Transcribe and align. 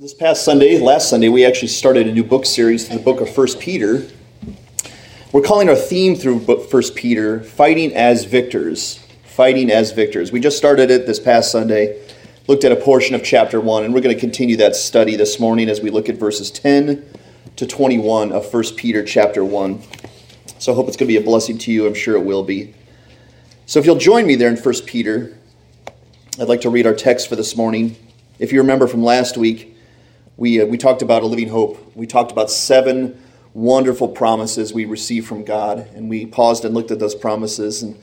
This 0.00 0.14
past 0.14 0.42
Sunday, 0.42 0.78
last 0.78 1.10
Sunday, 1.10 1.28
we 1.28 1.44
actually 1.44 1.68
started 1.68 2.06
a 2.06 2.12
new 2.12 2.24
book 2.24 2.46
series 2.46 2.88
through 2.88 2.96
the 2.96 3.04
book 3.04 3.20
of 3.20 3.28
First 3.28 3.60
Peter. 3.60 4.06
We're 5.32 5.42
calling 5.42 5.68
our 5.68 5.76
theme 5.76 6.16
through 6.16 6.46
First 6.70 6.94
Peter 6.94 7.40
"Fighting 7.40 7.94
as 7.94 8.24
Victors." 8.24 9.00
Fighting 9.26 9.70
as 9.70 9.92
victors. 9.92 10.32
We 10.32 10.40
just 10.40 10.56
started 10.56 10.90
it 10.90 11.06
this 11.06 11.20
past 11.20 11.50
Sunday. 11.50 12.02
Looked 12.46 12.64
at 12.64 12.72
a 12.72 12.76
portion 12.76 13.14
of 13.14 13.22
chapter 13.22 13.60
one, 13.60 13.84
and 13.84 13.92
we're 13.92 14.00
going 14.00 14.14
to 14.14 14.18
continue 14.18 14.56
that 14.56 14.76
study 14.76 15.14
this 15.14 15.38
morning 15.38 15.68
as 15.68 15.82
we 15.82 15.90
look 15.90 16.08
at 16.08 16.16
verses 16.16 16.50
10 16.50 17.04
to 17.56 17.66
21 17.66 18.32
of 18.32 18.50
First 18.50 18.78
Peter 18.78 19.04
chapter 19.04 19.44
one. 19.44 19.82
So 20.58 20.72
I 20.72 20.74
hope 20.74 20.88
it's 20.88 20.96
going 20.96 21.06
to 21.06 21.12
be 21.12 21.18
a 21.18 21.20
blessing 21.20 21.58
to 21.58 21.70
you. 21.70 21.86
I'm 21.86 21.92
sure 21.92 22.16
it 22.16 22.24
will 22.24 22.44
be. 22.44 22.72
So 23.66 23.78
if 23.78 23.84
you'll 23.84 23.96
join 23.96 24.26
me 24.26 24.36
there 24.36 24.48
in 24.48 24.56
First 24.56 24.86
Peter, 24.86 25.36
I'd 26.40 26.48
like 26.48 26.62
to 26.62 26.70
read 26.70 26.86
our 26.86 26.94
text 26.94 27.28
for 27.28 27.36
this 27.36 27.58
morning. 27.58 27.96
If 28.38 28.52
you 28.52 28.60
remember 28.60 28.86
from 28.86 29.02
last 29.02 29.38
week, 29.38 29.78
we, 30.36 30.60
uh, 30.60 30.66
we 30.66 30.76
talked 30.76 31.00
about 31.00 31.22
a 31.22 31.26
living 31.26 31.48
hope. 31.48 31.96
We 31.96 32.06
talked 32.06 32.30
about 32.30 32.50
seven 32.50 33.18
wonderful 33.54 34.08
promises 34.08 34.74
we 34.74 34.84
received 34.84 35.26
from 35.26 35.42
God, 35.42 35.88
and 35.94 36.10
we 36.10 36.26
paused 36.26 36.66
and 36.66 36.74
looked 36.74 36.90
at 36.90 36.98
those 36.98 37.14
promises. 37.14 37.82
And 37.82 37.98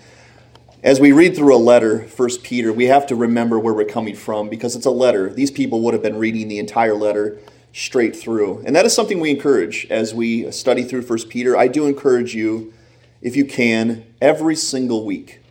as 0.82 1.00
we 1.00 1.12
read 1.12 1.36
through 1.36 1.56
a 1.56 1.58
letter, 1.58 2.06
First 2.06 2.42
Peter, 2.42 2.74
we 2.74 2.86
have 2.86 3.06
to 3.08 3.16
remember 3.16 3.60
where 3.60 3.76
we're 3.76 3.86
coming 3.86 4.16
from 4.16 4.50
because 4.50 4.76
it's 4.76 4.88
a 4.88 4.92
letter. 4.92 5.32
These 5.32 5.52
people 5.52 5.82
would 5.82 5.94
have 5.94 6.02
been 6.02 6.18
reading 6.18 6.48
the 6.48 6.58
entire 6.58 6.96
letter 6.96 7.38
straight 7.72 8.16
through. 8.16 8.64
And 8.66 8.76
that 8.76 8.88
is 8.88 8.94
something 8.94 9.20
we 9.20 9.30
encourage 9.30 9.86
as 9.92 10.16
we 10.16 10.52
study 10.52 10.82
through 10.84 11.04
First 11.04 11.30
Peter. 11.30 11.56
I 11.56 11.68
do 11.68 11.86
encourage 11.86 12.34
you, 12.34 12.74
if 13.22 13.36
you 13.36 13.46
can, 13.46 14.04
every 14.20 14.56
single 14.56 15.06
week, 15.06 15.42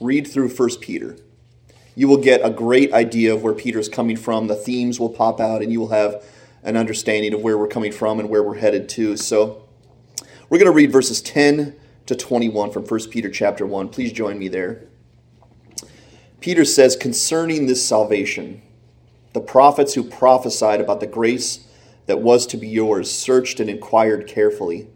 read 0.00 0.28
through 0.28 0.50
First 0.50 0.80
Peter 0.80 1.16
you 1.94 2.08
will 2.08 2.18
get 2.18 2.40
a 2.44 2.50
great 2.50 2.92
idea 2.92 3.34
of 3.34 3.42
where 3.42 3.54
Peter's 3.54 3.88
coming 3.88 4.16
from. 4.16 4.46
The 4.46 4.56
themes 4.56 4.98
will 4.98 5.10
pop 5.10 5.40
out, 5.40 5.62
and 5.62 5.72
you 5.72 5.80
will 5.80 5.88
have 5.88 6.24
an 6.62 6.76
understanding 6.76 7.34
of 7.34 7.42
where 7.42 7.56
we're 7.56 7.68
coming 7.68 7.92
from 7.92 8.18
and 8.18 8.28
where 8.28 8.42
we're 8.42 8.58
headed 8.58 8.88
to. 8.90 9.16
So, 9.16 9.64
we're 10.48 10.58
going 10.58 10.70
to 10.70 10.76
read 10.76 10.92
verses 10.92 11.22
10 11.22 11.74
to 12.06 12.14
21 12.14 12.70
from 12.70 12.84
1 12.84 13.10
Peter 13.10 13.30
chapter 13.30 13.66
1. 13.66 13.88
Please 13.88 14.12
join 14.12 14.38
me 14.38 14.48
there. 14.48 14.84
Peter 16.40 16.64
says, 16.64 16.96
Concerning 16.96 17.66
this 17.66 17.86
salvation, 17.86 18.60
the 19.32 19.40
prophets 19.40 19.94
who 19.94 20.04
prophesied 20.04 20.80
about 20.80 21.00
the 21.00 21.06
grace 21.06 21.66
that 22.06 22.20
was 22.20 22.46
to 22.46 22.56
be 22.56 22.68
yours 22.68 23.10
searched 23.10 23.60
and 23.60 23.70
inquired 23.70 24.26
carefully, 24.26 24.88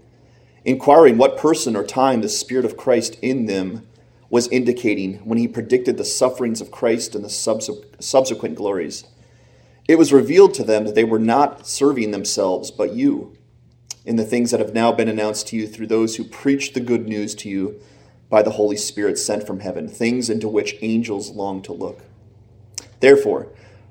inquiring 0.65 1.17
what 1.17 1.39
person 1.39 1.75
or 1.75 1.85
time 1.85 2.21
the 2.21 2.29
Spirit 2.29 2.65
of 2.65 2.77
Christ 2.77 3.17
in 3.23 3.47
them 3.47 3.87
was 4.31 4.49
indicating 4.49 5.15
when 5.25 5.39
he 5.39 5.49
predicted 5.49 5.97
the 5.97 6.05
sufferings 6.05 6.61
of 6.61 6.71
Christ 6.71 7.15
and 7.15 7.25
the 7.25 7.31
subsequent 7.99 8.55
glories. 8.55 9.05
It 9.87 9.97
was 9.97 10.13
revealed 10.13 10.53
to 10.55 10.65
them 10.65 10.85
that 10.85 10.95
they 10.95 11.05
were 11.05 11.19
not 11.19 11.67
serving 11.67 12.11
themselves, 12.11 12.71
but 12.71 12.93
you, 12.93 13.37
in 14.05 14.17
the 14.17 14.25
things 14.25 14.51
that 14.51 14.61
have 14.61 14.75
now 14.75 14.93
been 14.93 15.09
announced 15.09 15.49
to 15.49 15.57
you 15.57 15.67
through 15.67 15.87
those 15.87 16.17
who 16.17 16.25
preach 16.25 16.75
the 16.75 16.81
good 16.81 17.09
news 17.09 17.35
to 17.37 17.49
you 17.49 17.81
by 18.29 18.43
the 18.43 18.51
Holy 18.51 18.77
Spirit 18.77 19.19
sent 19.19 19.47
from 19.47 19.61
heaven, 19.61 19.89
things 19.89 20.29
into 20.29 20.49
which 20.49 20.77
angels 20.83 21.31
long 21.31 21.63
to 21.63 21.73
look. 21.73 22.03
Therefore, 23.01 23.49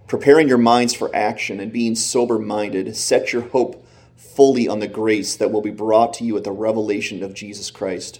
preparing 0.08 0.48
your 0.48 0.60
minds 0.60 0.94
for 0.94 1.16
action 1.16 1.60
and 1.60 1.72
being 1.74 1.96
sober 1.96 2.38
minded, 2.38 2.96
set 2.96 3.34
your 3.34 3.42
hope 3.42 3.84
fully 4.16 4.68
on 4.68 4.80
the 4.80 4.88
grace 4.88 5.36
that 5.36 5.52
will 5.52 5.62
be 5.62 5.72
brought 5.72 6.14
to 6.14 6.24
you 6.24 6.38
at 6.38 6.44
the 6.44 6.52
revelation 6.52 7.24
of 7.24 7.34
Jesus 7.34 7.72
Christ. 7.72 8.20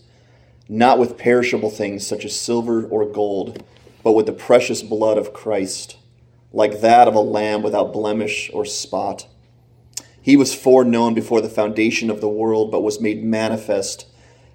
not 0.71 0.97
with 0.97 1.17
perishable 1.17 1.69
things 1.69 2.07
such 2.07 2.23
as 2.23 2.33
silver 2.33 2.85
or 2.85 3.05
gold, 3.05 3.61
but 4.05 4.13
with 4.13 4.25
the 4.25 4.31
precious 4.31 4.81
blood 4.81 5.17
of 5.17 5.33
Christ, 5.33 5.97
like 6.53 6.79
that 6.79 7.09
of 7.09 7.13
a 7.13 7.19
lamb 7.19 7.61
without 7.61 7.91
blemish 7.91 8.49
or 8.53 8.63
spot. 8.63 9.27
He 10.21 10.37
was 10.37 10.55
foreknown 10.55 11.13
before 11.13 11.41
the 11.41 11.49
foundation 11.49 12.09
of 12.09 12.21
the 12.21 12.29
world, 12.29 12.71
but 12.71 12.83
was 12.83 13.01
made 13.01 13.21
manifest 13.21 14.07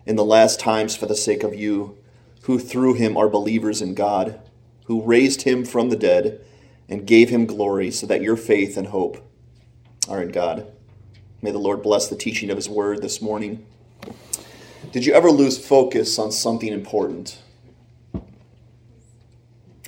in 0.06 0.16
the 0.16 0.24
last 0.24 0.58
times 0.58 0.96
for 0.96 1.04
the 1.04 1.14
sake 1.14 1.42
of 1.42 1.54
you, 1.54 1.98
who 2.44 2.58
through 2.58 2.94
him 2.94 3.14
are 3.18 3.28
believers 3.28 3.82
in 3.82 3.92
God, 3.92 4.40
who 4.86 5.02
raised 5.02 5.42
him 5.42 5.66
from 5.66 5.90
the 5.90 5.96
dead 5.96 6.40
and 6.88 7.06
gave 7.06 7.28
him 7.28 7.44
glory, 7.44 7.90
so 7.90 8.06
that 8.06 8.22
your 8.22 8.36
faith 8.36 8.78
and 8.78 8.86
hope 8.86 9.18
are 10.08 10.22
in 10.22 10.30
God. 10.30 10.66
May 11.42 11.50
the 11.50 11.58
Lord 11.58 11.82
bless 11.82 12.08
the 12.08 12.16
teaching 12.16 12.48
of 12.48 12.56
his 12.56 12.70
word 12.70 13.02
this 13.02 13.20
morning. 13.20 13.66
Did 14.92 15.04
you 15.04 15.14
ever 15.14 15.30
lose 15.30 15.58
focus 15.58 16.18
on 16.18 16.32
something 16.32 16.72
important? 16.72 17.38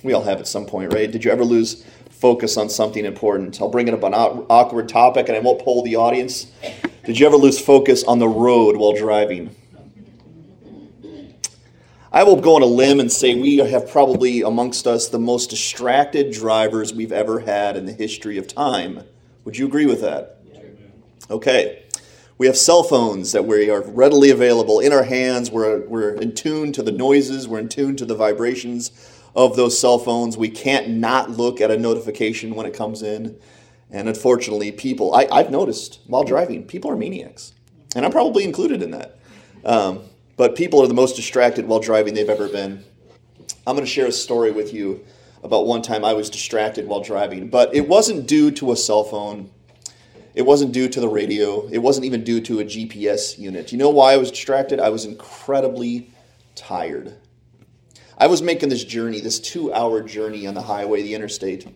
We 0.02 0.12
all 0.12 0.22
have 0.22 0.38
at 0.38 0.46
some 0.46 0.66
point, 0.66 0.92
right? 0.92 1.10
Did 1.10 1.24
you 1.24 1.30
ever 1.30 1.44
lose 1.44 1.84
focus 2.10 2.56
on 2.56 2.68
something 2.68 3.04
important? 3.04 3.60
I'll 3.60 3.70
bring 3.70 3.88
it 3.88 3.94
up 3.94 4.02
an 4.02 4.14
awkward 4.14 4.88
topic 4.88 5.28
and 5.28 5.36
I 5.36 5.40
won't 5.40 5.60
poll 5.60 5.82
the 5.82 5.96
audience. 5.96 6.50
Did 7.04 7.18
you 7.18 7.26
ever 7.26 7.36
lose 7.36 7.58
focus 7.60 8.04
on 8.04 8.18
the 8.18 8.28
road 8.28 8.76
while 8.76 8.92
driving? 8.92 9.54
I 12.10 12.24
will 12.24 12.40
go 12.40 12.56
on 12.56 12.62
a 12.62 12.66
limb 12.66 13.00
and 13.00 13.12
say 13.12 13.34
we 13.34 13.58
have 13.58 13.88
probably 13.90 14.42
amongst 14.42 14.86
us 14.86 15.08
the 15.08 15.18
most 15.18 15.50
distracted 15.50 16.32
drivers 16.32 16.92
we've 16.92 17.12
ever 17.12 17.40
had 17.40 17.76
in 17.76 17.86
the 17.86 17.92
history 17.92 18.38
of 18.38 18.48
time. 18.48 19.04
Would 19.44 19.56
you 19.56 19.66
agree 19.66 19.86
with 19.86 20.00
that? 20.00 20.40
Okay. 21.30 21.84
We 22.38 22.46
have 22.46 22.56
cell 22.56 22.84
phones 22.84 23.32
that 23.32 23.46
we 23.46 23.68
are 23.68 23.82
readily 23.82 24.30
available 24.30 24.78
in 24.78 24.92
our 24.92 25.02
hands. 25.02 25.50
We're, 25.50 25.80
we're 25.80 26.14
in 26.14 26.36
tune 26.36 26.72
to 26.74 26.84
the 26.84 26.92
noises, 26.92 27.48
we're 27.48 27.58
in 27.58 27.68
tune 27.68 27.96
to 27.96 28.04
the 28.04 28.14
vibrations 28.14 28.92
of 29.34 29.56
those 29.56 29.78
cell 29.78 29.98
phones. 29.98 30.36
We 30.36 30.48
can't 30.48 30.88
not 30.88 31.30
look 31.30 31.60
at 31.60 31.72
a 31.72 31.76
notification 31.76 32.54
when 32.54 32.64
it 32.64 32.74
comes 32.74 33.02
in. 33.02 33.36
And 33.90 34.08
unfortunately, 34.08 34.70
people, 34.70 35.14
I, 35.14 35.42
have 35.42 35.50
noticed 35.50 35.98
while 36.06 36.22
driving, 36.22 36.64
people 36.64 36.92
are 36.92 36.96
maniacs. 36.96 37.54
And 37.96 38.04
I'm 38.04 38.12
probably 38.12 38.44
included 38.44 38.82
in 38.82 38.92
that. 38.92 39.18
Um, 39.64 40.04
but 40.36 40.54
people 40.54 40.80
are 40.80 40.86
the 40.86 40.94
most 40.94 41.16
distracted 41.16 41.66
while 41.66 41.80
driving 41.80 42.14
they've 42.14 42.28
ever 42.30 42.48
been. 42.48 42.84
I'm 43.66 43.74
going 43.74 43.84
to 43.84 43.90
share 43.90 44.06
a 44.06 44.12
story 44.12 44.52
with 44.52 44.72
you 44.72 45.04
about 45.42 45.66
one 45.66 45.82
time 45.82 46.04
I 46.04 46.12
was 46.12 46.30
distracted 46.30 46.86
while 46.86 47.00
driving, 47.00 47.48
but 47.48 47.74
it 47.74 47.88
wasn't 47.88 48.28
due 48.28 48.52
to 48.52 48.70
a 48.70 48.76
cell 48.76 49.02
phone. 49.02 49.50
It 50.34 50.42
wasn't 50.42 50.72
due 50.72 50.88
to 50.88 51.00
the 51.00 51.08
radio. 51.08 51.66
It 51.68 51.78
wasn't 51.78 52.06
even 52.06 52.24
due 52.24 52.40
to 52.42 52.60
a 52.60 52.64
GPS 52.64 53.38
unit. 53.38 53.72
You 53.72 53.78
know 53.78 53.90
why 53.90 54.12
I 54.12 54.16
was 54.16 54.30
distracted? 54.30 54.80
I 54.80 54.90
was 54.90 55.04
incredibly 55.04 56.12
tired. 56.54 57.14
I 58.16 58.26
was 58.26 58.42
making 58.42 58.68
this 58.68 58.84
journey, 58.84 59.20
this 59.20 59.40
two 59.40 59.72
hour 59.72 60.02
journey 60.02 60.46
on 60.46 60.54
the 60.54 60.62
highway, 60.62 61.02
the 61.02 61.14
interstate. 61.14 61.66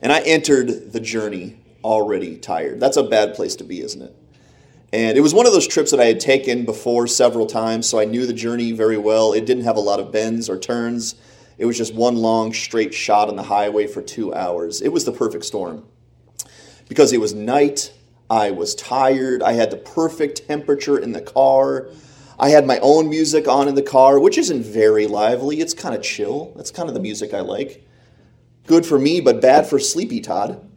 And 0.00 0.12
I 0.12 0.20
entered 0.20 0.92
the 0.92 1.00
journey 1.00 1.58
already 1.84 2.36
tired. 2.36 2.80
That's 2.80 2.96
a 2.96 3.02
bad 3.02 3.34
place 3.34 3.56
to 3.56 3.64
be, 3.64 3.80
isn't 3.80 4.02
it? 4.02 4.16
And 4.92 5.16
it 5.16 5.20
was 5.20 5.34
one 5.34 5.46
of 5.46 5.52
those 5.52 5.66
trips 5.66 5.90
that 5.90 6.00
I 6.00 6.04
had 6.04 6.20
taken 6.20 6.64
before 6.64 7.06
several 7.06 7.46
times, 7.46 7.88
so 7.88 7.98
I 7.98 8.04
knew 8.04 8.26
the 8.26 8.32
journey 8.32 8.72
very 8.72 8.98
well. 8.98 9.32
It 9.32 9.46
didn't 9.46 9.64
have 9.64 9.76
a 9.76 9.80
lot 9.80 10.00
of 10.00 10.12
bends 10.12 10.50
or 10.50 10.58
turns. 10.58 11.14
It 11.56 11.64
was 11.64 11.78
just 11.78 11.94
one 11.94 12.16
long 12.16 12.52
straight 12.52 12.92
shot 12.92 13.28
on 13.28 13.36
the 13.36 13.42
highway 13.42 13.86
for 13.86 14.02
two 14.02 14.34
hours. 14.34 14.82
It 14.82 14.92
was 14.92 15.04
the 15.04 15.12
perfect 15.12 15.44
storm 15.44 15.84
because 16.92 17.14
it 17.14 17.20
was 17.22 17.32
night. 17.32 17.90
I 18.28 18.50
was 18.50 18.74
tired. 18.74 19.42
I 19.42 19.54
had 19.54 19.70
the 19.70 19.78
perfect 19.78 20.46
temperature 20.46 20.98
in 20.98 21.12
the 21.12 21.22
car. 21.22 21.88
I 22.38 22.50
had 22.50 22.66
my 22.66 22.78
own 22.80 23.08
music 23.08 23.48
on 23.48 23.66
in 23.66 23.76
the 23.76 23.82
car, 23.82 24.20
which 24.20 24.36
isn't 24.36 24.62
very 24.62 25.06
lively. 25.06 25.60
It's 25.60 25.72
kind 25.72 25.94
of 25.94 26.02
chill. 26.02 26.52
That's 26.54 26.70
kind 26.70 26.90
of 26.90 26.94
the 26.94 27.00
music 27.00 27.32
I 27.32 27.40
like. 27.40 27.88
Good 28.66 28.84
for 28.84 28.98
me, 28.98 29.22
but 29.22 29.40
bad 29.40 29.66
for 29.66 29.78
Sleepy 29.78 30.20
Todd. 30.20 30.68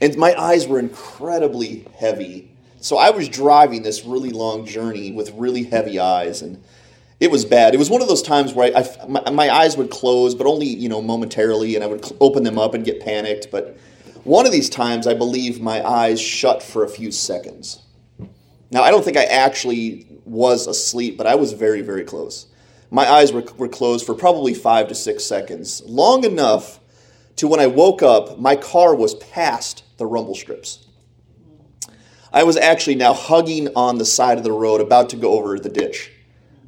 And 0.00 0.16
my 0.16 0.34
eyes 0.40 0.66
were 0.66 0.78
incredibly 0.78 1.86
heavy. 1.98 2.56
So 2.80 2.96
I 2.96 3.10
was 3.10 3.28
driving 3.28 3.82
this 3.82 4.06
really 4.06 4.30
long 4.30 4.64
journey 4.64 5.12
with 5.12 5.32
really 5.34 5.64
heavy 5.64 5.98
eyes, 5.98 6.40
and 6.40 6.64
it 7.20 7.30
was 7.30 7.44
bad. 7.44 7.74
It 7.74 7.76
was 7.76 7.90
one 7.90 8.00
of 8.00 8.08
those 8.08 8.22
times 8.22 8.54
where 8.54 8.74
I, 8.74 8.80
I 8.80 9.06
my, 9.06 9.30
my, 9.30 9.50
eyes 9.50 9.76
would 9.76 9.90
close, 9.90 10.34
but 10.34 10.46
only 10.46 10.66
you 10.66 10.88
know 10.88 11.02
momentarily, 11.02 11.74
and 11.74 11.84
I 11.84 11.88
would 11.88 12.10
open 12.20 12.42
them 12.42 12.58
up 12.58 12.72
and 12.72 12.86
get 12.86 13.02
panicked. 13.02 13.50
But 13.50 13.76
one 14.24 14.46
of 14.46 14.52
these 14.52 14.70
times, 14.70 15.06
I 15.06 15.14
believe 15.14 15.60
my 15.60 15.86
eyes 15.86 16.20
shut 16.20 16.62
for 16.62 16.82
a 16.82 16.88
few 16.88 17.12
seconds. 17.12 17.82
Now, 18.70 18.82
I 18.82 18.90
don't 18.90 19.04
think 19.04 19.16
I 19.16 19.24
actually 19.24 20.06
was 20.24 20.66
asleep, 20.66 21.16
but 21.18 21.26
I 21.26 21.34
was 21.34 21.52
very, 21.52 21.82
very 21.82 22.04
close. 22.04 22.46
My 22.90 23.08
eyes 23.08 23.32
were, 23.32 23.44
were 23.56 23.68
closed 23.68 24.06
for 24.06 24.14
probably 24.14 24.54
five 24.54 24.88
to 24.88 24.94
six 24.94 25.24
seconds, 25.24 25.82
long 25.84 26.24
enough 26.24 26.80
to 27.36 27.48
when 27.48 27.60
I 27.60 27.66
woke 27.66 28.02
up, 28.02 28.38
my 28.38 28.56
car 28.56 28.94
was 28.94 29.14
past 29.16 29.84
the 29.98 30.06
rumble 30.06 30.34
strips. 30.34 30.86
I 32.32 32.44
was 32.44 32.56
actually 32.56 32.94
now 32.94 33.12
hugging 33.12 33.68
on 33.76 33.98
the 33.98 34.04
side 34.04 34.38
of 34.38 34.44
the 34.44 34.52
road, 34.52 34.80
about 34.80 35.10
to 35.10 35.16
go 35.16 35.32
over 35.32 35.58
the 35.58 35.68
ditch 35.68 36.10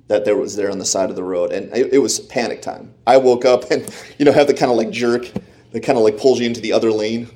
that 0.09 0.25
there 0.25 0.37
was 0.37 0.55
there 0.56 0.70
on 0.70 0.79
the 0.79 0.85
side 0.85 1.11
of 1.11 1.17
the 1.17 1.25
road, 1.25 1.52
and 1.52 1.75
it, 1.76 1.94
it 1.94 1.99
was 1.99 2.20
panic 2.20 2.62
time. 2.62 2.94
I 3.06 3.17
woke 3.17 3.44
up 3.44 3.70
and 3.70 3.88
you 4.19 4.25
know 4.25 4.32
have 4.32 4.47
the 4.47 4.55
kind 4.55 4.70
of 4.70 4.76
like 4.76 4.91
jerk 4.91 5.31
that 5.73 5.81
kind 5.81 5.99
of 5.99 6.05
like 6.05 6.19
pulls 6.19 6.38
you 6.38 6.47
into 6.47 6.61
the 6.61 6.73
other 6.73 6.93
lane 6.93 7.31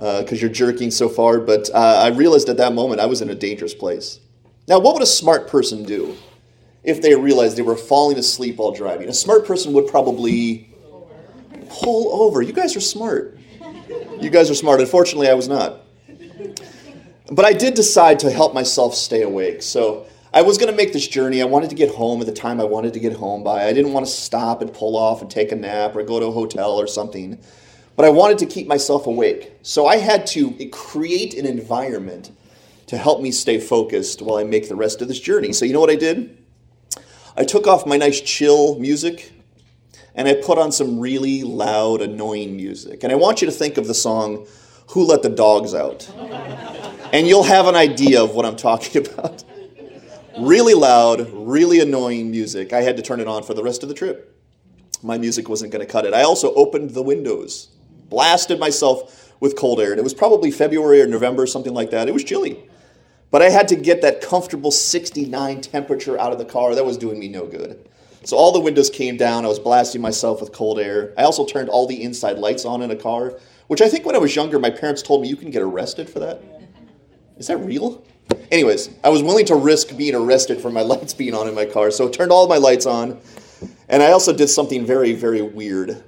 because 0.00 0.32
uh, 0.32 0.36
you're 0.40 0.50
jerking 0.50 0.90
so 0.90 1.10
far. 1.10 1.40
But 1.40 1.68
uh, 1.74 2.00
I 2.04 2.08
realized 2.08 2.48
at 2.48 2.56
that 2.56 2.72
moment 2.72 3.00
I 3.00 3.06
was 3.06 3.20
in 3.20 3.28
a 3.28 3.34
dangerous 3.34 3.74
place. 3.74 4.18
Now, 4.66 4.78
what 4.78 4.94
would 4.94 5.02
a 5.02 5.06
smart 5.06 5.46
person 5.46 5.84
do 5.84 6.16
if 6.82 7.02
they 7.02 7.14
realized 7.14 7.58
they 7.58 7.62
were 7.62 7.76
falling 7.76 8.16
asleep 8.16 8.56
while 8.56 8.72
driving? 8.72 9.10
A 9.10 9.14
smart 9.14 9.44
person 9.44 9.74
would 9.74 9.88
probably 9.88 10.70
pull 11.68 12.22
over. 12.22 12.40
You 12.40 12.54
guys 12.54 12.76
are 12.76 12.80
smart. 12.80 13.38
You 14.18 14.30
guys 14.30 14.50
are 14.50 14.54
smart. 14.54 14.80
Unfortunately, 14.80 15.28
I 15.28 15.34
was 15.34 15.48
not. 15.48 15.82
But 17.30 17.44
I 17.44 17.52
did 17.52 17.74
decide 17.74 18.20
to 18.20 18.30
help 18.30 18.54
myself 18.54 18.94
stay 18.94 19.22
awake. 19.22 19.62
So 19.62 20.06
I 20.32 20.42
was 20.42 20.56
going 20.56 20.70
to 20.70 20.76
make 20.76 20.94
this 20.94 21.06
journey. 21.06 21.42
I 21.42 21.44
wanted 21.44 21.70
to 21.70 21.76
get 21.76 21.94
home 21.94 22.20
at 22.20 22.26
the 22.26 22.32
time 22.32 22.58
I 22.58 22.64
wanted 22.64 22.94
to 22.94 23.00
get 23.00 23.12
home 23.12 23.44
by. 23.44 23.66
I 23.66 23.72
didn't 23.74 23.92
want 23.92 24.06
to 24.06 24.12
stop 24.12 24.62
and 24.62 24.72
pull 24.72 24.96
off 24.96 25.20
and 25.20 25.30
take 25.30 25.52
a 25.52 25.56
nap 25.56 25.94
or 25.94 26.02
go 26.04 26.20
to 26.20 26.26
a 26.26 26.32
hotel 26.32 26.80
or 26.80 26.86
something. 26.86 27.38
But 27.96 28.04
I 28.06 28.10
wanted 28.10 28.38
to 28.38 28.46
keep 28.46 28.66
myself 28.66 29.06
awake. 29.06 29.52
So 29.62 29.86
I 29.86 29.96
had 29.96 30.26
to 30.28 30.52
create 30.70 31.34
an 31.34 31.46
environment 31.46 32.30
to 32.86 32.96
help 32.96 33.20
me 33.20 33.30
stay 33.30 33.60
focused 33.60 34.22
while 34.22 34.36
I 34.36 34.44
make 34.44 34.68
the 34.68 34.76
rest 34.76 35.02
of 35.02 35.08
this 35.08 35.20
journey. 35.20 35.52
So 35.52 35.64
you 35.64 35.72
know 35.72 35.80
what 35.80 35.90
I 35.90 35.96
did? 35.96 36.38
I 37.36 37.44
took 37.44 37.66
off 37.66 37.86
my 37.86 37.96
nice 37.96 38.20
chill 38.20 38.78
music 38.78 39.32
and 40.14 40.26
I 40.26 40.34
put 40.34 40.58
on 40.58 40.72
some 40.72 40.98
really 40.98 41.42
loud, 41.42 42.02
annoying 42.02 42.56
music. 42.56 43.04
And 43.04 43.12
I 43.12 43.16
want 43.16 43.40
you 43.40 43.46
to 43.46 43.52
think 43.52 43.78
of 43.78 43.86
the 43.86 43.94
song 43.94 44.46
Who 44.88 45.04
Let 45.04 45.22
the 45.22 45.28
Dogs 45.28 45.74
Out? 45.74 46.10
and 47.12 47.26
you'll 47.26 47.44
have 47.44 47.66
an 47.66 47.76
idea 47.76 48.22
of 48.22 48.34
what 48.34 48.44
I'm 48.44 48.56
talking 48.56 49.06
about. 49.06 49.44
really 50.38 50.74
loud, 50.74 51.30
really 51.32 51.80
annoying 51.80 52.30
music. 52.30 52.72
I 52.72 52.82
had 52.82 52.96
to 52.96 53.02
turn 53.02 53.20
it 53.20 53.28
on 53.28 53.42
for 53.42 53.54
the 53.54 53.62
rest 53.62 53.82
of 53.82 53.88
the 53.88 53.94
trip. 53.94 54.36
My 55.02 55.16
music 55.16 55.48
wasn't 55.48 55.72
going 55.72 55.84
to 55.84 55.90
cut 55.90 56.04
it. 56.04 56.12
I 56.12 56.22
also 56.22 56.52
opened 56.54 56.90
the 56.90 57.02
windows, 57.02 57.68
blasted 58.10 58.60
myself 58.60 59.32
with 59.40 59.56
cold 59.56 59.80
air. 59.80 59.90
And 59.90 59.98
it 59.98 60.04
was 60.04 60.14
probably 60.14 60.50
February 60.50 61.00
or 61.00 61.06
November, 61.06 61.46
something 61.46 61.72
like 61.72 61.90
that. 61.90 62.08
It 62.08 62.12
was 62.12 62.24
chilly. 62.24 62.58
But 63.30 63.42
I 63.42 63.50
had 63.50 63.68
to 63.68 63.76
get 63.76 64.02
that 64.02 64.20
comfortable 64.20 64.70
69 64.70 65.60
temperature 65.60 66.18
out 66.18 66.32
of 66.32 66.38
the 66.38 66.44
car. 66.44 66.74
That 66.74 66.84
was 66.84 66.98
doing 66.98 67.18
me 67.18 67.28
no 67.28 67.46
good. 67.46 67.88
So 68.24 68.36
all 68.36 68.52
the 68.52 68.60
windows 68.60 68.90
came 68.90 69.16
down. 69.16 69.44
I 69.44 69.48
was 69.48 69.58
blasting 69.58 70.02
myself 70.02 70.40
with 70.40 70.52
cold 70.52 70.78
air. 70.78 71.14
I 71.16 71.22
also 71.22 71.46
turned 71.46 71.68
all 71.68 71.86
the 71.86 72.02
inside 72.02 72.38
lights 72.38 72.64
on 72.64 72.82
in 72.82 72.90
a 72.90 72.96
car, 72.96 73.38
which 73.68 73.80
I 73.80 73.88
think 73.88 74.04
when 74.04 74.14
I 74.14 74.18
was 74.18 74.36
younger, 74.36 74.58
my 74.58 74.68
parents 74.68 75.00
told 75.00 75.22
me 75.22 75.28
you 75.28 75.36
can 75.36 75.50
get 75.50 75.62
arrested 75.62 76.10
for 76.10 76.18
that. 76.18 76.42
Is 77.38 77.46
that 77.46 77.56
real? 77.58 78.04
Anyways, 78.50 78.90
I 79.02 79.08
was 79.08 79.22
willing 79.22 79.46
to 79.46 79.54
risk 79.54 79.96
being 79.96 80.14
arrested 80.14 80.60
for 80.60 80.70
my 80.70 80.82
lights 80.82 81.14
being 81.14 81.34
on 81.34 81.48
in 81.48 81.54
my 81.54 81.64
car, 81.64 81.90
so 81.90 82.08
I 82.08 82.10
turned 82.10 82.32
all 82.32 82.46
my 82.46 82.58
lights 82.58 82.84
on. 82.84 83.18
And 83.88 84.02
I 84.02 84.12
also 84.12 84.32
did 84.34 84.48
something 84.48 84.84
very, 84.84 85.12
very 85.12 85.42
weird. 85.42 86.04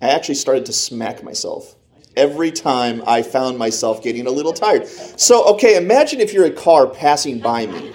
I 0.00 0.08
actually 0.10 0.34
started 0.34 0.66
to 0.66 0.72
smack 0.72 1.22
myself 1.22 1.74
every 2.16 2.50
time 2.50 3.02
I 3.06 3.22
found 3.22 3.58
myself 3.58 4.02
getting 4.02 4.26
a 4.26 4.30
little 4.30 4.52
tired. 4.52 4.86
So, 4.86 5.44
okay, 5.54 5.76
imagine 5.76 6.20
if 6.20 6.32
you're 6.32 6.46
a 6.46 6.50
car 6.50 6.86
passing 6.86 7.40
by 7.40 7.66
me, 7.66 7.92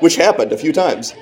which 0.00 0.16
happened 0.16 0.52
a 0.52 0.58
few 0.58 0.72
times 0.72 1.14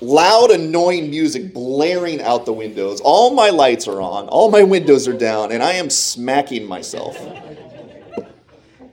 loud, 0.00 0.50
annoying 0.50 1.10
music 1.10 1.52
blaring 1.52 2.20
out 2.20 2.46
the 2.46 2.52
windows. 2.52 3.00
All 3.00 3.34
my 3.34 3.50
lights 3.50 3.88
are 3.88 4.00
on, 4.00 4.28
all 4.28 4.50
my 4.50 4.62
windows 4.62 5.08
are 5.08 5.16
down, 5.16 5.52
and 5.52 5.62
I 5.62 5.72
am 5.72 5.90
smacking 5.90 6.66
myself. 6.66 7.16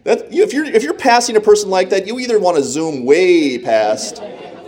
That, 0.04 0.34
if, 0.34 0.54
you're, 0.54 0.66
if 0.66 0.84
you're 0.84 0.94
passing 0.94 1.38
a 1.38 1.42
person 1.42 1.70
like 1.70 1.90
that, 1.92 2.08
you 2.08 2.20
either 2.20 2.40
want 2.40 2.58
to 2.58 2.64
zoom 2.64 3.06
way 3.06 3.58
past 3.58 4.22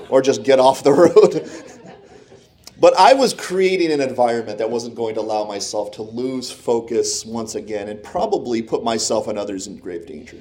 or 0.09 0.21
just 0.21 0.43
get 0.43 0.59
off 0.59 0.83
the 0.83 0.93
road. 0.93 1.49
But 2.79 2.97
I 2.97 3.13
was 3.13 3.33
creating 3.33 3.91
an 3.91 4.01
environment 4.01 4.57
that 4.57 4.69
wasn't 4.69 4.95
going 4.95 5.15
to 5.15 5.21
allow 5.21 5.45
myself 5.45 5.91
to 5.91 6.01
lose 6.01 6.51
focus 6.51 7.25
once 7.25 7.55
again 7.55 7.87
and 7.87 8.03
probably 8.03 8.61
put 8.61 8.83
myself 8.83 9.27
and 9.27 9.39
others 9.39 9.67
in 9.67 9.77
grave 9.77 10.05
danger. 10.05 10.37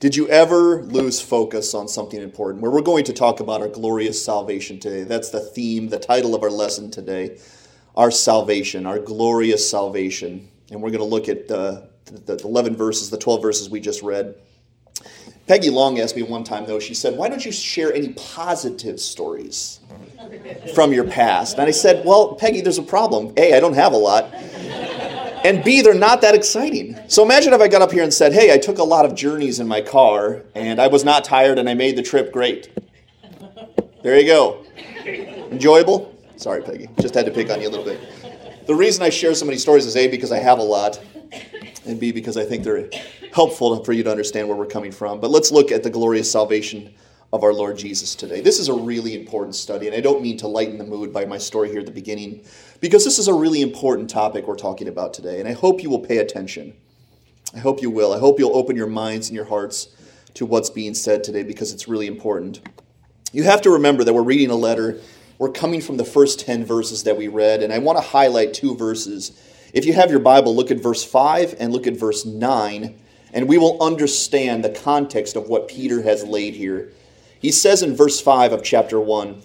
Did 0.00 0.14
you 0.14 0.28
ever 0.28 0.82
lose 0.82 1.20
focus 1.20 1.74
on 1.74 1.88
something 1.88 2.22
important? 2.22 2.62
Where 2.62 2.70
we're 2.70 2.82
going 2.82 3.04
to 3.04 3.12
talk 3.12 3.40
about 3.40 3.60
our 3.60 3.68
glorious 3.68 4.24
salvation 4.24 4.78
today. 4.78 5.02
That's 5.02 5.30
the 5.30 5.40
theme, 5.40 5.88
the 5.88 5.98
title 5.98 6.36
of 6.36 6.44
our 6.44 6.50
lesson 6.50 6.92
today. 6.92 7.38
Our 7.96 8.12
salvation, 8.12 8.86
our 8.86 9.00
glorious 9.00 9.68
salvation. 9.68 10.48
And 10.70 10.80
we're 10.80 10.90
going 10.90 11.00
to 11.00 11.04
look 11.04 11.28
at 11.28 11.48
the, 11.48 11.88
the 12.04 12.40
11 12.44 12.76
verses, 12.76 13.10
the 13.10 13.18
12 13.18 13.42
verses 13.42 13.68
we 13.68 13.80
just 13.80 14.02
read. 14.02 14.36
Peggy 15.48 15.70
Long 15.70 15.98
asked 15.98 16.14
me 16.14 16.22
one 16.22 16.44
time, 16.44 16.66
though, 16.66 16.78
she 16.78 16.92
said, 16.92 17.16
Why 17.16 17.30
don't 17.30 17.44
you 17.44 17.50
share 17.50 17.92
any 17.92 18.10
positive 18.10 19.00
stories 19.00 19.80
from 20.74 20.92
your 20.92 21.04
past? 21.04 21.56
And 21.58 21.66
I 21.66 21.70
said, 21.70 22.04
Well, 22.04 22.34
Peggy, 22.34 22.60
there's 22.60 22.76
a 22.76 22.82
problem. 22.82 23.32
A, 23.38 23.54
I 23.54 23.60
don't 23.60 23.74
have 23.74 23.94
a 23.94 23.96
lot. 23.96 24.32
And 25.44 25.64
B, 25.64 25.80
they're 25.80 25.94
not 25.94 26.20
that 26.20 26.34
exciting. 26.34 26.98
So 27.08 27.24
imagine 27.24 27.54
if 27.54 27.60
I 27.60 27.68
got 27.68 27.80
up 27.80 27.90
here 27.90 28.02
and 28.02 28.12
said, 28.12 28.34
Hey, 28.34 28.52
I 28.52 28.58
took 28.58 28.76
a 28.78 28.84
lot 28.84 29.06
of 29.06 29.14
journeys 29.14 29.58
in 29.58 29.66
my 29.66 29.80
car 29.80 30.42
and 30.54 30.78
I 30.78 30.88
was 30.88 31.02
not 31.02 31.24
tired 31.24 31.58
and 31.58 31.68
I 31.68 31.74
made 31.74 31.96
the 31.96 32.02
trip 32.02 32.30
great. 32.30 32.68
There 34.02 34.18
you 34.18 34.26
go. 34.26 34.64
Enjoyable? 35.50 36.14
Sorry, 36.36 36.62
Peggy. 36.62 36.88
Just 37.00 37.14
had 37.14 37.24
to 37.24 37.32
pick 37.32 37.50
on 37.50 37.62
you 37.62 37.68
a 37.68 37.70
little 37.70 37.84
bit. 37.84 37.98
The 38.68 38.74
reason 38.74 39.02
I 39.02 39.08
share 39.08 39.32
so 39.32 39.46
many 39.46 39.56
stories 39.56 39.86
is 39.86 39.96
A, 39.96 40.08
because 40.08 40.30
I 40.30 40.40
have 40.40 40.58
a 40.58 40.62
lot, 40.62 41.00
and 41.86 41.98
B, 41.98 42.12
because 42.12 42.36
I 42.36 42.44
think 42.44 42.64
they're 42.64 42.90
helpful 43.32 43.82
for 43.82 43.94
you 43.94 44.02
to 44.02 44.10
understand 44.10 44.46
where 44.46 44.58
we're 44.58 44.66
coming 44.66 44.92
from. 44.92 45.20
But 45.20 45.30
let's 45.30 45.50
look 45.50 45.72
at 45.72 45.82
the 45.82 45.88
glorious 45.88 46.30
salvation 46.30 46.92
of 47.32 47.44
our 47.44 47.54
Lord 47.54 47.78
Jesus 47.78 48.14
today. 48.14 48.42
This 48.42 48.58
is 48.58 48.68
a 48.68 48.74
really 48.74 49.18
important 49.18 49.54
study, 49.54 49.86
and 49.86 49.96
I 49.96 50.00
don't 50.00 50.20
mean 50.20 50.36
to 50.36 50.48
lighten 50.48 50.76
the 50.76 50.84
mood 50.84 51.14
by 51.14 51.24
my 51.24 51.38
story 51.38 51.70
here 51.70 51.80
at 51.80 51.86
the 51.86 51.92
beginning, 51.92 52.44
because 52.78 53.06
this 53.06 53.18
is 53.18 53.26
a 53.26 53.32
really 53.32 53.62
important 53.62 54.10
topic 54.10 54.46
we're 54.46 54.54
talking 54.54 54.88
about 54.88 55.14
today, 55.14 55.40
and 55.40 55.48
I 55.48 55.52
hope 55.52 55.82
you 55.82 55.88
will 55.88 56.00
pay 56.00 56.18
attention. 56.18 56.74
I 57.54 57.60
hope 57.60 57.80
you 57.80 57.88
will. 57.88 58.12
I 58.12 58.18
hope 58.18 58.38
you'll 58.38 58.54
open 58.54 58.76
your 58.76 58.86
minds 58.86 59.28
and 59.28 59.34
your 59.34 59.46
hearts 59.46 59.88
to 60.34 60.44
what's 60.44 60.68
being 60.68 60.92
said 60.92 61.24
today, 61.24 61.42
because 61.42 61.72
it's 61.72 61.88
really 61.88 62.06
important. 62.06 62.60
You 63.32 63.44
have 63.44 63.62
to 63.62 63.70
remember 63.70 64.04
that 64.04 64.12
we're 64.12 64.22
reading 64.22 64.50
a 64.50 64.56
letter. 64.56 65.00
We're 65.38 65.52
coming 65.52 65.80
from 65.80 65.96
the 65.96 66.04
first 66.04 66.40
10 66.40 66.64
verses 66.64 67.04
that 67.04 67.16
we 67.16 67.28
read, 67.28 67.62
and 67.62 67.72
I 67.72 67.78
want 67.78 67.98
to 67.98 68.04
highlight 68.04 68.54
two 68.54 68.76
verses. 68.76 69.40
If 69.72 69.84
you 69.84 69.92
have 69.92 70.10
your 70.10 70.20
Bible, 70.20 70.54
look 70.54 70.70
at 70.70 70.82
verse 70.82 71.04
5 71.04 71.54
and 71.60 71.72
look 71.72 71.86
at 71.86 71.96
verse 71.96 72.26
9, 72.26 72.98
and 73.32 73.48
we 73.48 73.58
will 73.58 73.82
understand 73.82 74.64
the 74.64 74.70
context 74.70 75.36
of 75.36 75.48
what 75.48 75.68
Peter 75.68 76.02
has 76.02 76.24
laid 76.24 76.54
here 76.54 76.92
he 77.38 77.52
says 77.52 77.82
in 77.82 77.94
verse 77.94 78.20
5 78.20 78.52
of 78.52 78.62
chapter 78.62 79.00
1 79.00 79.42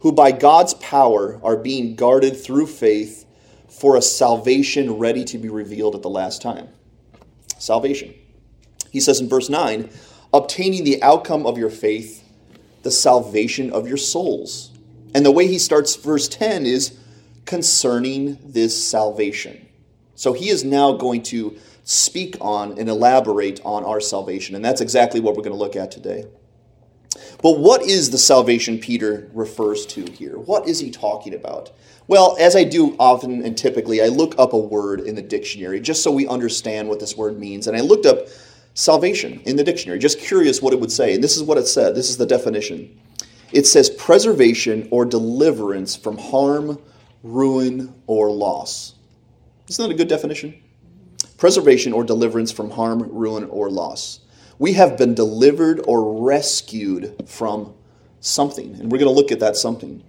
who 0.00 0.12
by 0.12 0.32
God's 0.32 0.74
power 0.74 1.40
are 1.44 1.56
being 1.56 1.94
guarded 1.94 2.36
through 2.36 2.66
faith 2.66 3.24
for 3.68 3.96
a 3.96 4.02
salvation 4.02 4.98
ready 4.98 5.24
to 5.24 5.38
be 5.38 5.48
revealed 5.48 5.94
at 5.94 6.02
the 6.02 6.10
last 6.10 6.42
time. 6.42 6.68
Salvation. 7.56 8.12
He 8.90 8.98
says 8.98 9.20
in 9.20 9.28
verse 9.28 9.48
9, 9.48 9.88
obtaining 10.34 10.82
the 10.82 11.00
outcome 11.04 11.46
of 11.46 11.56
your 11.56 11.70
faith, 11.70 12.28
the 12.82 12.90
salvation 12.90 13.70
of 13.70 13.86
your 13.86 13.96
souls. 13.96 14.71
And 15.14 15.24
the 15.24 15.30
way 15.30 15.46
he 15.46 15.58
starts 15.58 15.96
verse 15.96 16.28
10 16.28 16.66
is 16.66 16.98
concerning 17.44 18.38
this 18.44 18.82
salvation. 18.82 19.68
So 20.14 20.32
he 20.32 20.48
is 20.48 20.64
now 20.64 20.92
going 20.92 21.22
to 21.24 21.56
speak 21.84 22.36
on 22.40 22.78
and 22.78 22.88
elaborate 22.88 23.60
on 23.64 23.84
our 23.84 24.00
salvation. 24.00 24.54
And 24.54 24.64
that's 24.64 24.80
exactly 24.80 25.20
what 25.20 25.34
we're 25.34 25.42
going 25.42 25.56
to 25.56 25.58
look 25.58 25.76
at 25.76 25.90
today. 25.90 26.24
But 27.42 27.58
what 27.58 27.82
is 27.82 28.10
the 28.10 28.18
salvation 28.18 28.78
Peter 28.78 29.28
refers 29.34 29.84
to 29.86 30.10
here? 30.12 30.38
What 30.38 30.68
is 30.68 30.78
he 30.78 30.90
talking 30.90 31.34
about? 31.34 31.72
Well, 32.06 32.36
as 32.38 32.56
I 32.56 32.64
do 32.64 32.96
often 32.98 33.44
and 33.44 33.56
typically, 33.56 34.00
I 34.00 34.06
look 34.06 34.34
up 34.38 34.52
a 34.52 34.58
word 34.58 35.00
in 35.00 35.14
the 35.14 35.22
dictionary 35.22 35.80
just 35.80 36.02
so 36.02 36.10
we 36.10 36.26
understand 36.26 36.88
what 36.88 37.00
this 37.00 37.16
word 37.16 37.38
means. 37.38 37.66
And 37.66 37.76
I 37.76 37.80
looked 37.80 38.06
up 38.06 38.28
salvation 38.74 39.40
in 39.44 39.56
the 39.56 39.64
dictionary, 39.64 39.98
just 39.98 40.18
curious 40.18 40.62
what 40.62 40.72
it 40.72 40.80
would 40.80 40.92
say. 40.92 41.14
And 41.14 41.22
this 41.22 41.36
is 41.36 41.42
what 41.42 41.58
it 41.58 41.66
said 41.66 41.94
this 41.94 42.08
is 42.08 42.16
the 42.16 42.26
definition 42.26 42.98
it 43.52 43.66
says 43.66 43.90
preservation 43.90 44.88
or 44.90 45.04
deliverance 45.04 45.96
from 45.96 46.18
harm, 46.18 46.78
ruin, 47.22 47.94
or 48.06 48.30
loss. 48.30 48.94
Isn't 49.68 49.88
that 49.88 49.94
a 49.94 49.96
good 49.96 50.08
definition? 50.08 50.60
Preservation 51.36 51.92
or 51.92 52.04
deliverance 52.04 52.52
from 52.52 52.70
harm, 52.70 53.02
ruin, 53.10 53.44
or 53.44 53.70
loss 53.70 54.20
we 54.62 54.74
have 54.74 54.96
been 54.96 55.12
delivered 55.12 55.80
or 55.88 56.22
rescued 56.22 57.16
from 57.26 57.74
something. 58.20 58.76
And 58.78 58.92
we're 58.92 58.98
going 58.98 59.12
to 59.12 59.20
look 59.20 59.32
at 59.32 59.40
that 59.40 59.56
something. 59.56 60.04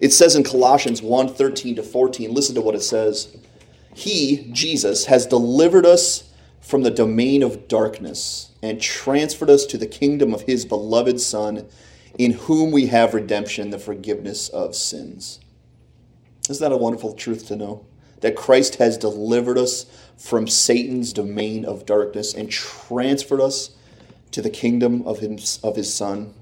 It 0.00 0.12
says 0.12 0.36
in 0.36 0.44
Colossians 0.44 1.00
1 1.00 1.28
13 1.28 1.76
to 1.76 1.82
14, 1.82 2.34
listen 2.34 2.54
to 2.56 2.60
what 2.60 2.74
it 2.74 2.82
says. 2.82 3.34
He, 3.94 4.50
Jesus, 4.52 5.06
has 5.06 5.24
delivered 5.24 5.86
us 5.86 6.30
from 6.60 6.82
the 6.82 6.90
domain 6.90 7.42
of 7.42 7.66
darkness 7.66 8.50
and 8.62 8.82
transferred 8.82 9.48
us 9.48 9.64
to 9.64 9.78
the 9.78 9.86
kingdom 9.86 10.34
of 10.34 10.42
his 10.42 10.66
beloved 10.66 11.18
Son, 11.18 11.66
in 12.18 12.32
whom 12.32 12.70
we 12.70 12.86
have 12.86 13.14
redemption, 13.14 13.70
the 13.70 13.78
forgiveness 13.78 14.48
of 14.48 14.74
sins. 14.74 15.40
Isn't 16.48 16.62
that 16.62 16.74
a 16.74 16.78
wonderful 16.78 17.14
truth 17.14 17.46
to 17.48 17.56
know? 17.56 17.86
that 18.24 18.36
Christ 18.36 18.76
has 18.76 18.96
delivered 18.96 19.58
us 19.58 19.84
from 20.16 20.48
Satan's 20.48 21.12
domain 21.12 21.66
of 21.66 21.84
darkness 21.84 22.32
and 22.32 22.50
transferred 22.50 23.42
us 23.42 23.76
to 24.30 24.40
the 24.40 24.48
kingdom 24.48 25.06
of 25.06 25.18
his, 25.18 25.60
of 25.62 25.76
his 25.76 25.92
Son. 25.92 26.32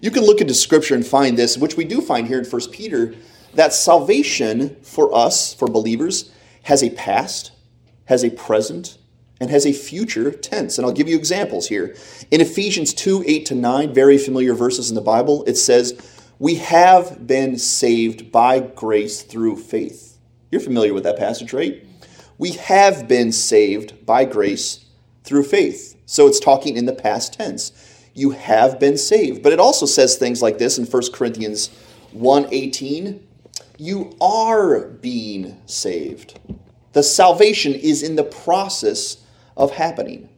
You 0.00 0.12
can 0.12 0.22
look 0.22 0.40
into 0.40 0.54
Scripture 0.54 0.94
and 0.94 1.04
find 1.04 1.36
this, 1.36 1.58
which 1.58 1.76
we 1.76 1.82
do 1.82 2.00
find 2.00 2.28
here 2.28 2.38
in 2.38 2.44
1 2.44 2.70
Peter, 2.70 3.16
that 3.54 3.72
salvation 3.72 4.76
for 4.82 5.12
us, 5.12 5.52
for 5.52 5.66
believers, 5.66 6.30
has 6.62 6.84
a 6.84 6.90
past, 6.90 7.50
has 8.04 8.22
a 8.22 8.30
present, 8.30 8.96
and 9.44 9.50
has 9.50 9.66
a 9.66 9.72
future 9.74 10.30
tense. 10.30 10.78
And 10.78 10.86
I'll 10.86 10.92
give 10.92 11.06
you 11.06 11.16
examples 11.16 11.68
here. 11.68 11.94
In 12.30 12.40
Ephesians 12.40 12.94
2 12.94 13.24
8 13.26 13.46
to 13.46 13.54
9, 13.54 13.92
very 13.92 14.16
familiar 14.16 14.54
verses 14.54 14.88
in 14.88 14.94
the 14.94 15.02
Bible, 15.02 15.44
it 15.46 15.56
says, 15.56 15.92
We 16.38 16.54
have 16.54 17.26
been 17.26 17.58
saved 17.58 18.32
by 18.32 18.60
grace 18.60 19.20
through 19.20 19.56
faith. 19.56 20.18
You're 20.50 20.62
familiar 20.62 20.94
with 20.94 21.04
that 21.04 21.18
passage, 21.18 21.52
right? 21.52 21.84
We 22.38 22.52
have 22.52 23.06
been 23.06 23.32
saved 23.32 24.06
by 24.06 24.24
grace 24.24 24.86
through 25.24 25.42
faith. 25.42 25.94
So 26.06 26.26
it's 26.26 26.40
talking 26.40 26.78
in 26.78 26.86
the 26.86 26.94
past 26.94 27.34
tense. 27.34 27.72
You 28.14 28.30
have 28.30 28.80
been 28.80 28.96
saved. 28.96 29.42
But 29.42 29.52
it 29.52 29.60
also 29.60 29.84
says 29.84 30.16
things 30.16 30.40
like 30.40 30.56
this 30.56 30.78
in 30.78 30.86
1 30.86 31.02
Corinthians 31.12 31.68
1 32.12 32.48
18. 32.50 33.26
You 33.76 34.16
are 34.22 34.88
being 34.88 35.60
saved. 35.66 36.40
The 36.94 37.02
salvation 37.02 37.74
is 37.74 38.02
in 38.02 38.16
the 38.16 38.24
process 38.24 39.23
of 39.56 39.72
happening. 39.72 40.28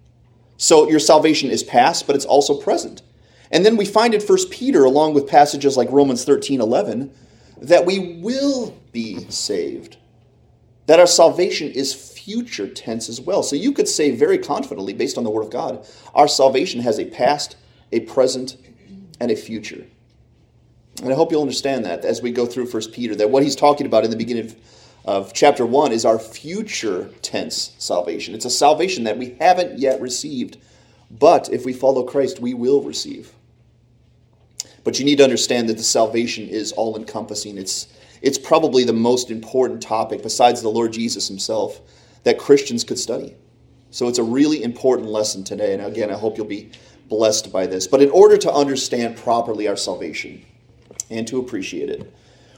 So 0.57 0.89
your 0.89 1.01
salvation 1.01 1.51
is 1.51 1.63
past, 1.63 2.07
but 2.07 2.17
it's 2.17 2.25
also 2.25 2.59
present. 2.59 3.03
And 3.51 3.65
then 3.65 3.77
we 3.77 3.85
find 3.85 4.15
in 4.15 4.21
1 4.21 4.39
Peter, 4.51 4.85
along 4.85 5.15
with 5.15 5.29
passages 5.29 5.77
like 5.77 5.91
Romans 5.91 6.25
13 6.25 6.61
11, 6.61 7.13
that 7.59 7.87
we 7.87 8.21
will 8.21 8.77
be 8.93 9.29
saved. 9.31 9.97
That 10.87 11.01
our 11.01 11.07
salvation 11.07 11.71
is 11.71 11.95
future 11.95 12.69
tense 12.69 13.09
as 13.09 13.21
well. 13.21 13.43
So 13.43 13.57
you 13.57 13.73
could 13.73 13.89
say 13.89 14.11
very 14.11 14.39
confidently, 14.39 14.93
based 14.93 15.19
on 15.19 15.25
the 15.25 15.31
Word 15.31 15.45
of 15.45 15.51
God, 15.51 15.87
our 16.15 16.29
salvation 16.29 16.81
has 16.81 16.99
a 16.99 17.07
past, 17.07 17.57
a 17.93 18.01
present, 18.01 18.57
and 19.21 19.31
a 19.31 19.37
future. 19.37 19.87
And 21.03 21.13
I 21.13 21.15
hope 21.15 21.31
you'll 21.31 21.43
understand 21.43 21.85
that 21.85 22.05
as 22.05 22.23
we 22.23 22.31
go 22.31 22.47
through 22.47 22.67
1 22.67 22.91
Peter, 22.93 23.15
that 23.17 23.31
what 23.31 23.43
he's 23.43 23.57
talking 23.57 23.87
about 23.87 24.05
in 24.05 24.11
the 24.11 24.17
beginning 24.17 24.47
of 24.47 24.57
of 25.07 25.33
chapter 25.33 25.65
1 25.65 25.93
is 25.93 26.05
our 26.05 26.19
future 26.19 27.09
tense 27.23 27.75
salvation. 27.79 28.35
It's 28.35 28.45
a 28.45 28.51
salvation 28.51 29.05
that 29.05 29.17
we 29.17 29.37
haven't 29.39 29.79
yet 29.79 30.01
received, 30.01 30.59
but 31.11 31.49
if 31.53 31.65
we 31.65 31.73
follow 31.73 32.03
Christ, 32.03 32.41
we 32.41 32.55
will 32.55 32.83
receive. 32.83 33.33
But 34.83 34.99
you 34.99 35.05
need 35.05 35.19
to 35.19 35.25
understand 35.25 35.69
that 35.69 35.77
the 35.77 35.85
salvation 35.85 36.49
is 36.49 36.73
all 36.73 36.97
encompassing. 36.97 37.57
It's, 37.57 37.87
it's 38.21 38.39
probably 38.39 38.83
the 38.83 38.93
most 38.93 39.31
important 39.31 39.81
topic, 39.81 40.25
besides 40.25 40.61
the 40.61 40.69
Lord 40.69 40.93
Jesus 40.93 41.29
himself, 41.29 41.81
that 42.25 42.39
Christians 42.39 42.83
could 42.83 42.99
study. 42.99 43.37
So 43.93 44.09
it's 44.09 44.19
a 44.19 44.25
really 44.25 44.65
important 44.65 45.09
lesson 45.09 45.45
today. 45.45 45.73
And 45.73 45.83
again, 45.83 46.11
I 46.11 46.15
hope 46.15 46.37
you'll 46.37 46.47
be 46.47 46.71
blessed 47.09 47.53
by 47.53 47.67
this. 47.67 47.87
But 47.87 48.03
in 48.03 48.11
order 48.11 48.37
to 48.39 48.53
understand 48.53 49.17
properly 49.17 49.69
our 49.69 49.77
salvation 49.77 50.45
and 51.11 51.29
to 51.29 51.39
appreciate 51.39 51.91
it, 51.91 52.13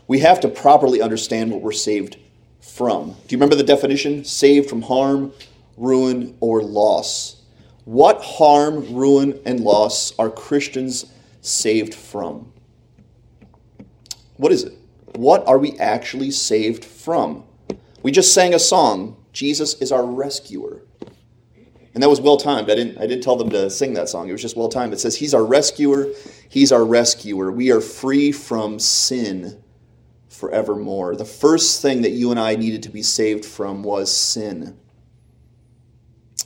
we 0.07 0.21
have 0.21 0.41
to 0.41 0.49
properly 0.49 1.03
understand 1.03 1.51
what 1.51 1.61
we're 1.61 1.73
saved 1.73 2.17
from. 2.61 3.11
Do 3.11 3.17
you 3.35 3.39
remember 3.39 3.57
the 3.57 3.63
definition? 3.63 4.25
Saved 4.25 4.69
from 4.69 4.83
harm, 4.83 5.33
ruin, 5.77 6.37
or 6.41 6.63
loss. 6.63 7.43
What 7.85 8.23
harm, 8.23 8.95
ruin, 8.95 9.41
and 9.45 9.61
loss 9.61 10.13
are 10.19 10.31
Christians 10.31 11.13
saved 11.41 11.95
from? 11.95 12.53
What 14.37 14.53
is 14.53 14.65
it? 14.65 14.75
What 15.15 15.47
are 15.49 15.59
we 15.59 15.77
actually 15.79 16.31
saved 16.31 16.85
from? 16.85 17.45
We 18.03 18.13
just 18.13 18.35
sang 18.35 18.55
a 18.55 18.59
song, 18.59 19.17
Jesus 19.33 19.75
is 19.81 19.91
our 19.91 20.05
rescuer. 20.05 20.83
And 21.95 22.03
that 22.03 22.09
was 22.09 22.21
well 22.21 22.37
timed. 22.37 22.71
I 22.71 22.75
didn't, 22.75 22.99
I 22.99 23.07
didn't 23.07 23.25
tell 23.25 23.37
them 23.37 23.51
to 23.51 23.69
sing 23.71 23.95
that 23.95 24.09
song. 24.09 24.29
It 24.29 24.33
was 24.33 24.43
just 24.43 24.57
well 24.57 24.69
timed. 24.69 24.93
It 24.93 25.01
says, 25.01 25.17
He's 25.17 25.35
our 25.35 25.45
rescuer. 25.45 26.09
He's 26.49 26.71
our 26.71 26.85
rescuer. 26.85 27.51
We 27.51 27.73
are 27.73 27.81
free 27.81 28.31
from 28.31 28.79
sin 28.79 29.61
forevermore. 30.39 31.17
The 31.17 31.25
first 31.25 31.83
thing 31.83 32.03
that 32.03 32.11
you 32.11 32.31
and 32.31 32.39
I 32.39 32.55
needed 32.55 32.83
to 32.85 32.91
be 32.91 33.03
saved 33.03 33.45
from 33.45 33.83
was 33.83 34.15
sin. 34.15 34.79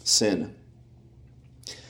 Sin. 0.03 0.55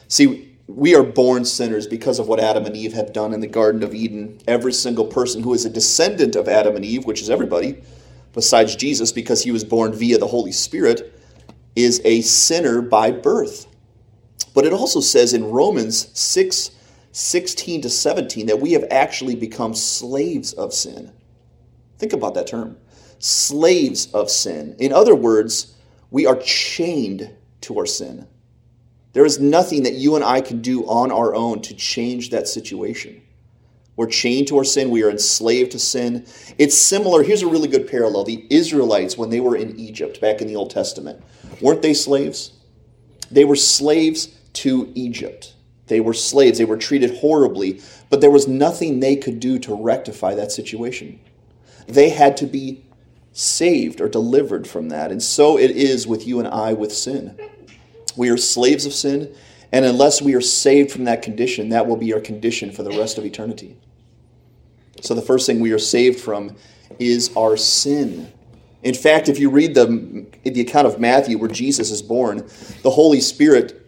See, 0.08 0.56
we 0.66 0.94
are 0.94 1.02
born 1.02 1.44
sinners 1.44 1.86
because 1.86 2.18
of 2.18 2.28
what 2.28 2.40
Adam 2.40 2.66
and 2.66 2.76
Eve 2.76 2.92
have 2.92 3.12
done 3.12 3.32
in 3.32 3.40
the 3.40 3.46
Garden 3.46 3.82
of 3.82 3.94
Eden. 3.94 4.40
Every 4.46 4.72
single 4.72 5.06
person 5.06 5.42
who 5.42 5.54
is 5.54 5.64
a 5.64 5.70
descendant 5.70 6.34
of 6.34 6.48
Adam 6.48 6.76
and 6.76 6.84
Eve, 6.84 7.04
which 7.04 7.22
is 7.22 7.30
everybody, 7.30 7.82
besides 8.32 8.74
Jesus, 8.74 9.12
because 9.12 9.42
he 9.42 9.50
was 9.50 9.64
born 9.64 9.92
via 9.92 10.18
the 10.18 10.26
Holy 10.26 10.52
Spirit, 10.52 11.18
is 11.76 12.00
a 12.04 12.20
sinner 12.22 12.82
by 12.82 13.10
birth. 13.10 13.66
But 14.54 14.66
it 14.66 14.72
also 14.72 15.00
says 15.00 15.32
in 15.32 15.44
Romans 15.44 16.08
6 16.18 16.70
16 17.14 17.82
to 17.82 17.90
17 17.90 18.46
that 18.46 18.60
we 18.60 18.72
have 18.72 18.86
actually 18.90 19.36
become 19.36 19.74
slaves 19.74 20.54
of 20.54 20.72
sin. 20.72 21.12
Think 22.02 22.14
about 22.14 22.34
that 22.34 22.48
term 22.48 22.78
slaves 23.20 24.12
of 24.12 24.28
sin. 24.28 24.74
In 24.80 24.92
other 24.92 25.14
words, 25.14 25.76
we 26.10 26.26
are 26.26 26.34
chained 26.34 27.30
to 27.60 27.78
our 27.78 27.86
sin. 27.86 28.26
There 29.12 29.24
is 29.24 29.38
nothing 29.38 29.84
that 29.84 29.92
you 29.92 30.16
and 30.16 30.24
I 30.24 30.40
can 30.40 30.62
do 30.62 30.84
on 30.86 31.12
our 31.12 31.32
own 31.32 31.62
to 31.62 31.74
change 31.74 32.30
that 32.30 32.48
situation. 32.48 33.22
We're 33.94 34.08
chained 34.08 34.48
to 34.48 34.58
our 34.58 34.64
sin. 34.64 34.90
We 34.90 35.04
are 35.04 35.10
enslaved 35.10 35.70
to 35.72 35.78
sin. 35.78 36.26
It's 36.58 36.76
similar. 36.76 37.22
Here's 37.22 37.42
a 37.42 37.46
really 37.46 37.68
good 37.68 37.88
parallel. 37.88 38.24
The 38.24 38.48
Israelites, 38.50 39.16
when 39.16 39.30
they 39.30 39.38
were 39.38 39.54
in 39.54 39.78
Egypt 39.78 40.20
back 40.20 40.40
in 40.40 40.48
the 40.48 40.56
Old 40.56 40.70
Testament, 40.70 41.22
weren't 41.60 41.82
they 41.82 41.94
slaves? 41.94 42.50
They 43.30 43.44
were 43.44 43.54
slaves 43.54 44.36
to 44.54 44.90
Egypt. 44.96 45.54
They 45.86 46.00
were 46.00 46.14
slaves. 46.14 46.58
They 46.58 46.64
were 46.64 46.78
treated 46.78 47.18
horribly, 47.18 47.80
but 48.10 48.20
there 48.20 48.32
was 48.32 48.48
nothing 48.48 48.98
they 48.98 49.14
could 49.14 49.38
do 49.38 49.60
to 49.60 49.80
rectify 49.80 50.34
that 50.34 50.50
situation. 50.50 51.20
They 51.92 52.10
had 52.10 52.36
to 52.38 52.46
be 52.46 52.84
saved 53.32 54.00
or 54.00 54.08
delivered 54.08 54.66
from 54.66 54.88
that. 54.90 55.10
And 55.10 55.22
so 55.22 55.58
it 55.58 55.70
is 55.70 56.06
with 56.06 56.26
you 56.26 56.38
and 56.38 56.48
I 56.48 56.72
with 56.72 56.92
sin. 56.92 57.38
We 58.16 58.28
are 58.28 58.36
slaves 58.36 58.84
of 58.84 58.92
sin, 58.92 59.34
and 59.72 59.84
unless 59.86 60.20
we 60.20 60.34
are 60.34 60.40
saved 60.40 60.90
from 60.90 61.04
that 61.04 61.22
condition, 61.22 61.70
that 61.70 61.86
will 61.86 61.96
be 61.96 62.12
our 62.12 62.20
condition 62.20 62.70
for 62.70 62.82
the 62.82 62.90
rest 62.90 63.16
of 63.16 63.24
eternity. 63.24 63.78
So 65.00 65.14
the 65.14 65.22
first 65.22 65.46
thing 65.46 65.60
we 65.60 65.72
are 65.72 65.78
saved 65.78 66.20
from 66.20 66.56
is 66.98 67.34
our 67.36 67.56
sin. 67.56 68.30
In 68.82 68.94
fact, 68.94 69.28
if 69.28 69.38
you 69.38 69.48
read 69.48 69.74
the, 69.74 70.26
the 70.44 70.60
account 70.60 70.86
of 70.86 71.00
Matthew 71.00 71.38
where 71.38 71.48
Jesus 71.48 71.90
is 71.90 72.02
born, 72.02 72.46
the 72.82 72.90
Holy 72.90 73.20
Spirit 73.20 73.81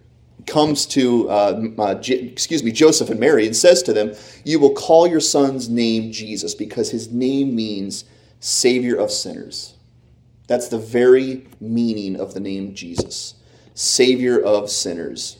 comes 0.46 0.86
to 0.86 1.28
uh, 1.28 1.62
uh, 1.78 1.94
J- 1.96 2.20
excuse 2.20 2.62
me 2.62 2.72
Joseph 2.72 3.10
and 3.10 3.20
Mary 3.20 3.46
and 3.46 3.56
says 3.56 3.82
to 3.84 3.92
them, 3.92 4.14
"You 4.44 4.58
will 4.58 4.74
call 4.74 5.06
your 5.06 5.20
son's 5.20 5.68
name 5.68 6.12
Jesus 6.12 6.54
because 6.54 6.90
his 6.90 7.10
name 7.10 7.54
means 7.54 8.04
Savior 8.40 8.96
of 8.96 9.10
sinners." 9.10 9.74
That's 10.46 10.68
the 10.68 10.78
very 10.78 11.46
meaning 11.60 12.16
of 12.16 12.34
the 12.34 12.40
name 12.40 12.74
Jesus, 12.74 13.34
Savior 13.74 14.38
of 14.38 14.70
sinners. 14.70 15.38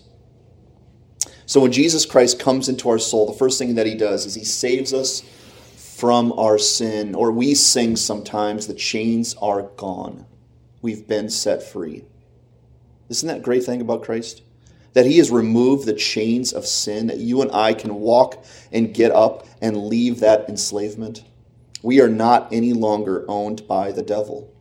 So 1.46 1.60
when 1.60 1.72
Jesus 1.72 2.06
Christ 2.06 2.38
comes 2.38 2.68
into 2.68 2.88
our 2.88 2.98
soul, 2.98 3.26
the 3.26 3.38
first 3.38 3.58
thing 3.58 3.74
that 3.74 3.86
he 3.86 3.94
does 3.94 4.24
is 4.24 4.34
he 4.34 4.44
saves 4.44 4.94
us 4.94 5.22
from 5.76 6.32
our 6.32 6.58
sin, 6.58 7.14
or 7.14 7.30
we 7.30 7.54
sing 7.54 7.96
sometimes, 7.96 8.66
the 8.66 8.74
chains 8.74 9.34
are 9.40 9.62
gone. 9.76 10.26
We've 10.82 11.06
been 11.06 11.28
set 11.28 11.62
free. 11.62 12.04
Isn't 13.08 13.28
that 13.28 13.38
a 13.38 13.42
great 13.42 13.64
thing 13.64 13.80
about 13.80 14.02
Christ? 14.02 14.42
That 14.94 15.06
He 15.06 15.18
has 15.18 15.30
removed 15.30 15.86
the 15.86 15.92
chains 15.92 16.52
of 16.52 16.66
sin, 16.66 17.08
that 17.08 17.18
you 17.18 17.42
and 17.42 17.52
I 17.52 17.74
can 17.74 17.96
walk 17.96 18.44
and 18.72 18.94
get 18.94 19.12
up 19.12 19.46
and 19.60 19.86
leave 19.86 20.20
that 20.20 20.48
enslavement. 20.48 21.24
We 21.82 22.00
are 22.00 22.08
not 22.08 22.52
any 22.52 22.72
longer 22.72 23.24
owned 23.28 23.68
by 23.68 23.92
the 23.92 24.02
devil. 24.02 24.52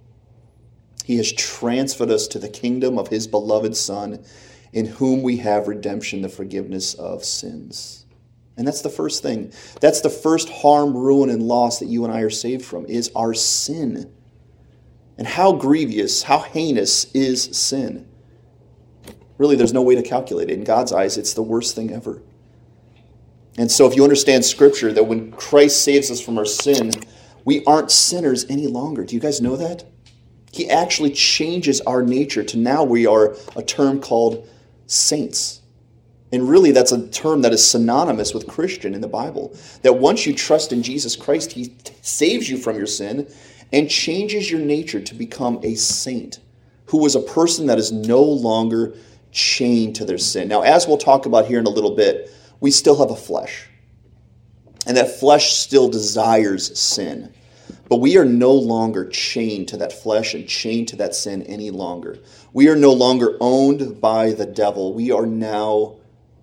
He 1.06 1.18
has 1.18 1.32
transferred 1.32 2.12
us 2.12 2.28
to 2.28 2.40
the 2.40 2.50
kingdom 2.50 2.98
of 2.98 3.08
His 3.08 3.28
beloved 3.28 3.78
Son, 3.78 4.24
in 4.74 4.86
whom 4.86 5.22
we 5.22 5.38
have 5.38 5.68
redemption, 5.68 6.22
the 6.22 6.30
forgiveness 6.30 6.94
of 6.96 7.24
sins. 7.24 8.06
And 8.58 8.68
that's 8.68 8.82
the 8.82 8.90
first 8.90 9.24
thing. 9.24 9.52
That's 9.82 10.02
the 10.02 10.10
first 10.10 10.50
harm, 10.50 10.96
ruin, 10.96 11.30
and 11.30 11.44
loss 11.44 11.80
that 11.80 11.88
you 11.88 12.06
and 12.06 12.13
I 12.13 12.22
are 12.22 12.30
saved 12.30 12.66
from 12.66 12.86
is 12.86 13.12
our 13.16 13.34
sin. 13.34 14.12
And 15.18 15.28
how 15.28 15.54
grievous, 15.54 16.24
how 16.24 16.40
heinous 16.40 17.06
is 17.13 17.44
sin? 17.58 18.08
Really, 19.38 19.56
there's 19.56 19.74
no 19.74 19.82
way 19.82 19.96
to 19.96 20.04
calculate 20.04 20.50
it. 20.50 20.58
In 20.58 20.63
God's 20.63 20.92
eyes, 20.92 21.18
it's 21.18 21.34
the 21.34 21.42
worst 21.42 21.75
thing 21.75 21.92
ever. 21.92 22.22
And 23.58 23.72
so, 23.72 23.88
if 23.88 23.96
you 23.96 24.04
understand 24.04 24.46
Scripture, 24.46 24.92
that 24.94 25.06
when 25.06 25.32
Christ 25.32 25.84
saves 25.84 26.10
us 26.10 26.22
from 26.22 26.38
our 26.38 26.46
sin, 26.46 26.92
we 27.46 27.63
aren't 27.66 27.92
sinners 27.92 28.46
any 28.50 28.68
longer. 28.68 29.04
Do 29.04 29.16
you 29.16 29.22
guys 29.22 29.42
know 29.42 29.56
that? 29.58 29.86
He 30.52 30.70
actually 30.70 31.12
changes 31.12 31.82
our 31.82 32.04
nature 32.04 32.44
to 32.44 32.58
now 32.58 32.84
we 32.84 33.06
are 33.08 33.36
a 33.56 33.63
term 33.63 34.00
called 34.00 34.48
saints. 34.86 35.62
And 36.32 36.50
really, 36.50 36.72
that's 36.72 36.92
a 36.92 37.08
term 37.10 37.42
that 37.44 37.54
is 37.54 37.68
synonymous 37.68 38.34
with 38.34 38.48
Christian 38.48 38.96
in 38.96 39.02
the 39.02 39.08
Bible. 39.08 39.56
That 39.84 39.94
once 39.94 40.25
you 40.25 40.34
trust 40.34 40.72
in 40.72 40.82
Jesus 40.82 41.16
Christ, 41.16 41.52
He 41.52 41.75
saves 42.02 42.50
you 42.50 42.58
from 42.58 42.78
your 42.78 42.88
sin 42.88 43.32
and 43.72 43.90
changes 43.90 44.50
your 44.50 44.60
nature 44.60 45.02
to 45.02 45.16
become 45.16 45.60
a 45.63 45.75
saint 45.75 46.40
who 46.86 47.06
is 47.06 47.16
a 47.16 47.22
person 47.22 47.66
that 47.68 47.80
is 47.80 47.92
no 47.92 48.22
longer 48.22 48.94
chained 49.34 49.96
to 49.96 50.06
their 50.06 50.18
sin. 50.18 50.48
Now, 50.48 50.62
as 50.62 50.88
we'll 50.88 50.98
talk 50.98 51.25
about 51.25 51.48
here 51.48 51.60
in 51.60 51.66
a 51.66 51.70
little 51.70 51.96
bit, 51.96 52.32
we 52.60 52.72
still 52.72 53.00
have 53.00 53.12
a 53.12 53.16
flesh. 53.16 53.68
And 54.86 54.96
that 54.96 55.20
flesh 55.20 55.54
still 55.54 55.90
desires 55.90 56.78
sin. 56.80 57.34
But 57.90 57.98
we 57.98 58.18
are 58.18 58.25
no 58.25 58.54
longer 58.54 59.08
chained 59.10 59.68
to 59.70 59.78
that 59.78 59.92
flesh 59.92 60.34
and 60.34 60.48
chained 60.48 60.88
to 60.90 60.96
that 60.98 61.16
sin 61.16 61.44
any 61.44 61.72
longer. 61.72 62.20
We 62.54 62.70
are 62.70 62.75
no 62.75 62.94
longer 62.94 63.38
owned 63.40 64.00
by 64.00 64.32
the 64.32 64.46
devil. 64.46 64.94
We 64.94 65.12
are 65.12 65.25
now 65.25 65.98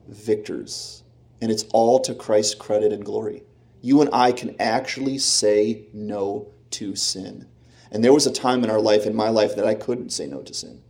victors. 0.09 1.03
And 1.41 1.51
it's 1.51 1.65
all 1.73 2.01
to 2.01 2.15
Christ's 2.15 2.55
credit 2.55 2.93
and 2.93 3.05
glory. 3.05 3.43
You 3.81 4.01
and 4.01 4.11
I 4.13 4.33
can 4.33 4.57
actually 4.61 5.19
say 5.19 5.87
no 5.95 6.49
to 6.73 6.95
sin. 6.97 7.47
And 7.91 8.05
there 8.05 8.13
was 8.13 8.27
a 8.27 8.33
time 8.33 8.63
in 8.63 8.71
our 8.71 8.81
life, 8.81 9.07
in 9.07 9.17
my 9.17 9.31
life, 9.31 9.57
that 9.57 9.67
I 9.67 9.75
couldn't 9.75 10.11
say 10.11 10.27
no 10.27 10.43
to 10.43 10.55
sin 10.55 10.83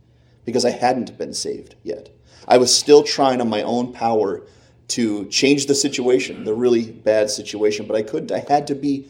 because 0.45 0.65
I 0.65 0.71
hadn't 0.71 1.17
been 1.17 1.33
saved 1.33 1.75
yet. 1.83 2.09
I 2.47 2.57
was 2.57 2.75
still 2.75 3.03
trying 3.03 3.41
on 3.41 3.49
my 3.49 3.61
own 3.61 3.93
power 3.93 4.43
to 4.89 5.25
change 5.27 5.67
the 5.67 5.75
situation, 5.75 6.43
the 6.43 6.53
really 6.53 6.91
bad 6.91 7.29
situation, 7.29 7.85
but 7.87 7.95
I 7.95 8.01
couldn't. 8.01 8.31
I 8.31 8.43
had 8.47 8.67
to 8.67 8.75
be 8.75 9.07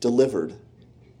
delivered. 0.00 0.54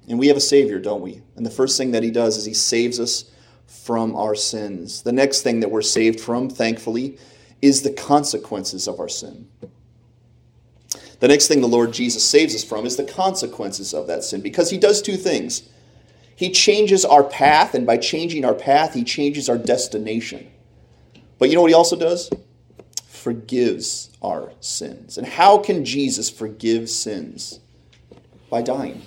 And 0.08 0.18
we 0.18 0.26
have 0.28 0.36
a 0.36 0.40
Savior, 0.40 0.80
don't 0.80 1.02
we? 1.02 1.22
And 1.36 1.46
the 1.46 1.50
first 1.50 1.78
thing 1.78 1.92
that 1.92 2.02
He 2.02 2.10
does 2.10 2.36
is 2.36 2.44
He 2.44 2.54
saves 2.54 2.98
us 2.98 3.30
from 3.66 4.16
our 4.16 4.34
sins. 4.34 5.02
The 5.02 5.12
next 5.12 5.42
thing 5.42 5.60
that 5.60 5.70
we're 5.70 5.82
saved 5.82 6.20
from, 6.20 6.50
thankfully, 6.50 7.18
is 7.62 7.82
the 7.82 7.92
consequences 7.92 8.88
of 8.88 8.98
our 8.98 9.08
sin. 9.08 9.46
The 11.20 11.28
next 11.28 11.48
thing 11.48 11.60
the 11.60 11.68
Lord 11.68 11.92
Jesus 11.92 12.24
saves 12.24 12.54
us 12.54 12.64
from 12.64 12.86
is 12.86 12.96
the 12.96 13.04
consequences 13.04 13.94
of 13.94 14.06
that 14.08 14.24
sin 14.24 14.40
because 14.40 14.70
He 14.70 14.78
does 14.78 15.00
two 15.00 15.16
things. 15.16 15.68
He 16.40 16.50
changes 16.50 17.04
our 17.04 17.22
path, 17.22 17.74
and 17.74 17.86
by 17.86 17.98
changing 17.98 18.44
our 18.44 18.54
path, 18.54 18.94
He 18.94 19.04
changes 19.04 19.48
our 19.48 19.58
destination. 19.58 20.50
But 21.38 21.50
you 21.50 21.54
know 21.54 21.62
what 21.62 21.70
He 21.70 21.74
also 21.74 21.96
does? 21.96 22.30
Forgives 23.06 24.10
our 24.22 24.52
sins. 24.60 25.16
And 25.18 25.26
how 25.26 25.58
can 25.58 25.84
Jesus 25.84 26.28
forgive 26.28 26.90
sins? 26.90 27.60
By 28.50 28.62
dying 28.62 29.02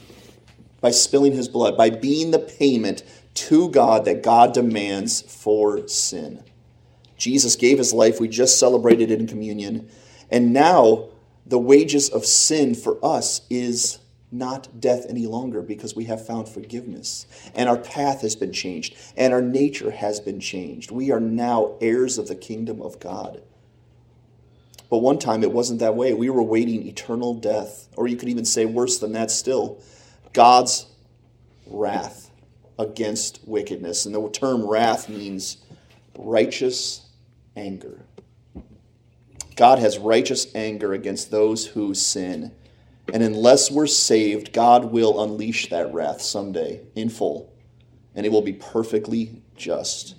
by 0.83 0.91
spilling 0.91 1.31
his 1.31 1.47
blood, 1.47 1.77
by 1.77 1.89
being 1.89 2.31
the 2.31 2.39
payment 2.39 3.03
to 3.33 3.69
God 3.69 4.03
that 4.03 4.21
God 4.21 4.53
demands 4.53 5.21
for 5.21 5.87
sin. 5.87 6.43
Jesus 7.17 7.55
gave 7.55 7.77
his 7.77 7.93
life. 7.93 8.19
We 8.19 8.27
just 8.27 8.59
celebrated 8.59 9.09
it 9.09 9.21
in 9.21 9.25
communion. 9.25 9.89
And 10.29 10.51
now 10.51 11.07
the 11.45 11.57
wages 11.57 12.09
of 12.09 12.25
sin 12.25 12.75
for 12.75 12.99
us 13.01 13.47
is 13.49 13.99
not 14.33 14.79
death 14.81 15.05
any 15.07 15.27
longer 15.27 15.61
because 15.61 15.95
we 15.95 16.05
have 16.05 16.25
found 16.25 16.49
forgiveness. 16.49 17.27
And 17.53 17.69
our 17.69 17.77
path 17.77 18.21
has 18.21 18.35
been 18.35 18.51
changed. 18.51 18.95
And 19.15 19.33
our 19.33 19.41
nature 19.41 19.91
has 19.91 20.19
been 20.19 20.39
changed. 20.39 20.91
We 20.91 21.11
are 21.11 21.19
now 21.19 21.75
heirs 21.79 22.17
of 22.17 22.27
the 22.27 22.35
kingdom 22.35 22.81
of 22.81 22.99
God. 22.99 23.41
But 24.89 24.99
one 24.99 25.19
time 25.19 25.43
it 25.43 25.51
wasn't 25.51 25.79
that 25.79 25.95
way. 25.95 26.13
We 26.13 26.29
were 26.29 26.43
waiting 26.43 26.87
eternal 26.87 27.33
death. 27.33 27.87
Or 27.95 28.07
you 28.07 28.15
could 28.15 28.29
even 28.29 28.45
say 28.45 28.65
worse 28.65 28.99
than 28.99 29.13
that 29.13 29.31
still 29.31 29.81
God's 30.33 30.87
wrath 31.67 32.31
against 32.77 33.39
wickedness. 33.45 34.05
And 34.05 34.15
the 34.15 34.29
term 34.29 34.67
wrath 34.67 35.09
means 35.09 35.57
righteous 36.17 37.05
anger. 37.55 38.01
God 39.55 39.79
has 39.79 39.99
righteous 39.99 40.47
anger 40.55 40.93
against 40.93 41.29
those 41.29 41.67
who 41.67 41.93
sin. 41.93 42.51
And 43.11 43.21
unless 43.21 43.69
we're 43.69 43.87
saved, 43.87 44.53
God 44.53 44.85
will 44.85 45.21
unleash 45.21 45.69
that 45.69 45.93
wrath 45.93 46.21
someday 46.21 46.81
in 46.95 47.09
full. 47.09 47.51
And 48.15 48.25
it 48.25 48.31
will 48.31 48.41
be 48.41 48.53
perfectly 48.53 49.41
just. 49.55 50.15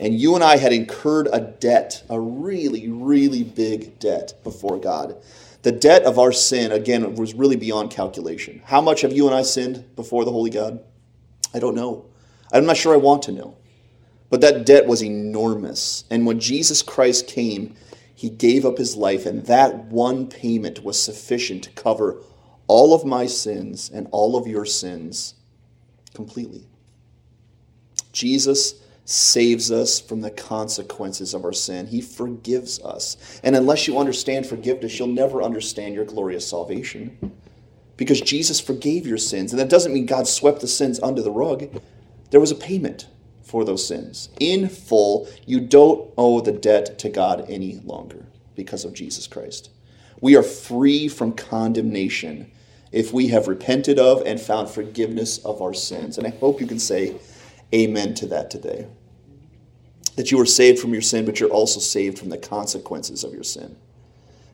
And 0.00 0.18
you 0.18 0.34
and 0.34 0.42
I 0.42 0.56
had 0.56 0.72
incurred 0.72 1.28
a 1.32 1.40
debt, 1.40 2.02
a 2.10 2.20
really, 2.20 2.88
really 2.88 3.44
big 3.44 3.98
debt 4.00 4.34
before 4.42 4.78
God. 4.78 5.16
The 5.62 5.72
debt 5.72 6.02
of 6.02 6.18
our 6.18 6.32
sin, 6.32 6.72
again, 6.72 7.14
was 7.14 7.32
really 7.32 7.56
beyond 7.56 7.90
calculation. 7.90 8.60
How 8.64 8.80
much 8.80 9.00
have 9.02 9.12
you 9.12 9.26
and 9.26 9.34
I 9.34 9.42
sinned 9.42 9.96
before 9.96 10.24
the 10.24 10.32
Holy 10.32 10.50
God? 10.50 10.80
I 11.54 11.58
don't 11.58 11.76
know. 11.76 12.06
I'm 12.52 12.66
not 12.66 12.76
sure 12.76 12.92
I 12.92 12.98
want 12.98 13.22
to 13.24 13.32
know. 13.32 13.56
But 14.30 14.40
that 14.40 14.66
debt 14.66 14.86
was 14.86 15.02
enormous. 15.02 16.04
And 16.10 16.26
when 16.26 16.40
Jesus 16.40 16.82
Christ 16.82 17.28
came, 17.28 17.76
he 18.14 18.30
gave 18.30 18.64
up 18.64 18.78
his 18.78 18.96
life, 18.96 19.26
and 19.26 19.46
that 19.46 19.86
one 19.86 20.28
payment 20.28 20.84
was 20.84 21.02
sufficient 21.02 21.64
to 21.64 21.70
cover 21.70 22.22
all 22.66 22.94
of 22.94 23.04
my 23.04 23.26
sins 23.26 23.90
and 23.92 24.08
all 24.10 24.36
of 24.36 24.46
your 24.46 24.64
sins 24.64 25.34
completely. 26.14 26.66
Jesus 28.12 28.74
saves 29.04 29.70
us 29.70 30.00
from 30.00 30.22
the 30.22 30.30
consequences 30.30 31.34
of 31.34 31.44
our 31.44 31.52
sin. 31.52 31.86
He 31.86 32.00
forgives 32.00 32.80
us. 32.80 33.40
And 33.42 33.54
unless 33.54 33.86
you 33.86 33.98
understand 33.98 34.46
forgiveness, 34.46 34.98
you'll 34.98 35.08
never 35.08 35.42
understand 35.42 35.94
your 35.94 36.06
glorious 36.06 36.48
salvation. 36.48 37.32
Because 37.96 38.20
Jesus 38.20 38.60
forgave 38.60 39.06
your 39.06 39.18
sins. 39.18 39.52
And 39.52 39.60
that 39.60 39.68
doesn't 39.68 39.92
mean 39.92 40.06
God 40.06 40.26
swept 40.26 40.60
the 40.60 40.68
sins 40.68 41.00
under 41.02 41.20
the 41.20 41.30
rug. 41.30 41.68
There 42.30 42.40
was 42.40 42.50
a 42.50 42.56
payment 42.56 43.08
for 43.44 43.64
those 43.64 43.86
sins. 43.86 44.30
In 44.40 44.68
full, 44.68 45.28
you 45.46 45.60
don't 45.60 46.12
owe 46.16 46.40
the 46.40 46.52
debt 46.52 46.98
to 47.00 47.08
God 47.08 47.44
any 47.48 47.80
longer 47.84 48.26
because 48.56 48.84
of 48.84 48.94
Jesus 48.94 49.26
Christ. 49.26 49.70
We 50.20 50.36
are 50.36 50.42
free 50.42 51.08
from 51.08 51.32
condemnation 51.32 52.50
if 52.90 53.12
we 53.12 53.28
have 53.28 53.48
repented 53.48 53.98
of 53.98 54.22
and 54.24 54.40
found 54.40 54.70
forgiveness 54.70 55.38
of 55.38 55.60
our 55.60 55.74
sins. 55.74 56.16
And 56.16 56.26
I 56.26 56.30
hope 56.30 56.60
you 56.60 56.66
can 56.66 56.78
say, 56.78 57.16
amen 57.74 58.14
to 58.14 58.26
that 58.26 58.50
today. 58.50 58.86
That 60.16 60.30
you 60.30 60.40
are 60.40 60.46
saved 60.46 60.78
from 60.78 60.92
your 60.92 61.02
sin, 61.02 61.24
but 61.26 61.40
you're 61.40 61.50
also 61.50 61.80
saved 61.80 62.18
from 62.18 62.28
the 62.28 62.38
consequences 62.38 63.24
of 63.24 63.34
your 63.34 63.42
sin 63.42 63.76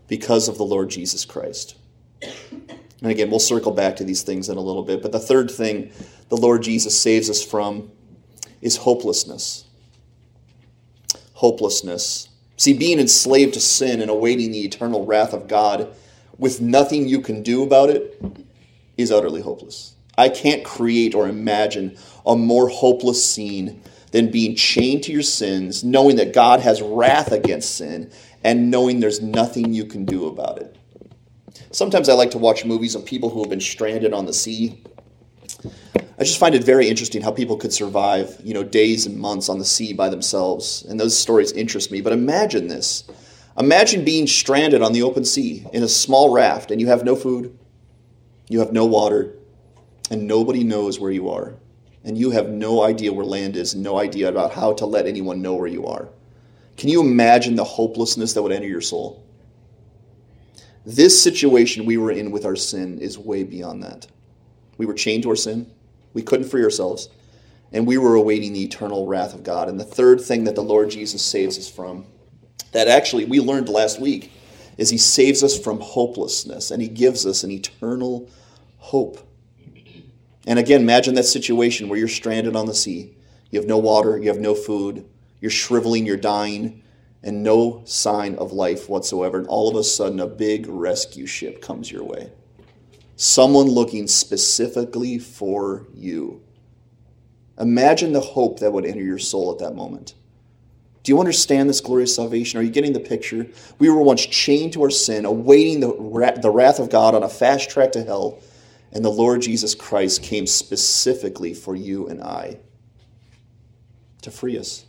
because 0.09 0.49
of 0.49 0.57
the 0.57 0.65
Lord 0.65 0.89
Jesus 0.89 1.25
Christ. 1.25 1.77
And 2.23 3.11
again, 3.11 3.31
we'll 3.31 3.39
circle 3.39 3.73
back 3.73 3.97
to 3.97 4.05
these 4.05 4.23
things 4.23 4.49
in 4.49 4.57
a 4.57 4.61
little 4.61 4.83
bit. 4.83 5.03
But 5.03 5.13
the 5.13 5.21
third 5.21 5.51
thing 5.51 5.93
the 6.29 6.37
Lord 6.37 6.63
Jesus 6.63 6.99
saves 6.99 7.29
us 7.29 7.45
from 7.45 7.91
is 8.61 8.77
hopelessness. 8.77 9.65
Hopelessness. 11.35 12.29
See, 12.57 12.75
being 12.75 12.99
enslaved 12.99 13.55
to 13.55 13.61
sin 13.61 14.01
and 14.01 14.11
awaiting 14.11 14.53
the 14.53 14.65
eternal 14.65 15.07
wrath 15.07 15.33
of 15.33 15.49
God 15.49 15.95
with 16.39 16.61
nothing 16.61 17.09
you 17.09 17.21
can 17.21 17.43
do 17.43 17.63
about 17.63 17.91
it 17.91 18.21
is 18.97 19.11
utterly 19.11 19.41
hopeless. 19.41 19.95
I 20.19 20.29
can't 20.29 20.65
create 20.65 21.15
or 21.15 21.29
imagine 21.29 21.97
a 22.27 22.37
more 22.37 22.69
hopeless 22.69 23.25
scene 23.25 23.83
than 24.13 24.31
being 24.31 24.57
chained 24.57 25.05
to 25.05 25.13
your 25.13 25.23
sins, 25.23 25.85
knowing 25.85 26.17
that 26.17 26.33
God 26.35 26.61
has 26.61 26.83
wrath 26.83 27.33
against 27.33 27.77
sin, 27.77 28.11
and 28.43 28.71
knowing 28.71 29.01
there's 29.01 29.21
nothing 29.21 29.73
you 29.73 29.87
can 29.87 30.05
do 30.05 30.27
about 30.27 30.59
it. 30.59 30.77
Sometimes 31.71 32.09
I 32.09 32.15
like 32.15 32.33
to 32.33 32.39
watch 32.39 32.65
movies 32.65 32.95
of 32.95 33.05
people 33.07 33.31
who 33.31 33.41
have 33.41 33.51
been 33.51 33.61
stranded 33.61 34.13
on 34.13 34.27
the 34.27 34.33
sea. 34.33 34.83
I 36.19 36.25
just 36.25 36.39
find 36.39 36.55
it 36.55 36.65
very 36.65 36.89
interesting 36.89 37.23
how 37.23 37.33
people 37.33 37.57
could 37.57 37.73
survive, 37.73 38.37
you 38.45 38.53
know, 38.53 38.63
days 38.63 39.07
and 39.07 39.17
months 39.17 39.49
on 39.49 39.59
the 39.59 39.65
sea 39.65 39.93
by 39.93 40.09
themselves. 40.09 40.85
And 40.89 41.01
those 41.01 41.19
stories 41.19 41.53
interest 41.53 41.91
me. 41.91 42.01
But 42.01 42.13
imagine 42.13 42.69
this. 42.69 43.05
Imagine 43.59 44.05
being 44.05 44.27
stranded 44.27 44.83
on 44.83 44.93
the 44.93 45.03
open 45.03 45.25
sea 45.25 45.67
in 45.73 45.83
a 45.83 45.89
small 45.89 46.33
raft 46.33 46.71
and 46.71 46.81
you 46.81 46.87
have 46.89 47.05
no 47.05 47.17
food, 47.17 47.59
you 48.49 48.59
have 48.61 48.73
no 48.73 48.87
water, 48.87 49.35
and 50.11 50.27
nobody 50.27 50.65
knows 50.65 51.01
where 51.01 51.11
you 51.11 51.31
are. 51.31 51.55
And 52.05 52.17
you 52.17 52.31
have 52.31 52.49
no 52.49 52.83
idea 52.83 53.13
where 53.13 53.27
land 53.27 53.57
is, 53.57 53.75
no 53.75 53.99
idea 53.99 54.29
about 54.29 54.53
how 54.53 54.73
to 54.75 54.87
let 54.87 55.07
anyone 55.07 55.43
know 55.43 55.55
where 55.55 55.67
you 55.67 55.87
are. 55.87 56.09
Can 56.77 56.89
you 56.89 57.01
imagine 57.01 57.57
the 57.57 57.65
hopelessness 57.65 58.33
that 58.33 58.43
would 58.43 58.53
enter 58.53 58.67
your 58.67 58.81
soul? 58.81 59.23
This 60.87 61.23
situation 61.23 61.85
we 61.85 61.99
were 61.99 62.11
in 62.11 62.31
with 62.31 62.47
our 62.47 62.57
sin 62.57 62.99
is 62.99 63.19
way 63.19 63.45
beyond 63.45 63.83
that. 63.83 64.07
We 64.81 64.87
were 64.87 64.95
chained 64.95 65.25
to 65.25 65.29
our 65.29 65.37
sin, 65.37 65.71
we 66.15 66.23
couldn't 66.23 66.49
free 66.49 66.65
ourselves, 66.65 67.11
and 67.71 67.87
we 67.87 67.99
were 67.99 68.15
awaiting 68.15 68.55
the 68.55 68.65
eternal 68.65 69.07
wrath 69.07 69.35
of 69.35 69.45
God. 69.45 69.69
And 69.69 69.79
the 69.79 69.85
third 69.85 70.23
thing 70.23 70.45
that 70.45 70.55
the 70.55 70.63
Lord 70.63 70.89
Jesus 70.89 71.21
saves 71.21 71.59
us 71.59 71.69
from, 71.69 72.07
that 72.73 72.89
actually 72.89 73.27
we 73.27 73.41
learned 73.41 73.69
last 73.69 74.01
week, 74.01 74.33
is 74.79 74.89
He 74.89 74.97
saves 74.97 75.45
us 75.45 75.59
from 75.59 75.81
hopelessness 75.81 76.71
and 76.71 76.81
He 76.81 76.89
gives 76.89 77.27
us 77.27 77.45
an 77.45 77.51
eternal 77.51 78.31
hope. 78.79 79.19
And 80.47 80.59
again, 80.59 80.81
imagine 80.81 81.15
that 81.17 81.25
situation 81.25 81.91
where 81.91 81.99
you're 81.99 82.09
stranded 82.09 82.57
on 82.57 82.65
the 82.65 82.73
sea. 82.73 83.15
You 83.51 83.61
have 83.61 83.69
no 83.69 83.77
water, 83.77 84.17
you 84.17 84.31
have 84.31 84.41
no 84.41 84.55
food, 84.55 85.05
you're 85.43 85.51
shriveling, 85.51 86.07
you're 86.07 86.17
dying, 86.17 86.83
and 87.23 87.43
no 87.43 87.83
sign 87.85 88.35
of 88.37 88.53
life 88.53 88.89
whatsoever. 88.89 89.37
And 89.37 89.47
all 89.47 89.69
of 89.69 89.77
a 89.77 89.85
sudden, 89.85 90.21
a 90.21 90.27
big 90.27 90.67
rescue 90.69 91.27
ship 91.27 91.61
comes 91.61 91.93
your 91.93 92.03
way. 92.05 92.33
Someone 93.21 93.67
looking 93.67 94.07
specifically 94.07 95.19
for 95.19 95.87
you. 95.93 96.41
Imagine 97.59 98.15
the 98.15 98.21
hope 98.23 98.61
that 98.61 98.73
would 98.73 98.87
enter 98.87 99.03
your 99.03 99.19
soul 99.19 99.53
at 99.53 99.59
that 99.59 99.75
moment. 99.77 100.15
Do 101.03 101.13
you 101.13 101.21
understand 101.21 101.69
this 101.69 101.83
glorious 101.83 102.15
salvation? 102.15 102.59
Are 102.59 102.63
you 102.63 102.71
getting 102.71 102.95
the 102.95 102.99
picture? 102.99 103.47
We 103.79 103.91
were 103.91 104.01
once 104.01 104.25
chained 104.25 104.73
to 104.73 104.85
our 104.85 104.91
sin, 104.91 105.27
awaiting 105.27 105.81
the, 105.81 105.89
the 106.41 106.49
wrath 106.49 106.79
of 106.79 106.89
God 106.89 107.15
on 107.15 107.23
a 107.23 107.29
fast 107.29 107.69
track 107.69 107.93
to 107.93 108.03
hell. 108.03 108.39
And 108.91 109.05
the 109.05 109.11
Lord 109.11 109.43
Jesus 109.43 109.75
Christ 109.75 110.23
came 110.23 110.47
specifically 110.47 111.53
for 111.53 111.77
you 111.77 112.09
and 112.09 112.23
I 112.23 112.57
to 114.23 114.31
free 114.31 114.57
us, 114.57 114.87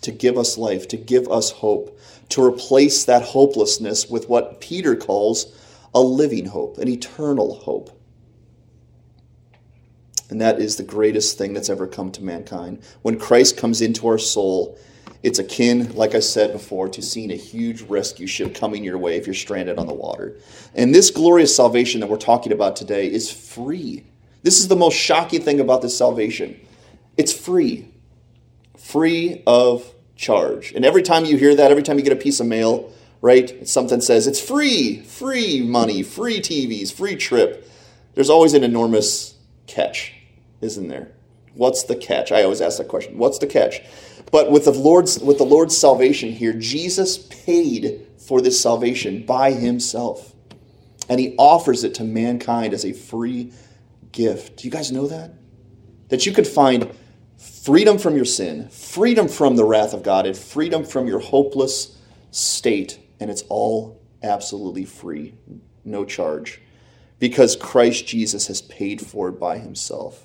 to 0.00 0.12
give 0.12 0.38
us 0.38 0.56
life, 0.56 0.88
to 0.88 0.96
give 0.96 1.28
us 1.28 1.50
hope, 1.50 2.00
to 2.30 2.42
replace 2.42 3.04
that 3.04 3.20
hopelessness 3.20 4.08
with 4.08 4.30
what 4.30 4.62
Peter 4.62 4.96
calls 4.96 5.54
a 5.94 6.00
living 6.00 6.46
hope, 6.46 6.78
an 6.78 6.88
eternal 6.88 7.54
hope. 7.54 7.98
And 10.30 10.40
that 10.40 10.60
is 10.60 10.76
the 10.76 10.82
greatest 10.82 11.38
thing 11.38 11.54
that's 11.54 11.70
ever 11.70 11.86
come 11.86 12.12
to 12.12 12.22
mankind. 12.22 12.82
When 13.02 13.18
Christ 13.18 13.56
comes 13.56 13.80
into 13.80 14.06
our 14.08 14.18
soul, 14.18 14.78
it's 15.22 15.38
akin, 15.38 15.94
like 15.94 16.14
I 16.14 16.20
said 16.20 16.52
before, 16.52 16.88
to 16.90 17.02
seeing 17.02 17.32
a 17.32 17.36
huge 17.36 17.82
rescue 17.82 18.26
ship 18.26 18.54
coming 18.54 18.84
your 18.84 18.98
way 18.98 19.16
if 19.16 19.26
you're 19.26 19.34
stranded 19.34 19.78
on 19.78 19.86
the 19.86 19.94
water. 19.94 20.36
And 20.74 20.94
this 20.94 21.10
glorious 21.10 21.54
salvation 21.54 22.00
that 22.00 22.08
we're 22.08 22.18
talking 22.18 22.52
about 22.52 22.76
today 22.76 23.10
is 23.10 23.30
free. 23.30 24.04
This 24.42 24.60
is 24.60 24.68
the 24.68 24.76
most 24.76 24.94
shocking 24.94 25.42
thing 25.42 25.60
about 25.60 25.82
this 25.82 25.96
salvation. 25.96 26.60
It's 27.16 27.32
free, 27.32 27.88
free 28.76 29.42
of 29.46 29.92
charge. 30.14 30.72
And 30.72 30.84
every 30.84 31.02
time 31.02 31.24
you 31.24 31.36
hear 31.36 31.56
that, 31.56 31.70
every 31.70 31.82
time 31.82 31.98
you 31.98 32.04
get 32.04 32.12
a 32.12 32.16
piece 32.16 32.38
of 32.38 32.46
mail, 32.46 32.92
right, 33.20 33.66
something 33.68 34.00
says 34.00 34.26
it's 34.26 34.40
free, 34.40 35.02
free 35.02 35.62
money, 35.62 36.02
free 36.02 36.40
TVs, 36.40 36.92
free 36.92 37.16
trip. 37.16 37.68
There's 38.14 38.30
always 38.30 38.54
an 38.54 38.64
enormous 38.64 39.34
catch, 39.66 40.12
isn't 40.60 40.88
there? 40.88 41.12
What's 41.54 41.84
the 41.84 41.96
catch? 41.96 42.30
I 42.30 42.42
always 42.42 42.60
ask 42.60 42.78
that 42.78 42.88
question. 42.88 43.18
What's 43.18 43.38
the 43.38 43.46
catch? 43.46 43.80
But 44.30 44.50
with 44.50 44.64
the 44.64 44.72
Lord's 44.72 45.18
with 45.18 45.38
the 45.38 45.44
Lord's 45.44 45.76
salvation 45.76 46.32
here, 46.32 46.52
Jesus 46.52 47.18
paid 47.18 48.06
for 48.18 48.40
this 48.40 48.60
salvation 48.60 49.24
by 49.24 49.52
himself. 49.52 50.34
And 51.08 51.18
he 51.18 51.34
offers 51.38 51.84
it 51.84 51.94
to 51.94 52.04
mankind 52.04 52.74
as 52.74 52.84
a 52.84 52.92
free 52.92 53.52
gift. 54.12 54.58
Do 54.58 54.68
you 54.68 54.70
guys 54.70 54.92
know 54.92 55.06
that? 55.06 55.32
That 56.10 56.26
you 56.26 56.32
could 56.32 56.46
find 56.46 56.92
freedom 57.38 57.98
from 57.98 58.16
your 58.16 58.24
sin, 58.24 58.68
freedom 58.68 59.28
from 59.28 59.56
the 59.56 59.64
wrath 59.64 59.94
of 59.94 60.02
God, 60.02 60.26
and 60.26 60.36
freedom 60.36 60.84
from 60.84 61.06
your 61.06 61.20
hopeless 61.20 61.96
state, 62.30 62.98
and 63.20 63.30
it's 63.30 63.42
all 63.48 64.00
absolutely 64.22 64.84
free, 64.84 65.34
no 65.84 66.04
charge, 66.04 66.60
because 67.18 67.56
Christ 67.56 68.06
Jesus 68.06 68.46
has 68.46 68.62
paid 68.62 69.00
for 69.00 69.28
it 69.28 69.40
by 69.40 69.58
himself. 69.58 70.24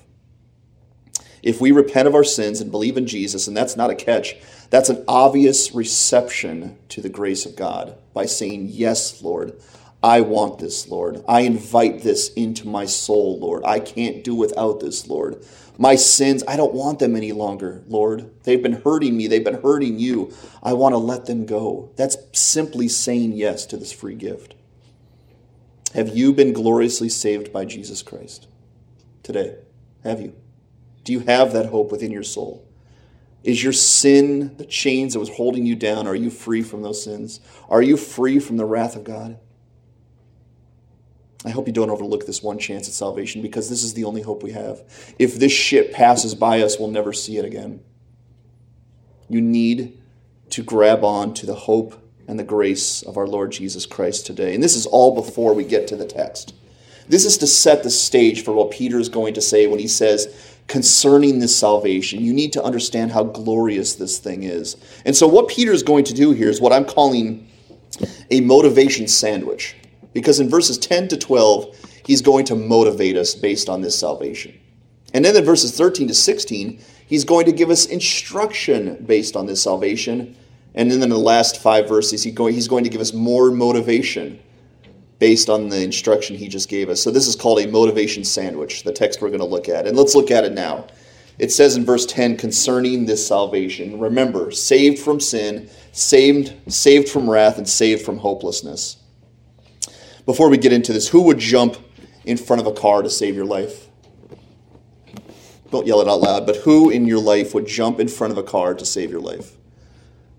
If 1.42 1.60
we 1.60 1.72
repent 1.72 2.08
of 2.08 2.14
our 2.14 2.24
sins 2.24 2.60
and 2.62 2.70
believe 2.70 2.96
in 2.96 3.06
Jesus, 3.06 3.46
and 3.46 3.56
that's 3.56 3.76
not 3.76 3.90
a 3.90 3.94
catch, 3.94 4.36
that's 4.70 4.88
an 4.88 5.04
obvious 5.06 5.74
reception 5.74 6.78
to 6.88 7.02
the 7.02 7.10
grace 7.10 7.44
of 7.44 7.54
God 7.54 7.98
by 8.14 8.24
saying, 8.24 8.68
Yes, 8.70 9.22
Lord, 9.22 9.60
I 10.04 10.20
want 10.20 10.58
this, 10.58 10.86
Lord. 10.86 11.24
I 11.26 11.40
invite 11.40 12.02
this 12.02 12.30
into 12.34 12.68
my 12.68 12.84
soul, 12.84 13.38
Lord. 13.38 13.62
I 13.64 13.80
can't 13.80 14.22
do 14.22 14.34
without 14.34 14.80
this, 14.80 15.08
Lord. 15.08 15.42
My 15.78 15.94
sins, 15.94 16.44
I 16.46 16.58
don't 16.58 16.74
want 16.74 16.98
them 16.98 17.16
any 17.16 17.32
longer, 17.32 17.82
Lord. 17.88 18.30
They've 18.42 18.62
been 18.62 18.82
hurting 18.82 19.16
me, 19.16 19.28
they've 19.28 19.42
been 19.42 19.62
hurting 19.62 19.98
you. 19.98 20.30
I 20.62 20.74
want 20.74 20.92
to 20.92 20.98
let 20.98 21.24
them 21.24 21.46
go. 21.46 21.90
That's 21.96 22.18
simply 22.32 22.86
saying 22.86 23.32
yes 23.32 23.64
to 23.64 23.78
this 23.78 23.92
free 23.92 24.14
gift. 24.14 24.54
Have 25.94 26.14
you 26.14 26.34
been 26.34 26.52
gloriously 26.52 27.08
saved 27.08 27.50
by 27.50 27.64
Jesus 27.64 28.02
Christ 28.02 28.46
today? 29.22 29.56
Have 30.02 30.20
you? 30.20 30.34
Do 31.04 31.14
you 31.14 31.20
have 31.20 31.54
that 31.54 31.70
hope 31.70 31.90
within 31.90 32.12
your 32.12 32.24
soul? 32.24 32.68
Is 33.42 33.64
your 33.64 33.72
sin 33.72 34.54
the 34.58 34.66
chains 34.66 35.14
that 35.14 35.18
was 35.20 35.30
holding 35.30 35.64
you 35.64 35.76
down? 35.76 36.06
Are 36.06 36.14
you 36.14 36.28
free 36.28 36.62
from 36.62 36.82
those 36.82 37.02
sins? 37.02 37.40
Are 37.70 37.82
you 37.82 37.96
free 37.96 38.38
from 38.38 38.58
the 38.58 38.66
wrath 38.66 38.96
of 38.96 39.04
God? 39.04 39.38
I 41.44 41.50
hope 41.50 41.66
you 41.66 41.72
don't 41.72 41.90
overlook 41.90 42.26
this 42.26 42.42
one 42.42 42.58
chance 42.58 42.88
at 42.88 42.94
salvation 42.94 43.42
because 43.42 43.68
this 43.68 43.82
is 43.82 43.94
the 43.94 44.04
only 44.04 44.22
hope 44.22 44.42
we 44.42 44.52
have. 44.52 44.82
If 45.18 45.34
this 45.34 45.52
ship 45.52 45.92
passes 45.92 46.34
by 46.34 46.62
us, 46.62 46.78
we'll 46.78 46.88
never 46.88 47.12
see 47.12 47.36
it 47.36 47.44
again. 47.44 47.82
You 49.28 49.40
need 49.40 50.00
to 50.50 50.62
grab 50.62 51.04
on 51.04 51.34
to 51.34 51.46
the 51.46 51.54
hope 51.54 52.00
and 52.26 52.38
the 52.38 52.44
grace 52.44 53.02
of 53.02 53.16
our 53.16 53.26
Lord 53.26 53.52
Jesus 53.52 53.84
Christ 53.84 54.24
today. 54.24 54.54
And 54.54 54.62
this 54.62 54.76
is 54.76 54.86
all 54.86 55.14
before 55.14 55.52
we 55.52 55.64
get 55.64 55.86
to 55.88 55.96
the 55.96 56.06
text. 56.06 56.54
This 57.08 57.26
is 57.26 57.36
to 57.38 57.46
set 57.46 57.82
the 57.82 57.90
stage 57.90 58.44
for 58.44 58.52
what 58.52 58.70
Peter 58.70 58.98
is 58.98 59.10
going 59.10 59.34
to 59.34 59.42
say 59.42 59.66
when 59.66 59.78
he 59.78 59.88
says, 59.88 60.54
concerning 60.68 61.38
this 61.38 61.54
salvation. 61.54 62.24
You 62.24 62.32
need 62.32 62.54
to 62.54 62.62
understand 62.62 63.12
how 63.12 63.24
glorious 63.24 63.94
this 63.94 64.18
thing 64.18 64.42
is. 64.42 64.76
And 65.04 65.14
so, 65.14 65.26
what 65.26 65.48
Peter 65.48 65.72
is 65.72 65.82
going 65.82 66.04
to 66.04 66.14
do 66.14 66.32
here 66.32 66.48
is 66.48 66.60
what 66.60 66.72
I'm 66.72 66.86
calling 66.86 67.48
a 68.30 68.40
motivation 68.40 69.06
sandwich. 69.06 69.76
Because 70.14 70.40
in 70.40 70.48
verses 70.48 70.78
10 70.78 71.08
to 71.08 71.18
12, 71.18 71.76
he's 72.06 72.22
going 72.22 72.46
to 72.46 72.54
motivate 72.54 73.16
us 73.16 73.34
based 73.34 73.68
on 73.68 73.82
this 73.82 73.98
salvation. 73.98 74.58
And 75.12 75.24
then 75.24 75.36
in 75.36 75.44
verses 75.44 75.76
13 75.76 76.08
to 76.08 76.14
16, 76.14 76.80
he's 77.06 77.24
going 77.24 77.44
to 77.46 77.52
give 77.52 77.68
us 77.68 77.84
instruction 77.84 79.04
based 79.06 79.36
on 79.36 79.46
this 79.46 79.62
salvation. 79.62 80.36
And 80.74 80.90
then 80.90 81.02
in 81.02 81.10
the 81.10 81.18
last 81.18 81.60
five 81.60 81.86
verses, 81.86 82.22
he's 82.22 82.68
going 82.68 82.84
to 82.84 82.90
give 82.90 83.00
us 83.00 83.12
more 83.12 83.50
motivation 83.50 84.40
based 85.18 85.48
on 85.48 85.68
the 85.68 85.82
instruction 85.82 86.36
he 86.36 86.48
just 86.48 86.68
gave 86.68 86.88
us. 86.88 87.02
So 87.02 87.10
this 87.10 87.28
is 87.28 87.36
called 87.36 87.60
a 87.60 87.68
motivation 87.68 88.24
sandwich, 88.24 88.82
the 88.82 88.92
text 88.92 89.20
we're 89.20 89.28
going 89.28 89.38
to 89.40 89.46
look 89.46 89.68
at. 89.68 89.86
And 89.86 89.96
let's 89.96 90.14
look 90.14 90.30
at 90.30 90.44
it 90.44 90.52
now. 90.52 90.86
It 91.38 91.50
says 91.50 91.76
in 91.76 91.84
verse 91.84 92.06
10 92.06 92.36
concerning 92.36 93.06
this 93.06 93.26
salvation, 93.26 93.98
remember, 93.98 94.50
saved 94.50 94.98
from 94.98 95.20
sin, 95.20 95.68
saved 95.92 96.54
saved 96.72 97.08
from 97.08 97.28
wrath 97.28 97.58
and 97.58 97.68
saved 97.68 98.02
from 98.02 98.18
hopelessness. 98.18 98.96
Before 100.26 100.48
we 100.48 100.56
get 100.56 100.72
into 100.72 100.92
this, 100.92 101.08
who 101.08 101.22
would 101.22 101.38
jump 101.38 101.76
in 102.24 102.36
front 102.36 102.60
of 102.60 102.66
a 102.66 102.72
car 102.72 103.02
to 103.02 103.10
save 103.10 103.34
your 103.34 103.44
life? 103.44 103.88
Don't 105.70 105.86
yell 105.86 106.00
it 106.00 106.08
out 106.08 106.20
loud, 106.20 106.46
but 106.46 106.56
who 106.56 106.88
in 106.88 107.06
your 107.06 107.20
life 107.20 107.52
would 107.52 107.66
jump 107.66 108.00
in 108.00 108.08
front 108.08 108.32
of 108.32 108.38
a 108.38 108.42
car 108.42 108.74
to 108.74 108.86
save 108.86 109.10
your 109.10 109.20
life? 109.20 109.56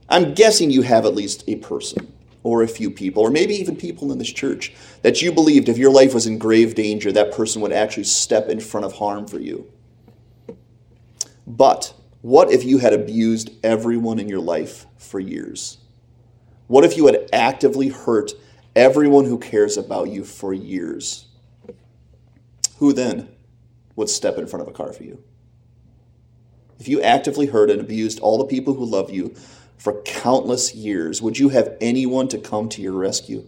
I'm 0.10 0.34
guessing 0.34 0.71
you 0.71 0.82
have 0.84 1.06
at 1.06 1.13
least 1.13 1.43
a 1.48 1.58
person 1.58 2.12
or 2.41 2.62
a 2.62 2.67
few 2.67 2.91
people, 2.91 3.24
or 3.24 3.32
maybe 3.32 3.56
even 3.56 3.76
people 3.76 4.12
in 4.12 4.19
this 4.19 4.32
church, 4.32 4.74
that 5.02 5.21
you 5.21 5.32
believed 5.32 5.67
if 5.67 5.80
your 5.80 5.91
life 5.91 6.13
was 6.13 6.28
in 6.28 6.38
grave 6.38 6.76
danger, 6.76 7.12
that 7.12 7.34
person 7.34 7.62
would 7.62 7.71
actually 7.71 8.04
step 8.04 8.50
in 8.50 8.60
front 8.60 8.86
of 8.86 8.93
harm 8.93 9.28
for 9.28 9.39
you. 9.39 9.71
But 11.48 11.93
what 12.21 12.52
if 12.52 12.63
you 12.63 12.78
had 12.78 12.93
abused 12.93 13.50
everyone 13.63 14.19
in 14.19 14.30
your 14.30 14.39
life 14.39 14.86
for 14.98 15.19
years? 15.19 15.80
What 16.67 16.84
if 16.84 16.98
you 16.98 17.08
had 17.08 17.30
actively 17.34 17.89
hurt 17.89 18.32
everyone 18.76 19.26
who 19.26 19.38
cares 19.40 19.78
about 19.78 20.10
you 20.10 20.24
for 20.24 20.54
years? 20.54 21.28
Who 22.78 22.94
then 22.94 23.30
would 23.96 24.10
step 24.10 24.38
in 24.38 24.48
front 24.48 24.64
of 24.64 24.68
a 24.68 24.76
car 24.76 24.92
for 24.92 25.04
you? 25.04 25.24
If 26.80 26.88
you 26.88 27.02
actively 27.02 27.46
hurt 27.46 27.70
and 27.70 27.80
abused 27.80 28.20
all 28.20 28.38
the 28.38 28.46
people 28.46 28.74
who 28.74 28.86
love 28.86 29.10
you 29.10 29.34
for 29.78 30.02
countless 30.02 30.76
years, 30.76 31.22
would 31.22 31.40
you 31.40 31.50
have 31.50 31.78
anyone 31.80 32.28
to 32.30 32.38
come 32.38 32.68
to 32.70 32.82
your 32.82 32.94
rescue? 32.94 33.48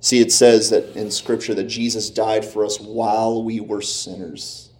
See, 0.00 0.20
it 0.20 0.32
says 0.32 0.70
that 0.70 0.96
in 0.96 1.10
Scripture 1.10 1.54
that 1.54 1.64
Jesus 1.64 2.10
died 2.10 2.44
for 2.44 2.64
us 2.64 2.80
while 2.80 3.42
we 3.44 3.60
were 3.60 3.82
sinners, 3.82 4.70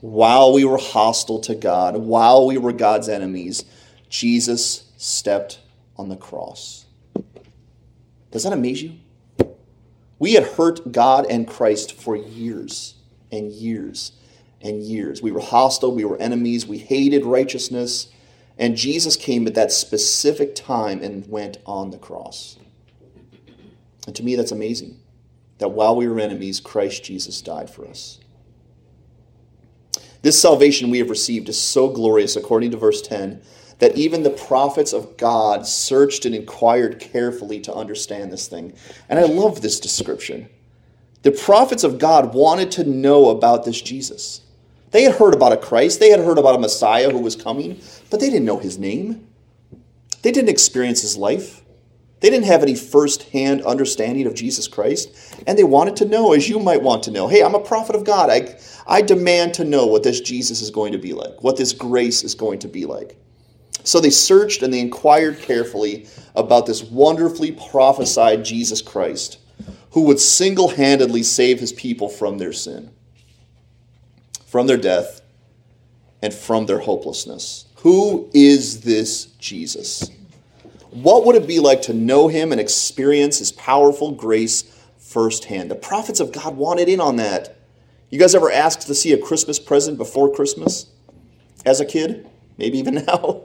while 0.00 0.52
we 0.52 0.64
were 0.64 0.78
hostile 0.78 1.40
to 1.40 1.54
God, 1.54 1.96
while 1.96 2.46
we 2.46 2.58
were 2.58 2.72
God's 2.72 3.08
enemies. 3.08 3.64
Jesus 4.08 4.90
stepped 4.96 5.60
on 6.00 6.08
the 6.08 6.16
cross. 6.16 6.86
Does 8.30 8.44
that 8.44 8.54
amaze 8.54 8.82
you? 8.82 8.94
We 10.18 10.32
had 10.32 10.44
hurt 10.44 10.92
God 10.92 11.26
and 11.28 11.46
Christ 11.46 11.92
for 11.92 12.16
years 12.16 12.94
and 13.30 13.52
years 13.52 14.12
and 14.62 14.82
years. 14.82 15.22
We 15.22 15.30
were 15.30 15.40
hostile, 15.40 15.94
we 15.94 16.04
were 16.04 16.16
enemies, 16.16 16.66
we 16.66 16.78
hated 16.78 17.26
righteousness, 17.26 18.08
and 18.58 18.76
Jesus 18.76 19.14
came 19.14 19.46
at 19.46 19.54
that 19.54 19.72
specific 19.72 20.54
time 20.54 21.02
and 21.02 21.28
went 21.28 21.58
on 21.66 21.90
the 21.90 21.98
cross. 21.98 22.58
And 24.06 24.16
to 24.16 24.22
me, 24.22 24.36
that's 24.36 24.52
amazing 24.52 24.98
that 25.58 25.68
while 25.68 25.94
we 25.94 26.08
were 26.08 26.18
enemies, 26.18 26.60
Christ 26.60 27.04
Jesus 27.04 27.42
died 27.42 27.68
for 27.68 27.86
us. 27.86 28.18
This 30.22 30.40
salvation 30.40 30.90
we 30.90 30.98
have 30.98 31.10
received 31.10 31.48
is 31.50 31.58
so 31.58 31.88
glorious, 31.88 32.36
according 32.36 32.70
to 32.70 32.78
verse 32.78 33.02
10, 33.02 33.42
that 33.80 33.96
even 33.96 34.22
the 34.22 34.30
prophets 34.30 34.92
of 34.92 35.16
God 35.16 35.66
searched 35.66 36.24
and 36.24 36.34
inquired 36.34 37.00
carefully 37.00 37.60
to 37.60 37.74
understand 37.74 38.30
this 38.30 38.46
thing. 38.46 38.74
And 39.08 39.18
I 39.18 39.24
love 39.24 39.60
this 39.60 39.80
description. 39.80 40.48
The 41.22 41.32
prophets 41.32 41.82
of 41.82 41.98
God 41.98 42.34
wanted 42.34 42.70
to 42.72 42.84
know 42.84 43.30
about 43.30 43.64
this 43.64 43.80
Jesus. 43.80 44.42
They 44.90 45.02
had 45.02 45.16
heard 45.16 45.34
about 45.34 45.52
a 45.52 45.56
Christ, 45.56 46.00
they 46.00 46.10
had 46.10 46.20
heard 46.20 46.38
about 46.38 46.56
a 46.56 46.60
Messiah 46.60 47.10
who 47.10 47.18
was 47.18 47.36
coming, 47.36 47.80
but 48.10 48.20
they 48.20 48.30
didn't 48.30 48.44
know 48.44 48.58
his 48.58 48.78
name. 48.78 49.26
They 50.22 50.32
didn't 50.32 50.50
experience 50.50 51.00
his 51.00 51.16
life. 51.16 51.62
They 52.20 52.28
didn't 52.28 52.46
have 52.46 52.62
any 52.62 52.74
firsthand 52.74 53.62
understanding 53.62 54.26
of 54.26 54.34
Jesus 54.34 54.68
Christ. 54.68 55.36
And 55.46 55.58
they 55.58 55.64
wanted 55.64 55.96
to 55.96 56.04
know, 56.04 56.34
as 56.34 56.50
you 56.50 56.58
might 56.58 56.82
want 56.82 57.02
to 57.04 57.10
know 57.10 57.28
hey, 57.28 57.42
I'm 57.42 57.54
a 57.54 57.60
prophet 57.60 57.96
of 57.96 58.04
God. 58.04 58.28
I, 58.28 58.58
I 58.86 59.00
demand 59.00 59.54
to 59.54 59.64
know 59.64 59.86
what 59.86 60.02
this 60.02 60.20
Jesus 60.20 60.60
is 60.60 60.70
going 60.70 60.92
to 60.92 60.98
be 60.98 61.14
like, 61.14 61.42
what 61.42 61.56
this 61.56 61.72
grace 61.72 62.22
is 62.22 62.34
going 62.34 62.58
to 62.58 62.68
be 62.68 62.84
like. 62.84 63.16
So 63.84 64.00
they 64.00 64.10
searched 64.10 64.62
and 64.62 64.72
they 64.72 64.80
inquired 64.80 65.40
carefully 65.40 66.06
about 66.34 66.66
this 66.66 66.82
wonderfully 66.82 67.52
prophesied 67.52 68.44
Jesus 68.44 68.82
Christ, 68.82 69.38
who 69.92 70.02
would 70.02 70.20
single 70.20 70.68
handedly 70.68 71.22
save 71.22 71.60
his 71.60 71.72
people 71.72 72.08
from 72.08 72.38
their 72.38 72.52
sin, 72.52 72.90
from 74.46 74.66
their 74.66 74.76
death, 74.76 75.20
and 76.22 76.32
from 76.32 76.66
their 76.66 76.80
hopelessness. 76.80 77.66
Who 77.76 78.28
is 78.34 78.82
this 78.82 79.26
Jesus? 79.38 80.10
What 80.90 81.24
would 81.24 81.36
it 81.36 81.46
be 81.46 81.60
like 81.60 81.82
to 81.82 81.94
know 81.94 82.28
him 82.28 82.52
and 82.52 82.60
experience 82.60 83.38
his 83.38 83.52
powerful 83.52 84.10
grace 84.10 84.62
firsthand? 84.98 85.70
The 85.70 85.76
prophets 85.76 86.20
of 86.20 86.32
God 86.32 86.56
wanted 86.56 86.88
in 86.88 87.00
on 87.00 87.16
that. 87.16 87.56
You 88.10 88.18
guys 88.18 88.34
ever 88.34 88.50
asked 88.50 88.86
to 88.88 88.94
see 88.94 89.12
a 89.12 89.18
Christmas 89.18 89.58
present 89.58 89.96
before 89.96 90.32
Christmas 90.34 90.86
as 91.64 91.80
a 91.80 91.84
kid? 91.86 92.28
Maybe 92.58 92.78
even 92.78 92.94
now? 93.06 93.44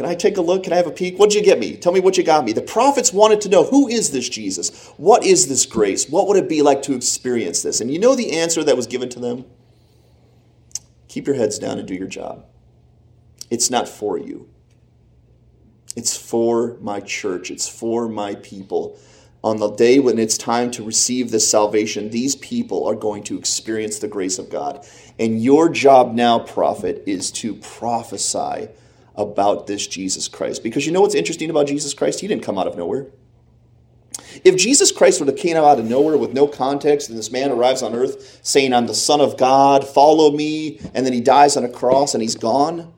Can 0.00 0.08
I 0.08 0.14
take 0.14 0.38
a 0.38 0.40
look? 0.40 0.62
Can 0.62 0.72
I 0.72 0.76
have 0.76 0.86
a 0.86 0.90
peek? 0.90 1.18
What'd 1.18 1.34
you 1.34 1.42
get 1.42 1.58
me? 1.58 1.76
Tell 1.76 1.92
me 1.92 2.00
what 2.00 2.16
you 2.16 2.24
got 2.24 2.46
me. 2.46 2.54
The 2.54 2.62
prophets 2.62 3.12
wanted 3.12 3.42
to 3.42 3.50
know 3.50 3.64
who 3.64 3.86
is 3.86 4.12
this 4.12 4.30
Jesus? 4.30 4.86
What 4.96 5.26
is 5.26 5.46
this 5.46 5.66
grace? 5.66 6.08
What 6.08 6.26
would 6.26 6.38
it 6.38 6.48
be 6.48 6.62
like 6.62 6.80
to 6.84 6.94
experience 6.94 7.62
this? 7.62 7.82
And 7.82 7.92
you 7.92 7.98
know 7.98 8.14
the 8.14 8.32
answer 8.38 8.64
that 8.64 8.76
was 8.76 8.86
given 8.86 9.10
to 9.10 9.20
them? 9.20 9.44
Keep 11.08 11.26
your 11.26 11.36
heads 11.36 11.58
down 11.58 11.78
and 11.78 11.86
do 11.86 11.94
your 11.94 12.06
job. 12.06 12.46
It's 13.50 13.70
not 13.70 13.90
for 13.90 14.16
you, 14.16 14.48
it's 15.94 16.16
for 16.16 16.78
my 16.80 17.00
church, 17.00 17.50
it's 17.50 17.68
for 17.68 18.08
my 18.08 18.36
people. 18.36 18.98
On 19.44 19.58
the 19.58 19.70
day 19.70 19.98
when 19.98 20.18
it's 20.18 20.38
time 20.38 20.70
to 20.70 20.82
receive 20.82 21.30
this 21.30 21.46
salvation, 21.46 22.08
these 22.08 22.36
people 22.36 22.86
are 22.86 22.94
going 22.94 23.22
to 23.24 23.36
experience 23.36 23.98
the 23.98 24.08
grace 24.08 24.38
of 24.38 24.48
God. 24.48 24.82
And 25.18 25.42
your 25.42 25.68
job 25.68 26.14
now, 26.14 26.38
prophet, 26.38 27.02
is 27.06 27.30
to 27.32 27.56
prophesy 27.56 28.68
about 29.20 29.66
this 29.66 29.86
Jesus 29.86 30.28
Christ. 30.28 30.62
Because 30.62 30.86
you 30.86 30.92
know 30.92 31.00
what's 31.00 31.14
interesting 31.14 31.50
about 31.50 31.66
Jesus 31.66 31.94
Christ? 31.94 32.20
He 32.20 32.28
didn't 32.28 32.44
come 32.44 32.58
out 32.58 32.66
of 32.66 32.76
nowhere. 32.76 33.06
If 34.44 34.56
Jesus 34.56 34.92
Christ 34.92 35.20
would 35.20 35.28
have 35.28 35.38
came 35.38 35.56
out 35.56 35.78
of 35.78 35.84
nowhere 35.84 36.16
with 36.16 36.32
no 36.32 36.46
context, 36.46 37.08
and 37.08 37.18
this 37.18 37.32
man 37.32 37.50
arrives 37.50 37.82
on 37.82 37.94
earth 37.94 38.40
saying, 38.42 38.72
I'm 38.72 38.86
the 38.86 38.94
Son 38.94 39.20
of 39.20 39.36
God, 39.36 39.86
follow 39.86 40.30
me, 40.30 40.78
and 40.94 41.04
then 41.04 41.12
he 41.12 41.20
dies 41.20 41.56
on 41.56 41.64
a 41.64 41.68
cross 41.68 42.14
and 42.14 42.22
he's 42.22 42.36
gone, 42.36 42.92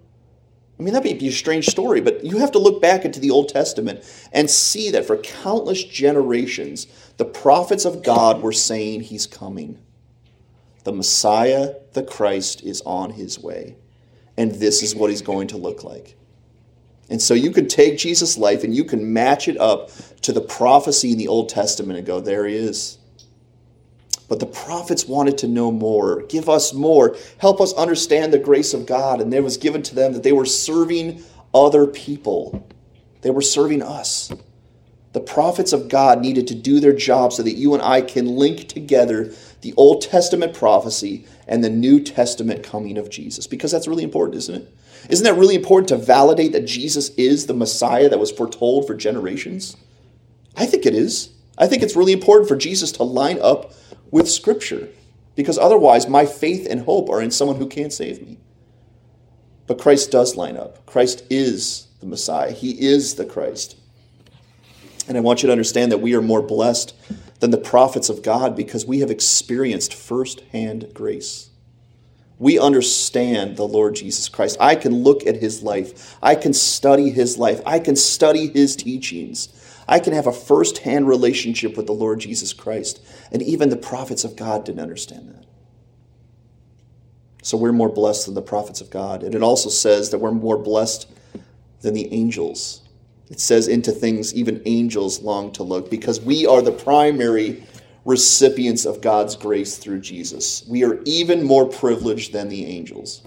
I 0.83 0.85
mean, 0.85 0.95
that 0.95 1.05
may 1.05 1.15
be 1.15 1.29
a 1.29 1.33
strange 1.33 1.67
story, 1.67 2.01
but 2.01 2.25
you 2.25 2.39
have 2.39 2.51
to 2.53 2.59
look 2.59 2.83
back 2.83 3.05
into 3.05 3.21
the 3.21 3.31
Old 3.31 3.49
Testament 3.49 4.03
and 4.33 4.51
see 4.51 4.91
that 4.91 5.05
for 5.05 5.17
countless 5.19 5.85
generations, 5.85 6.89
the 7.19 7.25
prophets 7.25 7.85
of 7.85 8.03
God 8.03 8.43
were 8.43 8.53
saying 8.53 9.03
he's 9.03 9.27
coming. 9.27 9.79
The 10.83 10.93
Messiah, 10.93 11.75
the 11.93 12.03
Christ, 12.03 12.65
is 12.65 12.83
on 12.85 13.11
his 13.11 13.39
way 13.39 13.77
and 14.37 14.53
this 14.53 14.83
is 14.83 14.95
what 14.95 15.11
he's 15.11 15.23
going 15.23 15.49
to 15.49 15.57
look 15.57 15.85
like. 15.85 16.17
And 17.11 17.21
so 17.21 17.35
you 17.35 17.51
could 17.51 17.69
take 17.69 17.99
Jesus' 17.99 18.39
life 18.39 18.65
and 18.65 18.75
you 18.75 18.85
can 18.85 19.13
match 19.13 19.49
it 19.49 19.61
up 19.61 19.91
to 20.23 20.33
the 20.33 20.41
prophecy 20.41 21.13
in 21.13 21.19
the 21.19 21.29
Old 21.29 21.49
Testament 21.49 21.99
and 21.99 22.07
go, 22.07 22.21
there 22.21 22.47
he 22.47 22.57
is. 22.57 22.99
But 24.29 24.41
the 24.41 24.47
prophets 24.47 25.07
wanted 25.07 25.37
to 25.39 25.49
know 25.49 25.71
more, 25.71 26.23
give 26.23 26.49
us 26.49 26.73
more, 26.73 27.17
help 27.39 27.61
us 27.61 27.75
understand 27.75 28.33
the 28.33 28.39
grace 28.39 28.73
of 28.73 28.87
God. 28.87 29.21
And 29.21 29.35
it 29.35 29.45
was 29.45 29.59
given 29.59 29.83
to 29.83 29.95
them 29.95 30.15
that 30.15 30.23
they 30.23 30.33
were 30.33 30.47
serving 30.47 31.23
other 31.53 31.87
people, 31.87 32.67
they 33.21 33.31
were 33.31 33.43
serving 33.43 33.83
us. 33.83 34.33
The 35.13 35.21
prophets 35.21 35.73
of 35.73 35.89
God 35.89 36.21
needed 36.21 36.47
to 36.49 36.55
do 36.55 36.81
their 36.81 36.95
job 36.95 37.33
so 37.33 37.43
that 37.43 37.57
you 37.57 37.75
and 37.75 37.83
I 37.83 38.01
can 38.01 38.27
link 38.27 38.69
together 38.69 39.33
the 39.61 39.75
Old 39.77 40.03
Testament 40.03 40.55
prophecy 40.55 41.27
and 41.47 41.63
the 41.63 41.71
New 41.71 42.01
Testament 42.01 42.63
coming 42.63 42.97
of 42.97 43.11
Jesus. 43.11 43.47
Because 43.47 43.71
that's 43.71 43.89
really 43.89 44.05
important, 44.05 44.39
isn't 44.39 44.55
it? 44.55 44.75
Isn't 45.11 45.25
that 45.25 45.39
really 45.39 45.55
important 45.55 45.89
to 45.89 45.97
validate 45.97 46.53
that 46.53 46.67
Jesus 46.67 47.11
is 47.11 47.47
the 47.47 47.55
Messiah 47.55 48.09
that 48.09 48.19
was 48.19 48.33
foretold 48.33 48.87
for 48.87 48.95
generations? 48.95 49.77
I 50.57 50.65
think 50.65 50.87
it 50.87 50.95
is. 50.95 51.31
I 51.59 51.67
think 51.67 51.83
it's 51.83 51.97
really 51.97 52.13
important 52.13 52.49
for 52.49 52.57
Jesus 52.57 52.93
to 52.93 53.03
line 53.03 53.39
up 53.41 53.73
with 54.11 54.31
Scripture. 54.31 54.89
Because 55.35 55.59
otherwise, 55.59 56.09
my 56.09 56.27
faith 56.27 56.67
and 56.69 56.83
hope 56.83 57.09
are 57.11 57.23
in 57.23 57.31
someone 57.31 57.57
who 57.57 57.67
can't 57.67 57.93
save 57.93 58.23
me. 58.23 58.39
But 59.67 59.79
Christ 59.79 60.11
does 60.11 60.37
line 60.37 60.57
up. 60.57 60.85
Christ 60.87 61.25
is 61.31 61.89
the 62.01 62.07
Messiah, 62.07 62.53
He 62.53 62.81
is 62.81 63.15
the 63.15 63.25
Christ. 63.25 63.77
And 65.09 65.17
I 65.17 65.21
want 65.21 65.43
you 65.43 65.49
to 65.49 65.53
understand 65.53 65.93
that 65.93 65.99
we 65.99 66.15
are 66.15 66.23
more 66.23 66.43
blessed 66.43 66.95
than 67.41 67.51
the 67.51 67.59
prophets 67.59 68.09
of 68.09 68.23
God 68.23 68.55
because 68.55 68.87
we 68.87 69.01
have 69.01 69.11
experienced 69.11 69.95
firsthand 69.95 70.93
grace. 70.95 71.51
We 72.39 72.59
understand 72.59 73.57
the 73.57 73.67
Lord 73.67 73.95
Jesus 73.95 74.29
Christ. 74.29 74.57
I 74.61 74.75
can 74.75 75.03
look 75.03 75.27
at 75.27 75.37
his 75.37 75.63
life. 75.63 76.17
I 76.23 76.35
can 76.35 76.53
study 76.53 77.11
his 77.11 77.39
life. 77.39 77.61
I 77.65 77.79
can 77.79 77.97
study 77.97 78.49
his 78.49 78.75
teachings. 78.75 79.49
I 79.89 79.99
can 79.99 80.13
have 80.13 80.27
a 80.27 80.33
firsthand 80.33 81.09
relationship 81.09 81.77
with 81.77 81.87
the 81.87 81.93
Lord 81.93 82.21
Jesus 82.21 82.53
Christ. 82.53 83.01
And 83.31 83.43
even 83.43 83.69
the 83.69 83.77
prophets 83.77 84.25
of 84.25 84.37
God 84.37 84.65
didn't 84.65 84.81
understand 84.81 85.29
that. 85.35 85.45
So 87.43 87.57
we're 87.57 87.73
more 87.73 87.89
blessed 87.89 88.27
than 88.27 88.35
the 88.35 88.43
prophets 88.43 88.81
of 88.81 88.91
God. 88.91 89.25
And 89.25 89.35
it 89.35 89.43
also 89.43 89.69
says 89.69 90.11
that 90.11 90.19
we're 90.19 90.31
more 90.31 90.59
blessed 90.59 91.09
than 91.81 91.95
the 91.95 92.13
angels. 92.13 92.82
It 93.33 93.41
says, 93.41 93.67
into 93.67 93.93
things 93.93 94.35
even 94.35 94.61
angels 94.67 95.23
long 95.23 95.53
to 95.53 95.63
look, 95.63 95.91
because 95.91 96.21
we 96.21 96.47
are 96.47 96.61
the 96.61 96.71
primary 96.71 97.67
recipients 98.05 98.85
of 98.85 99.01
God's 99.01 99.37
grace 99.37 99.79
through 99.79 100.01
Jesus. 100.01 100.63
We 100.69 100.85
are 100.85 101.01
even 101.07 101.43
more 101.43 101.67
privileged 101.67 102.35
than 102.35 102.51
the 102.51 102.67
angels. 102.67 103.23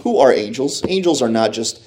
Who 0.00 0.18
are 0.18 0.32
angels? 0.32 0.82
Angels 0.88 1.22
are 1.22 1.28
not 1.28 1.52
just 1.52 1.80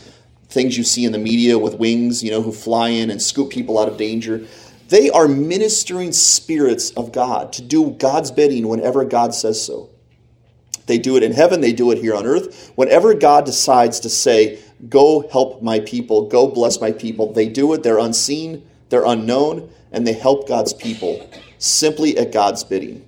things 0.48 0.78
you 0.78 0.86
see 0.86 1.04
in 1.04 1.12
the 1.12 1.18
media 1.18 1.60
with 1.60 1.74
wings, 1.74 2.24
you 2.24 2.32
know, 2.32 2.42
who 2.42 2.54
fly 2.54 2.90
in 2.90 3.12
and 3.12 3.22
scoop 3.22 3.50
people 3.50 3.78
out 3.78 3.90
of 3.90 3.98
danger. 3.98 4.48
They 4.88 5.10
are 5.10 5.28
ministering 5.28 6.14
spirits 6.14 6.92
of 6.92 7.12
God 7.12 7.52
to 7.54 7.62
do 7.62 7.92
God's 7.92 8.32
bidding 8.32 8.70
whenever 8.70 9.04
God 9.04 9.34
says 9.34 9.62
so. 9.62 9.90
They 10.86 10.98
do 10.98 11.18
it 11.18 11.24
in 11.24 11.34
heaven, 11.34 11.60
they 11.60 11.74
do 11.74 11.92
it 11.92 11.98
here 11.98 12.16
on 12.16 12.26
earth. 12.26 12.72
Whenever 12.76 13.14
God 13.14 13.44
decides 13.44 14.00
to 14.00 14.10
say, 14.10 14.60
Go 14.90 15.28
help 15.30 15.62
my 15.62 15.80
people, 15.80 16.28
go 16.28 16.48
bless 16.48 16.80
my 16.80 16.92
people, 16.92 17.34
they 17.34 17.50
do 17.50 17.74
it. 17.74 17.84
They're 17.84 18.00
unseen, 18.00 18.68
they're 18.90 19.06
unknown, 19.06 19.72
and 19.92 20.06
they 20.06 20.14
help 20.14 20.48
God's 20.48 20.74
people 20.74 21.30
simply 21.58 22.18
at 22.18 22.32
God's 22.32 22.64
bidding. 22.64 23.08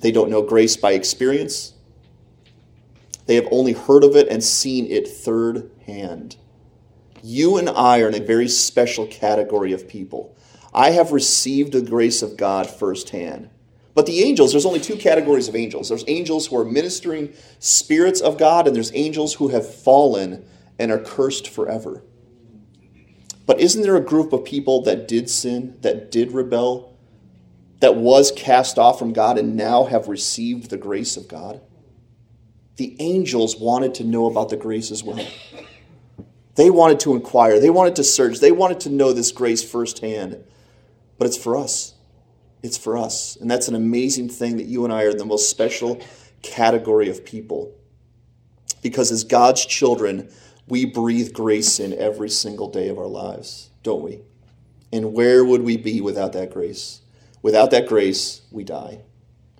They 0.00 0.10
don't 0.10 0.30
know 0.30 0.42
grace 0.42 0.76
by 0.76 0.92
experience, 0.92 1.74
they 3.26 3.36
have 3.36 3.48
only 3.52 3.72
heard 3.72 4.02
of 4.02 4.16
it 4.16 4.26
and 4.28 4.42
seen 4.42 4.86
it 4.86 5.06
third 5.06 5.70
hand. 5.86 6.36
You 7.22 7.58
and 7.58 7.68
I 7.68 8.00
are 8.00 8.08
in 8.08 8.20
a 8.20 8.24
very 8.24 8.48
special 8.48 9.06
category 9.06 9.72
of 9.72 9.86
people. 9.86 10.34
I 10.74 10.90
have 10.90 11.12
received 11.12 11.72
the 11.72 11.82
grace 11.82 12.22
of 12.22 12.36
God 12.36 12.68
firsthand. 12.68 13.50
But 13.94 14.06
the 14.06 14.22
angels, 14.22 14.52
there's 14.52 14.66
only 14.66 14.80
two 14.80 14.96
categories 14.96 15.46
of 15.46 15.54
angels. 15.54 15.88
There's 15.88 16.04
angels 16.08 16.46
who 16.46 16.56
are 16.56 16.64
ministering 16.64 17.32
spirits 17.58 18.20
of 18.20 18.38
God, 18.38 18.66
and 18.66 18.74
there's 18.74 18.94
angels 18.94 19.34
who 19.34 19.48
have 19.48 19.72
fallen 19.72 20.44
and 20.80 20.90
are 20.90 20.98
cursed 20.98 21.46
forever. 21.46 22.02
But 23.46 23.60
isn't 23.60 23.82
there 23.82 23.96
a 23.96 24.00
group 24.00 24.32
of 24.32 24.44
people 24.44 24.82
that 24.82 25.06
did 25.06 25.28
sin, 25.28 25.76
that 25.82 26.10
did 26.10 26.32
rebel, 26.32 26.96
that 27.80 27.96
was 27.96 28.32
cast 28.32 28.78
off 28.78 28.98
from 28.98 29.12
God, 29.12 29.38
and 29.38 29.56
now 29.56 29.84
have 29.84 30.08
received 30.08 30.70
the 30.70 30.78
grace 30.78 31.16
of 31.16 31.28
God? 31.28 31.60
The 32.76 32.96
angels 32.98 33.56
wanted 33.56 33.94
to 33.96 34.04
know 34.04 34.26
about 34.26 34.48
the 34.48 34.56
grace 34.56 34.90
as 34.90 35.04
well. 35.04 35.24
They 36.54 36.70
wanted 36.70 37.00
to 37.00 37.14
inquire, 37.14 37.60
they 37.60 37.70
wanted 37.70 37.96
to 37.96 38.04
search, 38.04 38.40
they 38.40 38.52
wanted 38.52 38.80
to 38.80 38.90
know 38.90 39.12
this 39.12 39.32
grace 39.32 39.62
firsthand. 39.62 40.42
But 41.18 41.26
it's 41.26 41.36
for 41.36 41.56
us. 41.56 41.94
It's 42.62 42.78
for 42.78 42.96
us. 42.96 43.36
And 43.36 43.50
that's 43.50 43.68
an 43.68 43.74
amazing 43.74 44.30
thing 44.30 44.56
that 44.56 44.66
you 44.66 44.84
and 44.84 44.92
I 44.92 45.02
are 45.02 45.12
the 45.12 45.26
most 45.26 45.50
special 45.50 46.00
category 46.42 47.10
of 47.10 47.24
people. 47.24 47.74
Because 48.82 49.10
as 49.12 49.24
God's 49.24 49.66
children, 49.66 50.30
we 50.70 50.84
breathe 50.84 51.32
grace 51.32 51.80
in 51.80 51.92
every 51.92 52.30
single 52.30 52.70
day 52.70 52.88
of 52.88 52.98
our 52.98 53.06
lives, 53.06 53.70
don't 53.82 54.02
we? 54.02 54.20
And 54.92 55.12
where 55.12 55.44
would 55.44 55.62
we 55.62 55.76
be 55.76 56.00
without 56.00 56.32
that 56.32 56.52
grace? 56.52 57.00
Without 57.42 57.70
that 57.72 57.86
grace, 57.86 58.42
we 58.50 58.64
die. 58.64 59.00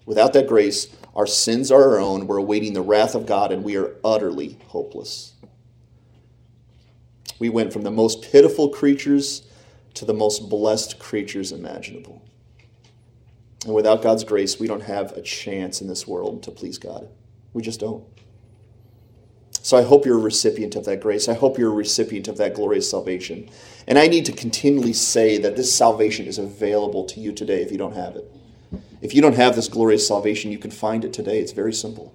Without 0.07 0.33
that 0.33 0.47
grace, 0.47 0.89
our 1.15 1.27
sins 1.27 1.71
are 1.71 1.83
our 1.83 2.01
own. 2.01 2.27
We're 2.27 2.37
awaiting 2.37 2.73
the 2.73 2.83
wrath 2.83 3.15
of 3.15 3.27
God, 3.27 3.53
and 3.53 3.65
we 3.65 3.77
are 3.77 3.97
utterly 4.05 4.59
hopeless. 4.69 5.35
We 7.39 7.49
went 7.49 7.73
from 7.73 7.83
the 7.83 7.91
most 7.91 8.23
pitiful 8.23 8.69
creatures 8.69 9.43
to 9.95 10.05
the 10.05 10.15
most 10.15 10.49
blessed 10.49 10.99
creatures 10.99 11.53
imaginable. 11.53 12.23
And 13.65 13.75
without 13.75 14.03
God's 14.03 14.25
grace, 14.25 14.59
we 14.59 14.67
don't 14.67 14.83
have 14.83 15.13
a 15.13 15.23
chance 15.23 15.81
in 15.81 15.89
this 15.89 16.07
world 16.07 16.43
to 16.45 16.51
please 16.51 16.79
God. 16.79 17.09
We 17.53 17.63
just 17.63 17.81
don't. 17.81 18.05
So 19.63 19.77
I 19.77 19.83
hope 19.83 20.07
you're 20.07 20.19
a 20.19 20.23
recipient 20.23 20.75
of 20.75 20.85
that 20.87 21.01
grace. 21.01 21.29
I 21.29 21.35
hope 21.35 21.59
you're 21.59 21.71
a 21.71 21.75
recipient 21.75 22.29
of 22.29 22.39
that 22.39 22.55
glorious 22.55 22.91
salvation. 22.91 23.49
And 23.87 23.99
I 23.99 24.07
need 24.07 24.25
to 24.27 24.33
continually 24.33 24.95
say 24.95 25.37
that 25.39 25.57
this 25.57 25.73
salvation 25.73 26.27
is 26.27 26.39
available 26.39 27.05
to 27.05 27.21
you 27.21 27.33
today 27.33 27.63
if 27.63 27.71
you 27.71 27.79
don't 27.79 27.95
have 27.95 28.17
it. 28.17 28.31
If 29.03 29.15
you 29.15 29.21
don't 29.21 29.37
have 29.37 29.57
this 29.57 29.69
glorious 29.69 30.07
salvation, 30.07 30.51
you 30.51 30.59
can 30.59 30.71
find 30.71 31.05
it 31.05 31.13
today. 31.13 31.41
It's 31.41 31.53
very 31.53 31.73
simple. 31.73 32.15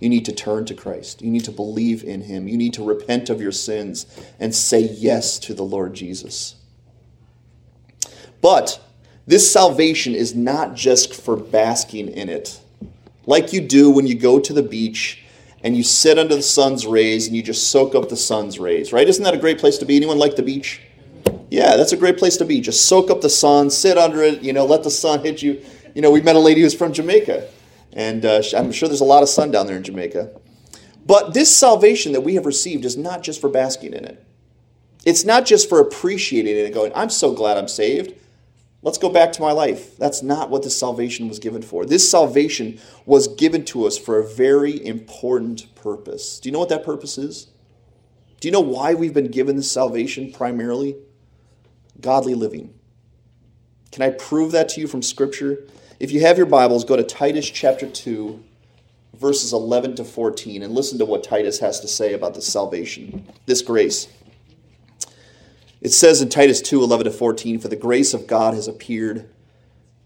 You 0.00 0.08
need 0.08 0.24
to 0.26 0.32
turn 0.32 0.64
to 0.66 0.74
Christ. 0.74 1.22
You 1.22 1.30
need 1.30 1.44
to 1.44 1.52
believe 1.52 2.04
in 2.04 2.22
Him. 2.22 2.48
You 2.48 2.56
need 2.56 2.74
to 2.74 2.84
repent 2.84 3.30
of 3.30 3.40
your 3.40 3.52
sins 3.52 4.06
and 4.38 4.54
say 4.54 4.80
yes 4.80 5.38
to 5.40 5.54
the 5.54 5.64
Lord 5.64 5.94
Jesus. 5.94 6.54
But 8.40 8.80
This 9.28 9.52
salvation 9.52 10.14
is 10.14 10.34
not 10.34 10.74
just 10.74 11.12
for 11.12 11.36
basking 11.36 12.08
in 12.08 12.30
it, 12.30 12.58
like 13.26 13.52
you 13.52 13.60
do 13.60 13.90
when 13.90 14.06
you 14.06 14.14
go 14.14 14.40
to 14.40 14.54
the 14.54 14.62
beach 14.62 15.22
and 15.62 15.76
you 15.76 15.82
sit 15.82 16.18
under 16.18 16.36
the 16.36 16.42
sun's 16.42 16.86
rays 16.86 17.26
and 17.26 17.36
you 17.36 17.42
just 17.42 17.70
soak 17.70 17.94
up 17.94 18.08
the 18.08 18.16
sun's 18.16 18.58
rays, 18.58 18.92
right? 18.92 19.08
Isn't 19.08 19.24
that 19.24 19.34
a 19.34 19.38
great 19.38 19.58
place 19.58 19.78
to 19.78 19.84
be? 19.84 19.96
Anyone 19.96 20.18
like 20.18 20.36
the 20.36 20.42
beach? 20.42 20.80
Yeah, 21.50 21.76
that's 21.76 21.92
a 21.92 21.96
great 21.96 22.18
place 22.18 22.36
to 22.36 22.44
be. 22.44 22.60
Just 22.60 22.86
soak 22.86 23.10
up 23.10 23.20
the 23.20 23.30
sun, 23.30 23.70
sit 23.70 23.98
under 23.98 24.22
it, 24.22 24.42
you 24.42 24.52
know, 24.52 24.64
let 24.64 24.84
the 24.84 24.90
sun 24.90 25.20
hit 25.20 25.42
you. 25.42 25.62
You 25.94 26.02
know, 26.02 26.10
we 26.10 26.20
met 26.20 26.36
a 26.36 26.40
lady 26.40 26.60
who's 26.60 26.74
from 26.74 26.92
Jamaica, 26.92 27.48
and 27.92 28.24
uh, 28.24 28.42
I'm 28.56 28.70
sure 28.70 28.88
there's 28.88 29.00
a 29.00 29.04
lot 29.04 29.22
of 29.22 29.28
sun 29.28 29.50
down 29.50 29.66
there 29.66 29.76
in 29.76 29.82
Jamaica. 29.82 30.30
But 31.06 31.32
this 31.32 31.54
salvation 31.54 32.12
that 32.12 32.20
we 32.20 32.34
have 32.34 32.44
received 32.44 32.84
is 32.84 32.96
not 32.96 33.22
just 33.22 33.40
for 33.40 33.48
basking 33.48 33.94
in 33.94 34.04
it. 34.04 34.24
It's 35.06 35.24
not 35.24 35.46
just 35.46 35.68
for 35.68 35.80
appreciating 35.80 36.54
it 36.54 36.66
and 36.66 36.74
going, 36.74 36.92
I'm 36.94 37.08
so 37.08 37.32
glad 37.32 37.56
I'm 37.56 37.68
saved. 37.68 38.12
Let's 38.80 38.98
go 38.98 39.08
back 39.08 39.32
to 39.32 39.42
my 39.42 39.50
life. 39.50 39.96
That's 39.96 40.22
not 40.22 40.50
what 40.50 40.62
this 40.62 40.78
salvation 40.78 41.28
was 41.28 41.40
given 41.40 41.62
for. 41.62 41.84
This 41.84 42.08
salvation 42.08 42.78
was 43.06 43.26
given 43.26 43.64
to 43.66 43.86
us 43.86 43.98
for 43.98 44.18
a 44.18 44.26
very 44.26 44.84
important 44.86 45.74
purpose. 45.74 46.38
Do 46.38 46.48
you 46.48 46.52
know 46.52 46.60
what 46.60 46.68
that 46.68 46.84
purpose 46.84 47.18
is? 47.18 47.48
Do 48.40 48.46
you 48.46 48.52
know 48.52 48.60
why 48.60 48.94
we've 48.94 49.14
been 49.14 49.32
given 49.32 49.56
this 49.56 49.70
salvation 49.70 50.32
primarily? 50.32 50.96
Godly 52.00 52.34
living. 52.34 52.72
Can 53.90 54.02
I 54.02 54.10
prove 54.10 54.52
that 54.52 54.68
to 54.70 54.80
you 54.80 54.86
from 54.86 55.02
Scripture? 55.02 55.64
If 55.98 56.12
you 56.12 56.20
have 56.20 56.36
your 56.36 56.46
Bibles, 56.46 56.84
go 56.84 56.94
to 56.94 57.02
Titus 57.02 57.50
chapter 57.50 57.88
2, 57.88 58.44
verses 59.14 59.52
11 59.52 59.96
to 59.96 60.04
14, 60.04 60.62
and 60.62 60.72
listen 60.72 60.98
to 60.98 61.04
what 61.04 61.24
Titus 61.24 61.58
has 61.58 61.80
to 61.80 61.88
say 61.88 62.12
about 62.12 62.34
this 62.34 62.46
salvation, 62.46 63.26
this 63.46 63.62
grace. 63.62 64.06
It 65.80 65.92
says 65.92 66.20
in 66.20 66.28
Titus 66.28 66.60
2 66.60 66.82
11 66.82 67.04
to 67.04 67.10
14, 67.10 67.60
For 67.60 67.68
the 67.68 67.76
grace 67.76 68.12
of 68.12 68.26
God 68.26 68.54
has 68.54 68.66
appeared, 68.66 69.28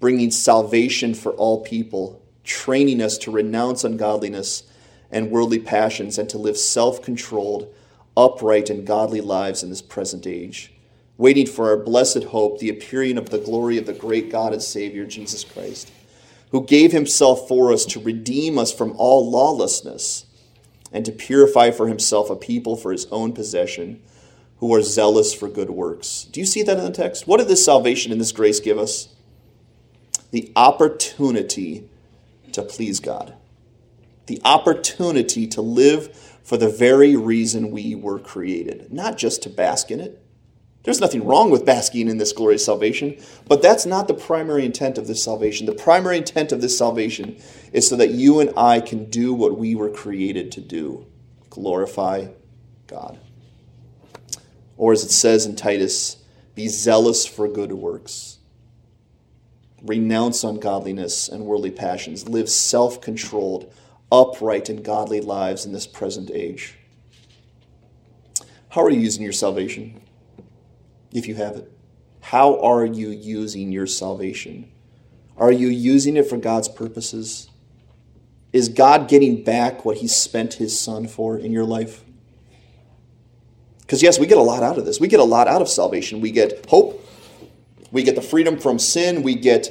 bringing 0.01 0.31
salvation 0.31 1.15
for 1.15 1.33
all 1.33 1.63
people, 1.63 2.23
training 2.45 3.01
us 3.01 3.17
to 3.19 3.31
renounce 3.31 3.85
ungodliness 3.85 4.65
and 5.11 5.31
worldly 5.31 5.59
passions, 5.59 6.19
and 6.19 6.29
to 6.29 6.39
live 6.39 6.59
self 6.59 7.01
controlled, 7.03 7.73
upright, 8.17 8.69
and 8.69 8.87
godly 8.87 9.21
lives 9.21 9.63
in 9.63 9.71
this 9.71 9.83
present 9.83 10.27
age, 10.27 10.73
waiting 11.17 11.47
for 11.47 11.71
our 11.71 11.79
blessed 11.79 12.25
hope, 12.25 12.59
the 12.59 12.71
appearing 12.71 13.17
of 13.17 13.31
the 13.31 13.39
glory 13.39 13.79
of 13.79 13.87
the 13.87 13.93
great 13.95 14.31
God 14.31 14.53
and 14.53 14.63
Savior, 14.63 15.07
Jesus 15.07 15.43
Christ, 15.43 15.91
who 16.51 16.67
gave 16.67 16.93
himself 16.93 17.49
for 17.49 17.73
us 17.73 17.87
to 17.87 18.01
redeem 18.01 18.59
us 18.59 18.73
from 18.73 18.93
all 18.99 19.31
lawlessness 19.31 20.27
and 20.93 21.07
to 21.07 21.13
purify 21.13 21.71
for 21.71 21.89
himself 21.89 22.29
a 22.29 22.37
people 22.37 22.77
for 22.77 22.93
his 22.93 23.07
own 23.07 23.33
possession 23.33 24.03
who 24.63 24.73
are 24.73 24.81
zealous 24.81 25.35
for 25.35 25.49
good 25.49 25.71
works. 25.71 26.29
Do 26.31 26.39
you 26.39 26.47
see 26.47 26.63
that 26.63 26.79
in 26.79 26.85
the 26.85 26.93
text? 26.93 27.27
What 27.27 27.39
did 27.39 27.49
this 27.49 27.65
salvation 27.65 28.13
and 28.13 28.21
this 28.21 28.31
grace 28.31 28.61
give 28.61 28.79
us? 28.79 29.09
The 30.31 30.53
opportunity 30.55 31.91
to 32.53 32.63
please 32.63 33.01
God, 33.01 33.35
the 34.27 34.41
opportunity 34.45 35.49
to 35.49 35.61
live 35.61 36.17
for 36.45 36.57
the 36.57 36.69
very 36.69 37.17
reason 37.17 37.73
we 37.73 37.97
were 37.97 38.21
created, 38.21 38.93
not 38.93 39.19
just 39.19 39.43
to 39.43 39.51
bask 39.51 39.91
in 39.91 39.99
it. 39.99 40.23
There's 40.85 41.01
nothing 41.01 41.25
wrong 41.25 41.51
with 41.51 41.67
basking 41.67 42.09
in 42.09 42.19
this 42.19 42.33
glorious 42.33 42.65
salvation, 42.65 43.21
but 43.49 43.63
that's 43.63 43.85
not 43.85 44.07
the 44.07 44.15
primary 44.15 44.65
intent 44.65 44.97
of 44.97 45.09
this 45.09 45.25
salvation. 45.25 45.67
The 45.67 45.75
primary 45.75 46.19
intent 46.19 46.53
of 46.53 46.61
this 46.61 46.79
salvation 46.79 47.37
is 47.73 47.89
so 47.89 47.97
that 47.97 48.11
you 48.11 48.39
and 48.39 48.53
I 48.57 48.79
can 48.79 49.11
do 49.11 49.35
what 49.35 49.59
we 49.59 49.75
were 49.75 49.91
created 49.91 50.53
to 50.53 50.61
do 50.61 51.07
glorify 51.51 52.29
God. 52.87 53.19
Or 54.77 54.93
as 54.93 55.05
it 55.05 55.11
says 55.11 55.47
in 55.47 55.57
Titus, 55.57 56.17
be 56.55 56.69
zealous 56.69 57.27
for 57.27 57.49
good 57.49 57.73
works. 57.73 58.39
Renounce 59.83 60.45
ungodliness 60.45 61.29
and 61.29 61.45
worldly 61.45 61.71
passions. 61.71 62.29
Live 62.29 62.49
self 62.49 63.01
controlled, 63.01 63.73
upright, 64.11 64.69
and 64.69 64.85
godly 64.85 65.21
lives 65.21 65.67
in 65.67 65.73
this 65.73 65.87
present 65.87 66.31
age. 66.33 66.77
How 68.69 68.83
are 68.83 68.91
you 68.91 69.01
using 69.01 69.23
your 69.23 69.33
salvation? 69.33 70.01
If 71.13 71.27
you 71.27 71.35
have 71.35 71.57
it. 71.57 71.71
How 72.21 72.61
are 72.61 72.87
you 72.87 73.11
using 73.11 73.73
your 73.73 73.87
salvation? 73.87 74.71
Are 75.37 75.53
you 75.53 75.69
using 75.69 76.17
it 76.17 76.27
for 76.27 76.37
God's 76.37 76.69
purposes? 76.69 77.51
Is 78.53 78.69
God 78.69 79.09
getting 79.09 79.43
back 79.43 79.85
what 79.85 79.99
He 79.99 80.09
spent 80.09 80.55
His 80.55 80.79
Son 80.79 81.09
for 81.09 81.39
in 81.39 81.53
your 81.53 81.65
life? 81.65 82.05
Because, 83.93 84.03
yes, 84.03 84.19
we 84.19 84.27
get 84.27 84.39
a 84.39 84.43
lot 84.43 84.63
out 84.63 84.79
of 84.79 84.87
this. 84.87 84.99
We 84.99 85.07
get 85.07 85.21
a 85.21 85.25
lot 85.25 85.49
out 85.49 85.61
of 85.61 85.69
salvation. 85.69 86.23
We 86.23 86.31
get 86.31 86.65
hope, 86.71 87.07
we 87.91 88.03
get 88.03 88.15
the 88.15 88.23
freedom 88.23 88.59
from 88.59 88.79
sin, 88.79 89.23
we 89.23 89.35
get 89.35 89.69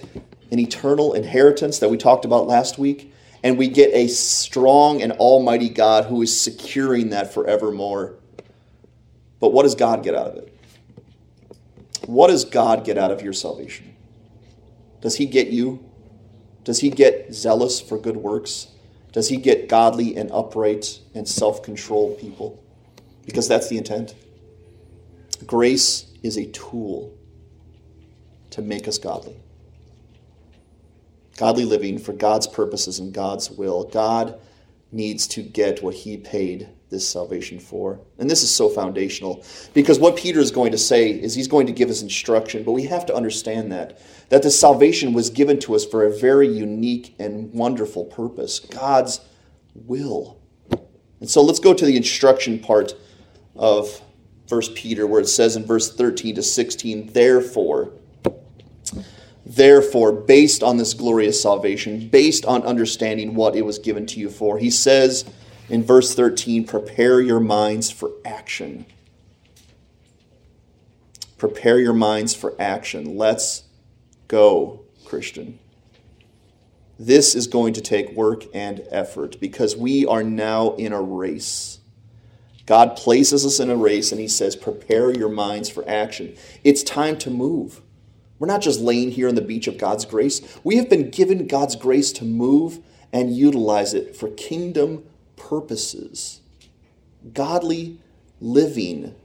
an 0.52 0.60
eternal 0.60 1.14
inheritance 1.14 1.80
that 1.80 1.90
we 1.90 1.98
talked 1.98 2.24
about 2.24 2.46
last 2.46 2.78
week, 2.78 3.12
and 3.42 3.58
we 3.58 3.68
get 3.68 3.90
a 3.96 4.08
strong 4.08 5.02
and 5.02 5.12
almighty 5.14 5.70
God 5.70 6.06
who 6.06 6.22
is 6.22 6.40
securing 6.40 7.10
that 7.10 7.34
forevermore. 7.34 8.14
But 9.40 9.54
what 9.54 9.64
does 9.64 9.74
God 9.74 10.04
get 10.04 10.14
out 10.14 10.28
of 10.28 10.36
it? 10.36 10.56
What 12.06 12.28
does 12.28 12.46
God 12.46 12.86
get 12.86 13.00
out 13.00 13.10
of 13.10 13.24
your 13.24 13.34
salvation? 13.34 13.96
Does 15.02 15.16
He 15.16 15.26
get 15.26 15.48
you? 15.48 15.84
Does 16.64 16.82
He 16.82 16.92
get 16.92 17.34
zealous 17.34 17.82
for 17.82 17.98
good 17.98 18.18
works? 18.18 18.68
Does 19.14 19.30
He 19.30 19.38
get 19.38 19.68
godly 19.68 20.16
and 20.16 20.32
upright 20.32 21.00
and 21.16 21.28
self 21.28 21.64
controlled 21.64 22.20
people? 22.20 22.61
Because 23.32 23.48
that's 23.48 23.70
the 23.70 23.78
intent. 23.78 24.14
Grace 25.46 26.12
is 26.22 26.38
a 26.38 26.46
tool 26.48 27.18
to 28.52 28.62
make 28.62 28.88
us 28.88 28.98
godly. 28.98 29.36
Godly 31.38 31.66
living 31.66 31.98
for 31.98 32.14
God's 32.14 32.46
purposes 32.46 33.00
and 33.00 33.14
God's 33.14 33.50
will. 33.50 33.86
God 33.86 34.40
needs 34.92 35.26
to 35.28 35.42
get 35.42 35.82
what 35.82 35.96
he 35.96 36.18
paid 36.18 36.70
this 36.90 37.08
salvation 37.08 37.58
for. 37.58 38.02
And 38.20 38.30
this 38.30 38.44
is 38.44 38.52
so 38.52 38.68
foundational 38.68 39.46
because 39.74 39.98
what 39.98 40.18
Peter 40.18 40.42
is 40.42 40.52
going 40.52 40.74
to 40.74 40.78
say 40.78 41.10
is 41.10 41.34
he's 41.34 41.48
going 41.48 41.68
to 41.68 41.74
give 41.74 41.90
us 41.90 42.02
instruction, 42.02 42.64
but 42.64 42.74
we 42.74 42.84
have 42.84 43.06
to 43.06 43.16
understand 43.16 43.72
that 43.72 44.00
that 44.28 44.44
the 44.44 44.52
salvation 44.52 45.14
was 45.14 45.30
given 45.30 45.60
to 45.60 45.76
us 45.76 45.86
for 45.86 46.06
a 46.06 46.12
very 46.12 46.48
unique 46.48 47.16
and 47.18 47.54
wonderful 47.54 48.06
purpose, 48.06 48.60
God's 48.60 49.22
will. 49.74 50.38
And 51.22 51.30
so 51.30 51.42
let's 51.42 51.60
go 51.60 51.74
to 51.74 51.86
the 51.86 51.96
instruction 51.96 52.60
part 52.60 52.94
of 53.56 54.02
First 54.48 54.76
Peter, 54.76 55.08
where 55.08 55.22
it 55.22 55.28
says 55.28 55.56
in 55.56 55.66
verse 55.66 55.94
13 55.94 56.36
to 56.36 56.44
16, 56.44 57.14
therefore, 57.14 57.92
therefore, 59.46 60.12
based 60.12 60.62
on 60.62 60.78
this 60.78 60.94
glorious 60.94 61.42
salvation, 61.42 62.10
based 62.10 62.46
on 62.46 62.64
understanding 62.64 63.36
what 63.36 63.56
it 63.56 63.66
was 63.66 63.80
given 63.80 64.06
to 64.08 64.20
you 64.20 64.30
for, 64.30 64.58
he 64.58 64.70
says 64.70 65.26
in 65.70 65.84
verse 65.84 66.14
13, 66.14 66.66
prepare 66.66 67.22
your 67.22 67.40
minds 67.40 67.90
for 67.90 68.12
action. 68.26 68.86
Prepare 71.38 71.80
your 71.80 71.94
minds 71.94 72.36
for 72.36 72.54
action. 72.60 73.18
Let's 73.18 73.64
go, 74.28 74.82
Christian. 75.06 75.60
This 77.00 77.34
is 77.34 77.48
going 77.48 77.74
to 77.74 77.82
take 77.82 78.12
work 78.12 78.44
and 78.54 78.84
effort 78.92 79.40
because 79.40 79.76
we 79.76 80.06
are 80.06 80.22
now 80.22 80.76
in 80.76 80.94
a 80.94 81.02
race. 81.02 81.81
God 82.72 82.96
places 82.96 83.46
us 83.46 83.60
in 83.60 83.70
a 83.70 83.76
race 83.76 84.14
and 84.14 84.22
He 84.22 84.30
says, 84.30 84.56
prepare 84.56 85.12
your 85.12 85.28
minds 85.28 85.70
for 85.70 85.84
action. 85.90 86.38
It's 86.64 86.84
time 86.84 87.18
to 87.18 87.30
move. 87.30 87.82
We're 88.40 88.48
not 88.48 88.62
just 88.62 88.80
laying 88.80 89.12
here 89.12 89.28
on 89.28 89.36
the 89.36 89.42
beach 89.42 89.68
of 89.68 89.78
God's 89.78 90.06
grace. 90.06 90.40
We 90.64 90.78
have 90.78 90.90
been 90.90 91.10
given 91.10 91.48
God's 91.48 91.76
grace 91.76 92.14
to 92.14 92.24
move 92.24 92.80
and 93.12 93.36
utilize 93.36 93.94
it 93.94 94.16
for 94.16 94.30
kingdom 94.30 95.04
purposes. 95.36 96.40
Godly 97.34 98.00
living, 98.40 99.16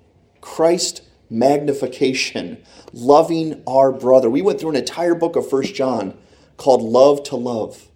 Christ 0.40 1.02
magnification, 1.30 2.60
loving 2.92 3.62
our 3.64 3.92
brother. 3.92 4.28
We 4.28 4.42
went 4.42 4.58
through 4.58 4.70
an 4.70 4.76
entire 4.76 5.14
book 5.14 5.36
of 5.36 5.48
First 5.48 5.72
John 5.72 6.18
called 6.56 6.82
Love 6.82 7.22
to 7.22 7.36
Love. 7.36 7.86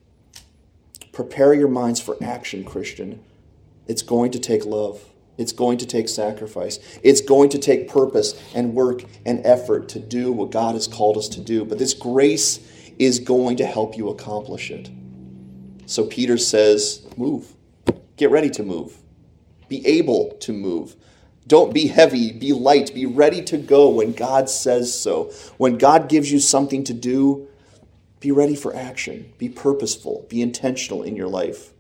Prepare 1.11 1.55
your 1.55 1.67
minds 1.67 1.99
for 1.99 2.17
action, 2.23 2.63
Christian. 2.63 3.25
It's 3.89 4.03
going 4.03 4.31
to 4.31 4.39
take 4.39 4.65
love. 4.65 5.10
It's 5.41 5.53
going 5.53 5.79
to 5.79 5.87
take 5.87 6.09
sacrifice. 6.09 6.79
It's 7.03 7.23
going 7.23 7.49
to 7.51 7.59
take 7.59 7.89
purpose 7.89 8.41
and 8.55 8.75
work 8.75 9.05
and 9.25 9.45
effort 9.47 9.89
to 9.91 9.99
do 9.99 10.31
what 10.33 10.51
God 10.51 10.75
has 10.75 10.87
called 10.87 11.17
us 11.17 11.29
to 11.31 11.41
do. 11.41 11.65
But 11.65 11.79
this 11.79 11.95
grace 11.95 12.61
is 12.99 13.19
going 13.19 13.57
to 13.57 13.67
help 13.67 13.97
you 13.97 14.11
accomplish 14.11 14.71
it. 14.71 14.91
So 15.87 16.05
Peter 16.05 16.37
says, 16.37 17.07
move. 17.17 17.55
Get 18.17 18.31
ready 18.31 18.51
to 18.51 18.63
move. 18.63 18.99
Be 19.69 19.85
able 19.87 20.33
to 20.41 20.53
move. 20.53 20.95
Don't 21.47 21.73
be 21.73 21.87
heavy, 21.87 22.33
be 22.33 22.53
light, 22.53 22.95
be 22.95 23.07
ready 23.07 23.43
to 23.45 23.57
go 23.57 23.89
when 23.89 24.13
God 24.13 24.49
says 24.51 24.97
so. 24.97 25.33
When 25.57 25.79
God 25.79 26.09
gives 26.09 26.31
you 26.31 26.39
something 26.39 26.85
to 26.85 26.93
do, 26.93 27.49
be 28.21 28.31
ready 28.31 28.55
for 28.55 28.77
action. 28.77 29.33
Be 29.39 29.49
purposeful, 29.49 30.27
be 30.29 30.43
intentional 30.43 31.03
in 31.03 31.17
your 31.17 31.29
life. 31.29 31.73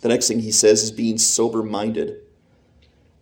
The 0.00 0.08
next 0.08 0.28
thing 0.28 0.40
he 0.40 0.52
says 0.52 0.82
is 0.82 0.90
being 0.90 1.18
sober 1.18 1.62
minded. 1.62 2.22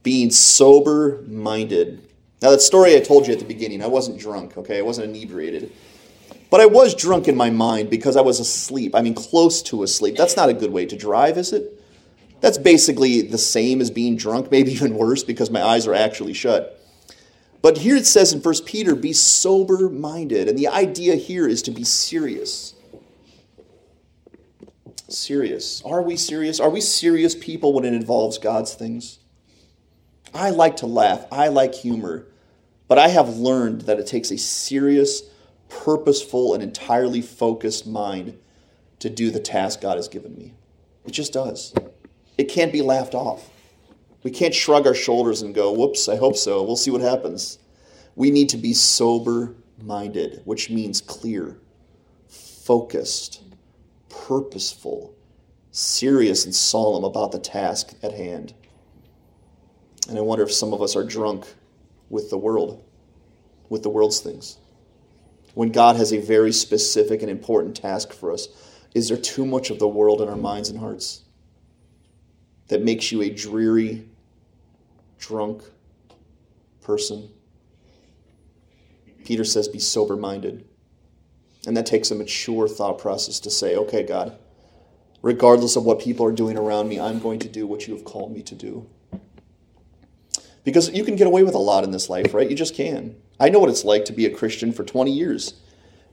Being 0.02 0.30
sober 0.30 1.22
minded. 1.26 2.06
Now, 2.42 2.50
that 2.50 2.60
story 2.60 2.94
I 2.94 3.00
told 3.00 3.26
you 3.26 3.32
at 3.32 3.38
the 3.38 3.46
beginning, 3.46 3.82
I 3.82 3.86
wasn't 3.86 4.20
drunk, 4.20 4.56
okay? 4.58 4.78
I 4.78 4.82
wasn't 4.82 5.14
inebriated. 5.16 5.72
But 6.50 6.60
I 6.60 6.66
was 6.66 6.94
drunk 6.94 7.28
in 7.28 7.36
my 7.36 7.50
mind 7.50 7.90
because 7.90 8.16
I 8.16 8.20
was 8.20 8.38
asleep. 8.38 8.94
I 8.94 9.02
mean, 9.02 9.14
close 9.14 9.62
to 9.62 9.82
asleep. 9.82 10.16
That's 10.16 10.36
not 10.36 10.48
a 10.48 10.54
good 10.54 10.70
way 10.70 10.86
to 10.86 10.96
drive, 10.96 11.38
is 11.38 11.52
it? 11.52 11.82
That's 12.40 12.58
basically 12.58 13.22
the 13.22 13.38
same 13.38 13.80
as 13.80 13.90
being 13.90 14.16
drunk, 14.16 14.50
maybe 14.50 14.72
even 14.72 14.94
worse 14.94 15.24
because 15.24 15.50
my 15.50 15.62
eyes 15.62 15.86
are 15.86 15.94
actually 15.94 16.34
shut. 16.34 16.80
But 17.62 17.78
here 17.78 17.96
it 17.96 18.06
says 18.06 18.32
in 18.32 18.40
1 18.40 18.54
Peter, 18.64 18.94
be 18.94 19.12
sober 19.12 19.88
minded. 19.88 20.48
And 20.48 20.56
the 20.56 20.68
idea 20.68 21.16
here 21.16 21.48
is 21.48 21.62
to 21.62 21.72
be 21.72 21.82
serious. 21.82 22.75
Serious. 25.08 25.82
Are 25.84 26.02
we 26.02 26.16
serious? 26.16 26.58
Are 26.58 26.70
we 26.70 26.80
serious 26.80 27.34
people 27.34 27.72
when 27.72 27.84
it 27.84 27.94
involves 27.94 28.38
God's 28.38 28.74
things? 28.74 29.20
I 30.34 30.50
like 30.50 30.76
to 30.78 30.86
laugh, 30.86 31.26
I 31.30 31.48
like 31.48 31.74
humor, 31.74 32.26
but 32.88 32.98
I 32.98 33.08
have 33.08 33.36
learned 33.36 33.82
that 33.82 33.98
it 33.98 34.06
takes 34.06 34.30
a 34.30 34.36
serious, 34.36 35.22
purposeful, 35.68 36.52
and 36.54 36.62
entirely 36.62 37.22
focused 37.22 37.86
mind 37.86 38.36
to 38.98 39.08
do 39.08 39.30
the 39.30 39.40
task 39.40 39.80
God 39.80 39.96
has 39.96 40.08
given 40.08 40.34
me. 40.34 40.54
It 41.06 41.12
just 41.12 41.32
does. 41.32 41.72
It 42.36 42.44
can't 42.44 42.72
be 42.72 42.82
laughed 42.82 43.14
off. 43.14 43.48
We 44.24 44.30
can't 44.30 44.54
shrug 44.54 44.86
our 44.86 44.94
shoulders 44.94 45.42
and 45.42 45.54
go, 45.54 45.72
whoops, 45.72 46.08
I 46.08 46.16
hope 46.16 46.36
so. 46.36 46.62
We'll 46.62 46.76
see 46.76 46.90
what 46.90 47.00
happens. 47.00 47.58
We 48.16 48.30
need 48.30 48.48
to 48.50 48.56
be 48.56 48.74
sober 48.74 49.54
minded, 49.80 50.42
which 50.44 50.68
means 50.68 51.00
clear, 51.00 51.58
focused, 52.28 53.42
purposeful, 54.24 55.14
serious, 55.70 56.44
and 56.44 56.54
solemn 56.54 57.04
about 57.04 57.32
the 57.32 57.38
task 57.38 57.94
at 58.02 58.12
hand. 58.12 58.54
And 60.08 60.18
I 60.18 60.20
wonder 60.20 60.44
if 60.44 60.52
some 60.52 60.72
of 60.72 60.82
us 60.82 60.96
are 60.96 61.04
drunk 61.04 61.46
with 62.08 62.30
the 62.30 62.38
world, 62.38 62.84
with 63.68 63.82
the 63.82 63.90
world's 63.90 64.20
things. 64.20 64.58
When 65.54 65.70
God 65.70 65.96
has 65.96 66.12
a 66.12 66.18
very 66.18 66.52
specific 66.52 67.22
and 67.22 67.30
important 67.30 67.76
task 67.76 68.12
for 68.12 68.32
us, 68.32 68.48
is 68.94 69.08
there 69.08 69.16
too 69.16 69.44
much 69.44 69.70
of 69.70 69.78
the 69.78 69.88
world 69.88 70.20
in 70.20 70.28
our 70.28 70.36
minds 70.36 70.68
and 70.68 70.78
hearts 70.78 71.24
that 72.68 72.82
makes 72.82 73.10
you 73.10 73.22
a 73.22 73.30
dreary, 73.30 74.08
drunk 75.18 75.62
person? 76.80 77.30
Peter 79.24 79.44
says, 79.44 79.66
be 79.66 79.78
sober 79.78 80.16
minded. 80.16 80.66
And 81.66 81.76
that 81.76 81.84
takes 81.84 82.10
a 82.10 82.14
mature 82.14 82.68
thought 82.68 82.98
process 82.98 83.40
to 83.40 83.50
say, 83.50 83.76
okay, 83.76 84.04
God, 84.04 84.38
regardless 85.20 85.74
of 85.76 85.84
what 85.84 86.00
people 86.00 86.24
are 86.24 86.32
doing 86.32 86.56
around 86.56 86.88
me, 86.88 87.00
I'm 87.00 87.18
going 87.18 87.40
to 87.40 87.48
do 87.48 87.66
what 87.66 87.88
you 87.88 87.94
have 87.94 88.04
called 88.04 88.32
me 88.32 88.42
to 88.42 88.54
do. 88.54 88.86
Because 90.62 90.90
you 90.90 91.04
can 91.04 91.16
get 91.16 91.26
away 91.26 91.42
with 91.42 91.54
a 91.54 91.58
lot 91.58 91.84
in 91.84 91.90
this 91.90 92.08
life, 92.08 92.32
right? 92.32 92.48
You 92.48 92.56
just 92.56 92.74
can. 92.74 93.16
I 93.38 93.48
know 93.48 93.58
what 93.58 93.68
it's 93.68 93.84
like 93.84 94.04
to 94.06 94.12
be 94.12 94.26
a 94.26 94.34
Christian 94.34 94.72
for 94.72 94.84
20 94.84 95.12
years 95.12 95.54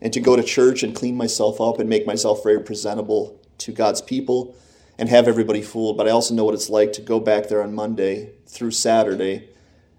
and 0.01 0.11
to 0.13 0.19
go 0.19 0.35
to 0.35 0.43
church 0.43 0.83
and 0.83 0.95
clean 0.95 1.15
myself 1.15 1.61
up 1.61 1.79
and 1.79 1.89
make 1.89 2.05
myself 2.05 2.43
very 2.43 2.61
presentable 2.61 3.39
to 3.59 3.71
God's 3.71 4.01
people 4.01 4.55
and 4.97 5.09
have 5.09 5.27
everybody 5.27 5.61
fooled. 5.61 5.97
But 5.97 6.07
I 6.07 6.11
also 6.11 6.33
know 6.33 6.43
what 6.43 6.53
it's 6.53 6.69
like 6.69 6.93
to 6.93 7.01
go 7.01 7.19
back 7.19 7.47
there 7.47 7.63
on 7.63 7.73
Monday 7.73 8.31
through 8.47 8.71
Saturday 8.71 9.49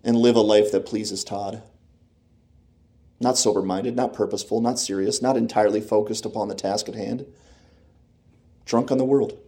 and 0.03 0.17
live 0.17 0.37
a 0.37 0.41
life 0.41 0.71
that 0.73 0.87
pleases 0.87 1.25
Todd. 1.25 1.63
Not 3.25 3.39
sober 3.39 3.63
minded, 3.63 3.97
not 3.97 4.13
purposeful, 4.13 4.61
not 4.61 4.79
serious, 4.79 5.23
not 5.23 5.39
entirely 5.39 5.81
focused 5.81 6.27
upon 6.27 6.49
the 6.49 6.55
task 6.55 6.91
at 6.91 6.95
hand. 6.95 7.25
Drunk 8.67 8.93
on 8.93 8.99
the 8.99 9.05
world. 9.07 9.41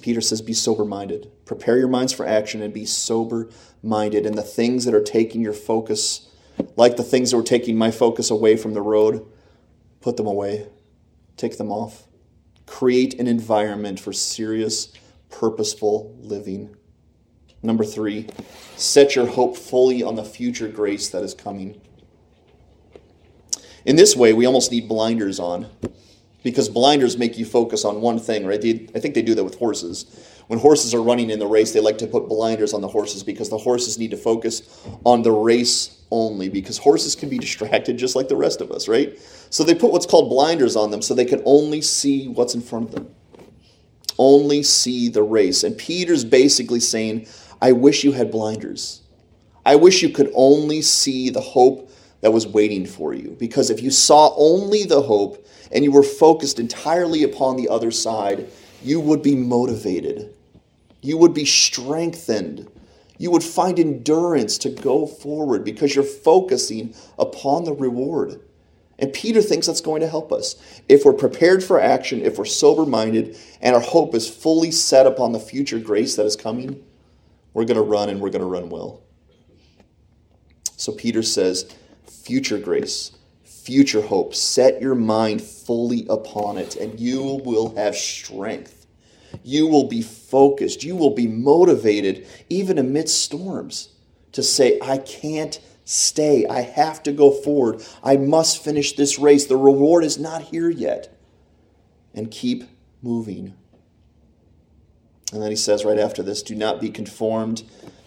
Peter 0.00 0.20
says, 0.20 0.42
Be 0.42 0.52
sober 0.52 0.84
minded. 0.84 1.30
Prepare 1.44 1.78
your 1.78 1.86
minds 1.86 2.12
for 2.12 2.26
action 2.26 2.60
and 2.62 2.74
be 2.74 2.84
sober 2.84 3.48
minded. 3.80 4.26
And 4.26 4.36
the 4.36 4.42
things 4.42 4.84
that 4.86 4.94
are 4.94 5.00
taking 5.00 5.40
your 5.40 5.52
focus, 5.52 6.28
like 6.74 6.96
the 6.96 7.04
things 7.04 7.30
that 7.30 7.36
were 7.36 7.44
taking 7.44 7.78
my 7.78 7.92
focus 7.92 8.28
away 8.28 8.56
from 8.56 8.74
the 8.74 8.82
road, 8.82 9.24
put 10.00 10.16
them 10.16 10.26
away. 10.26 10.66
Take 11.36 11.58
them 11.58 11.70
off. 11.70 12.08
Create 12.66 13.14
an 13.20 13.28
environment 13.28 14.00
for 14.00 14.12
serious, 14.12 14.92
purposeful 15.28 16.12
living. 16.18 16.74
Number 17.62 17.84
three, 17.84 18.28
set 18.76 19.14
your 19.14 19.26
hope 19.26 19.56
fully 19.56 20.02
on 20.02 20.14
the 20.14 20.24
future 20.24 20.68
grace 20.68 21.08
that 21.10 21.22
is 21.22 21.34
coming. 21.34 21.80
In 23.84 23.96
this 23.96 24.16
way, 24.16 24.32
we 24.32 24.46
almost 24.46 24.70
need 24.70 24.88
blinders 24.88 25.38
on 25.38 25.68
because 26.42 26.68
blinders 26.68 27.18
make 27.18 27.36
you 27.38 27.44
focus 27.44 27.84
on 27.84 28.00
one 28.00 28.18
thing, 28.18 28.46
right? 28.46 28.60
They, 28.60 28.88
I 28.94 28.98
think 28.98 29.14
they 29.14 29.22
do 29.22 29.34
that 29.34 29.44
with 29.44 29.56
horses. 29.56 30.26
When 30.46 30.58
horses 30.58 30.94
are 30.94 31.02
running 31.02 31.30
in 31.30 31.38
the 31.38 31.46
race, 31.46 31.72
they 31.72 31.80
like 31.80 31.98
to 31.98 32.06
put 32.06 32.28
blinders 32.28 32.72
on 32.72 32.80
the 32.80 32.88
horses 32.88 33.22
because 33.22 33.50
the 33.50 33.58
horses 33.58 33.98
need 33.98 34.10
to 34.10 34.16
focus 34.16 34.62
on 35.04 35.22
the 35.22 35.30
race 35.30 36.02
only 36.10 36.48
because 36.48 36.76
horses 36.78 37.14
can 37.14 37.28
be 37.28 37.38
distracted 37.38 37.96
just 37.96 38.16
like 38.16 38.28
the 38.28 38.36
rest 38.36 38.60
of 38.60 38.70
us, 38.72 38.88
right? 38.88 39.16
So 39.50 39.62
they 39.62 39.74
put 39.74 39.92
what's 39.92 40.06
called 40.06 40.28
blinders 40.28 40.76
on 40.76 40.90
them 40.90 41.02
so 41.02 41.14
they 41.14 41.24
can 41.24 41.42
only 41.44 41.80
see 41.80 42.26
what's 42.26 42.54
in 42.54 42.62
front 42.62 42.88
of 42.88 42.94
them. 42.94 43.14
Only 44.18 44.62
see 44.62 45.08
the 45.08 45.22
race. 45.22 45.62
And 45.62 45.78
Peter's 45.78 46.24
basically 46.24 46.80
saying, 46.80 47.26
I 47.60 47.72
wish 47.72 48.04
you 48.04 48.12
had 48.12 48.30
blinders. 48.30 49.02
I 49.64 49.76
wish 49.76 50.02
you 50.02 50.08
could 50.08 50.30
only 50.34 50.82
see 50.82 51.30
the 51.30 51.40
hope 51.40 51.90
that 52.20 52.32
was 52.32 52.46
waiting 52.46 52.86
for 52.86 53.12
you. 53.14 53.36
Because 53.38 53.70
if 53.70 53.82
you 53.82 53.90
saw 53.90 54.34
only 54.36 54.84
the 54.84 55.02
hope, 55.02 55.46
and 55.72 55.84
you 55.84 55.92
were 55.92 56.02
focused 56.02 56.58
entirely 56.58 57.22
upon 57.22 57.56
the 57.56 57.68
other 57.68 57.90
side, 57.90 58.48
you 58.82 59.00
would 59.00 59.22
be 59.22 59.36
motivated. 59.36 60.34
You 61.00 61.16
would 61.18 61.34
be 61.34 61.44
strengthened. 61.44 62.68
You 63.18 63.30
would 63.30 63.44
find 63.44 63.78
endurance 63.78 64.58
to 64.58 64.70
go 64.70 65.06
forward 65.06 65.64
because 65.64 65.94
you're 65.94 66.04
focusing 66.04 66.94
upon 67.18 67.64
the 67.64 67.72
reward. 67.72 68.40
And 68.98 69.12
Peter 69.12 69.40
thinks 69.40 69.66
that's 69.66 69.80
going 69.80 70.00
to 70.00 70.08
help 70.08 70.32
us. 70.32 70.56
If 70.88 71.04
we're 71.04 71.12
prepared 71.14 71.64
for 71.64 71.80
action, 71.80 72.20
if 72.22 72.36
we're 72.36 72.44
sober 72.44 72.84
minded, 72.84 73.36
and 73.62 73.74
our 73.74 73.80
hope 73.80 74.14
is 74.14 74.28
fully 74.28 74.70
set 74.70 75.06
upon 75.06 75.32
the 75.32 75.40
future 75.40 75.78
grace 75.78 76.16
that 76.16 76.26
is 76.26 76.36
coming, 76.36 76.82
we're 77.52 77.64
going 77.64 77.76
to 77.76 77.82
run 77.82 78.08
and 78.08 78.20
we're 78.20 78.30
going 78.30 78.40
to 78.40 78.46
run 78.46 78.68
well. 78.68 79.02
So 80.76 80.92
Peter 80.92 81.22
says, 81.22 81.74
future 82.06 82.58
grace 82.58 83.12
future 83.70 84.00
hope. 84.00 84.34
Set 84.34 84.80
your 84.80 84.94
mind 84.94 85.42
fully 85.42 86.06
upon 86.08 86.58
it, 86.58 86.76
and 86.76 86.98
you 86.98 87.40
will 87.44 87.74
have 87.76 87.94
strength. 87.94 88.86
You 89.44 89.66
will 89.68 89.86
be 89.86 90.02
focused. 90.02 90.82
You 90.82 90.96
will 90.96 91.14
be 91.14 91.28
motivated, 91.28 92.26
even 92.48 92.78
amidst 92.78 93.22
storms, 93.22 93.90
to 94.32 94.42
say, 94.42 94.78
I 94.82 94.98
can't 94.98 95.60
stay. 95.84 96.46
I 96.46 96.62
have 96.62 97.02
to 97.04 97.12
go 97.12 97.30
forward. 97.30 97.84
I 98.02 98.16
must 98.16 98.64
finish 98.64 98.94
this 98.94 99.18
race. 99.18 99.46
The 99.46 99.56
reward 99.56 100.04
is 100.04 100.18
not 100.18 100.42
here 100.42 100.70
yet. 100.70 101.16
And 102.12 102.30
keep 102.30 102.64
moving. 103.02 103.54
And 105.32 105.42
then 105.42 105.50
he 105.50 105.56
says 105.56 105.84
right 105.84 105.98
after 105.98 106.22
this 106.22 106.42
do 106.42 106.54
not 106.54 106.80
be 106.80 106.90
conformed 106.90 107.62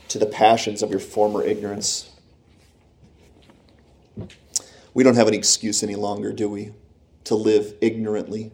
to 0.10 0.20
the 0.20 0.26
passions 0.26 0.84
of 0.84 0.92
your 0.92 1.00
former 1.00 1.44
ignorance 1.44 2.14
we 4.94 5.04
don't 5.04 5.16
have 5.16 5.28
any 5.28 5.38
excuse 5.38 5.84
any 5.84 5.96
longer, 5.96 6.32
do 6.32 6.50
we? 6.50 6.72
To 7.26 7.36
live 7.36 7.74
ignorantly, 7.82 8.52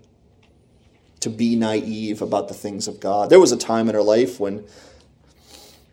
to 1.19 1.29
be 1.29 1.55
naive 1.55 2.21
about 2.21 2.47
the 2.47 2.53
things 2.53 2.87
of 2.87 2.99
God. 2.99 3.29
There 3.29 3.39
was 3.39 3.51
a 3.51 3.57
time 3.57 3.89
in 3.89 3.95
our 3.95 4.03
life 4.03 4.39
when, 4.39 4.65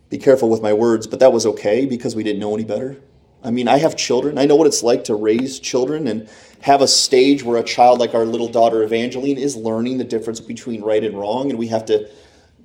be 0.08 0.18
careful 0.18 0.48
with 0.48 0.62
my 0.62 0.72
words, 0.72 1.06
but 1.06 1.18
that 1.20 1.32
was 1.32 1.46
okay 1.46 1.86
because 1.86 2.14
we 2.14 2.22
didn't 2.22 2.40
know 2.40 2.54
any 2.54 2.64
better. 2.64 2.96
I 3.42 3.50
mean, 3.50 3.68
I 3.68 3.78
have 3.78 3.96
children. 3.96 4.38
I 4.38 4.44
know 4.44 4.56
what 4.56 4.66
it's 4.66 4.82
like 4.82 5.04
to 5.04 5.14
raise 5.14 5.58
children 5.58 6.06
and 6.06 6.28
have 6.62 6.80
a 6.80 6.88
stage 6.88 7.42
where 7.42 7.58
a 7.58 7.64
child 7.64 7.98
like 7.98 8.14
our 8.14 8.24
little 8.24 8.48
daughter 8.48 8.82
Evangeline 8.82 9.38
is 9.38 9.56
learning 9.56 9.98
the 9.98 10.04
difference 10.04 10.40
between 10.40 10.82
right 10.82 11.02
and 11.02 11.18
wrong, 11.18 11.50
and 11.50 11.58
we 11.58 11.68
have 11.68 11.84
to 11.86 12.08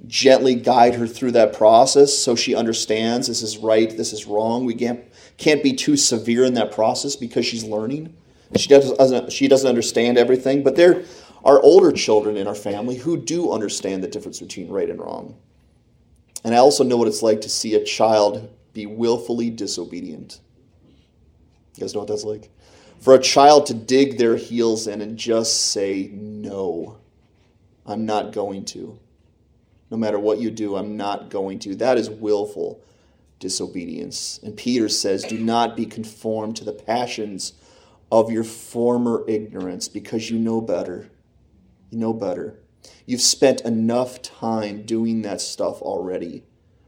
gently 0.08 0.56
guide 0.56 0.96
her 0.96 1.08
through 1.08 1.32
that 1.32 1.54
process 1.54 2.18
so 2.18 2.36
she 2.36 2.56
understands 2.56 3.28
this 3.28 3.44
is 3.44 3.58
right, 3.58 3.96
this 3.96 4.14
is 4.14 4.26
wrong. 4.26 4.66
We 4.66 4.76
can't 4.76 5.04
can't 5.38 5.64
be 5.64 5.74
too 5.74 5.98
severe 5.98 6.46
in 6.46 6.54
that 6.56 6.72
process 6.72 7.16
because 7.16 7.46
she's 7.46 7.64
learning. 7.64 8.16
She 8.56 8.68
doesn't, 8.68 9.32
she 9.32 9.48
doesn't 9.48 9.68
understand 9.68 10.18
everything, 10.18 10.62
but 10.62 10.76
there 10.76 11.04
are 11.44 11.62
older 11.62 11.92
children 11.92 12.38
in 12.38 12.48
our 12.48 12.56
family 12.56 12.96
who 12.96 13.18
do 13.18 13.52
understand 13.52 14.04
the 14.04 14.08
difference 14.08 14.40
between 14.40 14.70
right 14.70 14.90
and 14.90 15.00
wrong. 15.00 15.38
And 16.44 16.54
I 16.54 16.58
also 16.58 16.84
know 16.84 16.98
what 16.98 17.08
it's 17.08 17.24
like 17.24 17.42
to 17.42 17.50
see 17.50 17.76
a 17.76 17.84
child 17.84 18.52
be 18.74 18.86
willfully 18.86 19.50
disobedient. 19.50 20.40
You 21.76 21.82
guys 21.82 21.94
know 21.94 22.02
what 22.02 22.10
that's 22.10 22.24
like? 22.24 22.50
For 23.00 23.16
a 23.16 23.20
child 23.20 23.66
to 23.68 23.74
dig 23.74 24.18
their 24.18 24.36
heels 24.36 24.88
in 24.88 25.02
and 25.02 25.18
just 25.18 25.72
say, 25.72 26.10
No, 26.14 26.98
I'm 27.86 28.06
not 28.06 28.32
going 28.32 28.66
to. 28.66 29.00
No 29.92 29.98
matter 29.98 30.18
what 30.18 30.40
you 30.40 30.50
do, 30.50 30.78
I'm 30.78 30.96
not 30.96 31.30
going 31.30 31.60
to. 31.60 31.76
That 31.76 31.98
is 31.98 32.10
willful 32.10 32.82
disobedience. 33.40 34.40
And 34.42 34.56
Peter 34.56 34.88
says, 34.88 35.24
Do 35.24 35.38
not 35.38 35.76
be 35.76 35.86
conformed 35.86 36.56
to 36.56 36.64
the 36.64 36.72
passions 36.72 37.54
of 38.10 38.32
your 38.32 38.46
former 38.46 39.26
ignorance 39.28 39.90
because 39.90 40.30
you 40.30 40.40
know 40.40 40.62
better. 40.62 41.10
You 41.90 41.98
know 41.98 42.14
better. 42.14 42.60
You've 43.06 43.22
spent 43.22 43.62
enough 43.62 44.22
time 44.22 44.84
doing 44.84 45.24
that 45.24 45.42
stuff 45.42 45.82
already. 45.82 46.44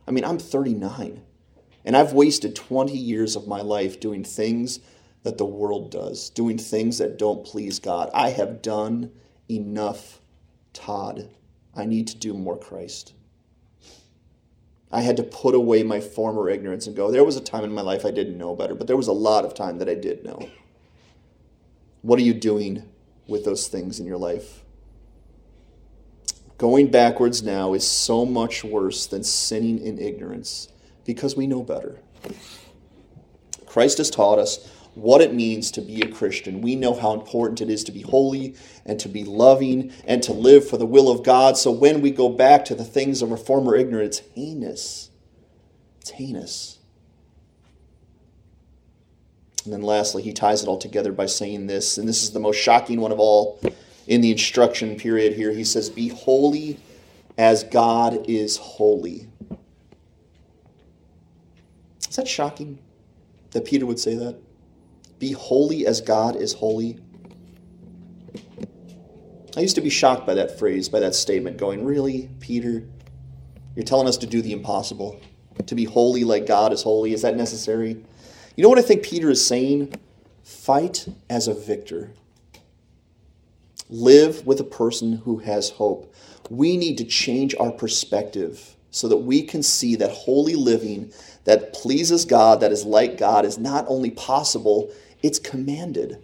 I 0.07 0.11
mean, 0.11 0.23
I'm 0.23 0.39
39. 0.39 1.21
And 1.85 1.97
I've 1.97 2.13
wasted 2.13 2.55
20 2.55 2.95
years 2.97 3.35
of 3.35 3.47
my 3.47 3.61
life 3.61 3.99
doing 3.99 4.23
things 4.23 4.79
that 5.23 5.37
the 5.37 5.45
world 5.45 5.91
does, 5.91 6.29
doing 6.29 6.57
things 6.57 6.97
that 6.99 7.17
don't 7.17 7.45
please 7.45 7.79
God. 7.79 8.09
I 8.13 8.29
have 8.29 8.61
done 8.61 9.11
enough, 9.49 10.21
Todd. 10.71 11.29
I 11.75 11.85
need 11.85 12.07
to 12.07 12.17
do 12.17 12.33
more 12.33 12.57
Christ. 12.57 13.13
I 14.91 15.01
had 15.01 15.17
to 15.17 15.23
put 15.23 15.55
away 15.55 15.81
my 15.81 15.99
former 15.99 16.49
ignorance 16.49 16.85
and 16.85 16.95
go, 16.95 17.09
there 17.09 17.23
was 17.23 17.35
a 17.35 17.41
time 17.41 17.63
in 17.63 17.73
my 17.73 17.81
life 17.81 18.05
I 18.05 18.11
didn't 18.11 18.37
know 18.37 18.55
better, 18.55 18.75
but 18.75 18.85
there 18.85 18.97
was 18.97 19.07
a 19.07 19.13
lot 19.13 19.43
of 19.43 19.55
time 19.55 19.79
that 19.79 19.89
I 19.89 19.95
did 19.95 20.23
know. 20.23 20.49
What 22.03 22.19
are 22.19 22.23
you 22.23 22.33
doing 22.33 22.83
with 23.27 23.43
those 23.43 23.67
things 23.67 23.99
in 23.99 24.05
your 24.05 24.17
life? 24.17 24.63
Going 26.59 26.91
backwards 26.91 27.41
now 27.41 27.73
is 27.73 27.87
so 27.87 28.25
much 28.25 28.63
worse 28.63 29.07
than 29.07 29.23
sinning 29.23 29.79
in 29.79 29.97
ignorance 29.97 30.67
because 31.05 31.35
we 31.35 31.47
know 31.47 31.63
better. 31.63 31.99
Christ 33.65 33.97
has 33.97 34.11
taught 34.11 34.37
us 34.37 34.71
what 34.95 35.21
it 35.21 35.33
means 35.33 35.71
to 35.71 35.81
be 35.81 36.01
a 36.01 36.07
Christian. 36.07 36.61
We 36.61 36.75
know 36.75 36.93
how 36.93 37.13
important 37.13 37.61
it 37.61 37.69
is 37.69 37.83
to 37.85 37.91
be 37.91 38.01
holy 38.01 38.55
and 38.85 38.99
to 38.99 39.09
be 39.09 39.23
loving 39.23 39.91
and 40.05 40.21
to 40.23 40.33
live 40.33 40.67
for 40.67 40.77
the 40.77 40.85
will 40.85 41.09
of 41.09 41.23
God. 41.23 41.57
So 41.57 41.71
when 41.71 42.01
we 42.01 42.11
go 42.11 42.29
back 42.29 42.65
to 42.65 42.75
the 42.75 42.83
things 42.83 43.21
of 43.21 43.31
our 43.31 43.37
former 43.37 43.75
ignorance, 43.75 44.19
it's 44.19 44.29
heinous. 44.35 45.09
It's 46.01 46.11
heinous. 46.11 46.79
And 49.63 49.73
then 49.73 49.81
lastly, 49.81 50.21
he 50.21 50.33
ties 50.33 50.61
it 50.61 50.67
all 50.67 50.77
together 50.77 51.11
by 51.11 51.25
saying 51.25 51.67
this, 51.67 51.97
and 51.97 52.07
this 52.07 52.23
is 52.23 52.31
the 52.31 52.39
most 52.39 52.57
shocking 52.57 52.99
one 52.99 53.11
of 53.11 53.19
all 53.19 53.59
in 54.07 54.21
the 54.21 54.31
instruction 54.31 54.97
period 54.97 55.33
here. 55.33 55.51
He 55.51 55.63
says, 55.63 55.89
Be 55.89 56.09
holy 56.09 56.79
as 57.37 57.63
God 57.63 58.29
is 58.29 58.57
holy. 58.57 59.27
Is 62.09 62.17
that 62.17 62.27
shocking 62.27 62.77
that 63.51 63.65
Peter 63.65 63.85
would 63.85 63.99
say 63.99 64.15
that? 64.15 64.37
Be 65.23 65.31
holy 65.31 65.87
as 65.87 66.01
God 66.01 66.35
is 66.35 66.51
holy. 66.51 66.99
I 69.55 69.61
used 69.61 69.75
to 69.75 69.81
be 69.81 69.89
shocked 69.89 70.27
by 70.27 70.33
that 70.33 70.59
phrase, 70.59 70.89
by 70.89 70.99
that 70.99 71.15
statement, 71.15 71.55
going, 71.55 71.85
Really, 71.85 72.29
Peter? 72.41 72.83
You're 73.73 73.85
telling 73.85 74.09
us 74.09 74.17
to 74.17 74.27
do 74.27 74.41
the 74.41 74.51
impossible? 74.51 75.21
To 75.65 75.75
be 75.75 75.85
holy 75.85 76.25
like 76.25 76.45
God 76.45 76.73
is 76.73 76.83
holy? 76.83 77.13
Is 77.13 77.21
that 77.21 77.37
necessary? 77.37 78.03
You 78.57 78.63
know 78.63 78.67
what 78.67 78.79
I 78.79 78.81
think 78.81 79.01
Peter 79.01 79.29
is 79.29 79.47
saying? 79.47 79.93
Fight 80.43 81.07
as 81.29 81.47
a 81.47 81.53
victor. 81.53 82.11
Live 83.89 84.45
with 84.45 84.59
a 84.59 84.65
person 84.65 85.13
who 85.19 85.37
has 85.37 85.69
hope. 85.69 86.13
We 86.49 86.75
need 86.75 86.97
to 86.97 87.05
change 87.05 87.55
our 87.61 87.71
perspective 87.71 88.75
so 88.91 89.07
that 89.07 89.17
we 89.17 89.43
can 89.43 89.63
see 89.63 89.95
that 89.95 90.11
holy 90.11 90.55
living 90.55 91.13
that 91.45 91.71
pleases 91.71 92.25
God, 92.25 92.59
that 92.59 92.73
is 92.73 92.83
like 92.83 93.17
God, 93.17 93.45
is 93.45 93.57
not 93.57 93.85
only 93.87 94.11
possible, 94.11 94.91
it's 95.23 95.39
commanded. 95.39 96.21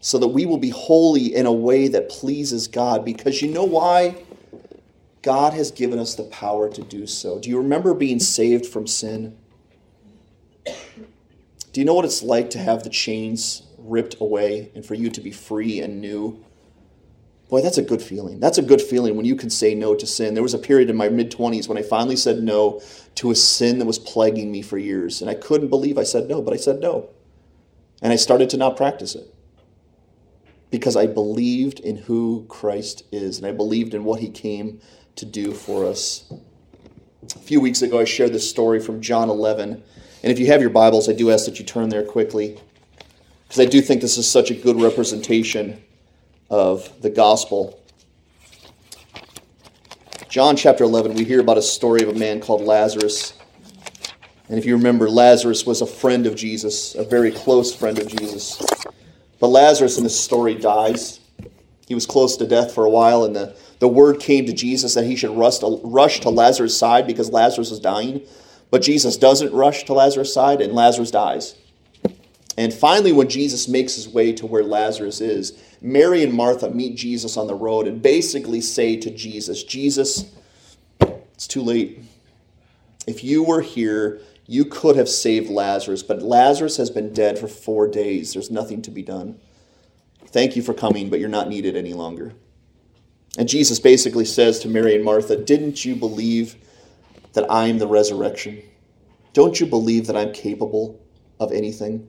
So 0.00 0.16
that 0.16 0.28
we 0.28 0.46
will 0.46 0.56
be 0.56 0.70
holy 0.70 1.34
in 1.34 1.44
a 1.44 1.52
way 1.52 1.88
that 1.88 2.08
pleases 2.08 2.68
God. 2.68 3.04
Because 3.04 3.42
you 3.42 3.52
know 3.52 3.64
why? 3.64 4.16
God 5.22 5.52
has 5.52 5.70
given 5.70 5.98
us 5.98 6.14
the 6.14 6.22
power 6.24 6.70
to 6.70 6.80
do 6.80 7.06
so. 7.06 7.38
Do 7.38 7.50
you 7.50 7.58
remember 7.58 7.92
being 7.92 8.20
saved 8.20 8.64
from 8.64 8.86
sin? 8.86 9.36
Do 10.64 11.80
you 11.80 11.84
know 11.84 11.94
what 11.94 12.06
it's 12.06 12.22
like 12.22 12.50
to 12.50 12.58
have 12.58 12.82
the 12.82 12.88
chains 12.90 13.62
ripped 13.76 14.20
away 14.20 14.72
and 14.74 14.84
for 14.84 14.94
you 14.94 15.10
to 15.10 15.20
be 15.20 15.30
free 15.30 15.80
and 15.80 16.00
new? 16.00 16.42
Boy, 17.50 17.60
that's 17.60 17.78
a 17.78 17.82
good 17.82 18.00
feeling. 18.00 18.40
That's 18.40 18.58
a 18.58 18.62
good 18.62 18.80
feeling 18.80 19.16
when 19.16 19.26
you 19.26 19.34
can 19.34 19.50
say 19.50 19.74
no 19.74 19.94
to 19.94 20.06
sin. 20.06 20.34
There 20.34 20.42
was 20.42 20.54
a 20.54 20.58
period 20.58 20.88
in 20.88 20.96
my 20.96 21.08
mid 21.08 21.30
20s 21.30 21.68
when 21.68 21.76
I 21.76 21.82
finally 21.82 22.16
said 22.16 22.42
no 22.42 22.80
to 23.16 23.30
a 23.30 23.34
sin 23.34 23.78
that 23.80 23.86
was 23.86 23.98
plaguing 23.98 24.50
me 24.50 24.62
for 24.62 24.78
years. 24.78 25.20
And 25.20 25.28
I 25.28 25.34
couldn't 25.34 25.68
believe 25.68 25.98
I 25.98 26.04
said 26.04 26.28
no, 26.28 26.40
but 26.40 26.54
I 26.54 26.56
said 26.56 26.80
no. 26.80 27.10
And 28.02 28.12
I 28.12 28.16
started 28.16 28.50
to 28.50 28.56
not 28.56 28.76
practice 28.76 29.14
it 29.14 29.34
because 30.70 30.96
I 30.96 31.06
believed 31.06 31.80
in 31.80 31.96
who 31.96 32.46
Christ 32.48 33.04
is 33.12 33.38
and 33.38 33.46
I 33.46 33.52
believed 33.52 33.94
in 33.94 34.04
what 34.04 34.20
he 34.20 34.30
came 34.30 34.80
to 35.16 35.26
do 35.26 35.52
for 35.52 35.84
us. 35.84 36.32
A 37.34 37.38
few 37.38 37.60
weeks 37.60 37.82
ago, 37.82 38.00
I 38.00 38.04
shared 38.04 38.32
this 38.32 38.48
story 38.48 38.80
from 38.80 39.00
John 39.00 39.28
11. 39.28 39.82
And 40.22 40.32
if 40.32 40.38
you 40.38 40.46
have 40.46 40.60
your 40.60 40.70
Bibles, 40.70 41.08
I 41.08 41.12
do 41.12 41.30
ask 41.30 41.44
that 41.44 41.58
you 41.58 41.64
turn 41.64 41.88
there 41.88 42.04
quickly 42.04 42.58
because 43.46 43.60
I 43.60 43.68
do 43.68 43.80
think 43.80 44.00
this 44.00 44.16
is 44.16 44.30
such 44.30 44.50
a 44.50 44.54
good 44.54 44.80
representation 44.80 45.82
of 46.48 47.02
the 47.02 47.10
gospel. 47.10 47.82
John 50.28 50.54
chapter 50.54 50.84
11, 50.84 51.14
we 51.14 51.24
hear 51.24 51.40
about 51.40 51.58
a 51.58 51.62
story 51.62 52.02
of 52.02 52.08
a 52.08 52.14
man 52.14 52.40
called 52.40 52.62
Lazarus. 52.62 53.34
And 54.50 54.58
if 54.58 54.66
you 54.66 54.76
remember, 54.76 55.08
Lazarus 55.08 55.64
was 55.64 55.80
a 55.80 55.86
friend 55.86 56.26
of 56.26 56.34
Jesus, 56.34 56.96
a 56.96 57.04
very 57.04 57.30
close 57.30 57.72
friend 57.72 58.00
of 58.00 58.08
Jesus. 58.08 58.60
But 59.38 59.46
Lazarus 59.46 59.96
in 59.96 60.02
this 60.02 60.18
story 60.18 60.56
dies. 60.56 61.20
He 61.86 61.94
was 61.94 62.04
close 62.04 62.36
to 62.36 62.48
death 62.48 62.74
for 62.74 62.84
a 62.84 62.90
while, 62.90 63.22
and 63.22 63.36
the, 63.36 63.54
the 63.78 63.86
word 63.86 64.18
came 64.18 64.46
to 64.46 64.52
Jesus 64.52 64.94
that 64.94 65.04
he 65.04 65.14
should 65.14 65.36
rush 65.38 65.58
to, 65.58 65.80
rush 65.84 66.18
to 66.20 66.30
Lazarus' 66.30 66.76
side 66.76 67.06
because 67.06 67.30
Lazarus 67.30 67.70
was 67.70 67.78
dying. 67.78 68.22
But 68.72 68.82
Jesus 68.82 69.16
doesn't 69.16 69.52
rush 69.52 69.84
to 69.84 69.92
Lazarus' 69.92 70.34
side, 70.34 70.60
and 70.60 70.72
Lazarus 70.72 71.12
dies. 71.12 71.54
And 72.58 72.74
finally, 72.74 73.12
when 73.12 73.28
Jesus 73.28 73.68
makes 73.68 73.94
his 73.94 74.08
way 74.08 74.32
to 74.32 74.46
where 74.46 74.64
Lazarus 74.64 75.20
is, 75.20 75.62
Mary 75.80 76.24
and 76.24 76.34
Martha 76.34 76.70
meet 76.70 76.96
Jesus 76.96 77.36
on 77.36 77.46
the 77.46 77.54
road 77.54 77.86
and 77.86 78.02
basically 78.02 78.60
say 78.60 78.96
to 78.96 79.10
Jesus, 79.12 79.62
Jesus, 79.62 80.28
it's 81.00 81.46
too 81.46 81.62
late. 81.62 82.02
If 83.06 83.22
you 83.22 83.44
were 83.44 83.60
here, 83.60 84.20
you 84.50 84.64
could 84.64 84.96
have 84.96 85.08
saved 85.08 85.48
Lazarus, 85.48 86.02
but 86.02 86.22
Lazarus 86.22 86.76
has 86.78 86.90
been 86.90 87.12
dead 87.12 87.38
for 87.38 87.46
four 87.46 87.86
days. 87.86 88.32
There's 88.32 88.50
nothing 88.50 88.82
to 88.82 88.90
be 88.90 89.00
done. 89.00 89.38
Thank 90.26 90.56
you 90.56 90.62
for 90.62 90.74
coming, 90.74 91.08
but 91.08 91.20
you're 91.20 91.28
not 91.28 91.48
needed 91.48 91.76
any 91.76 91.94
longer. 91.94 92.32
And 93.38 93.48
Jesus 93.48 93.78
basically 93.78 94.24
says 94.24 94.58
to 94.58 94.68
Mary 94.68 94.96
and 94.96 95.04
Martha, 95.04 95.36
Didn't 95.36 95.84
you 95.84 95.94
believe 95.94 96.56
that 97.34 97.48
I 97.48 97.68
am 97.68 97.78
the 97.78 97.86
resurrection? 97.86 98.60
Don't 99.34 99.60
you 99.60 99.66
believe 99.66 100.08
that 100.08 100.16
I'm 100.16 100.32
capable 100.32 101.00
of 101.38 101.52
anything? 101.52 102.08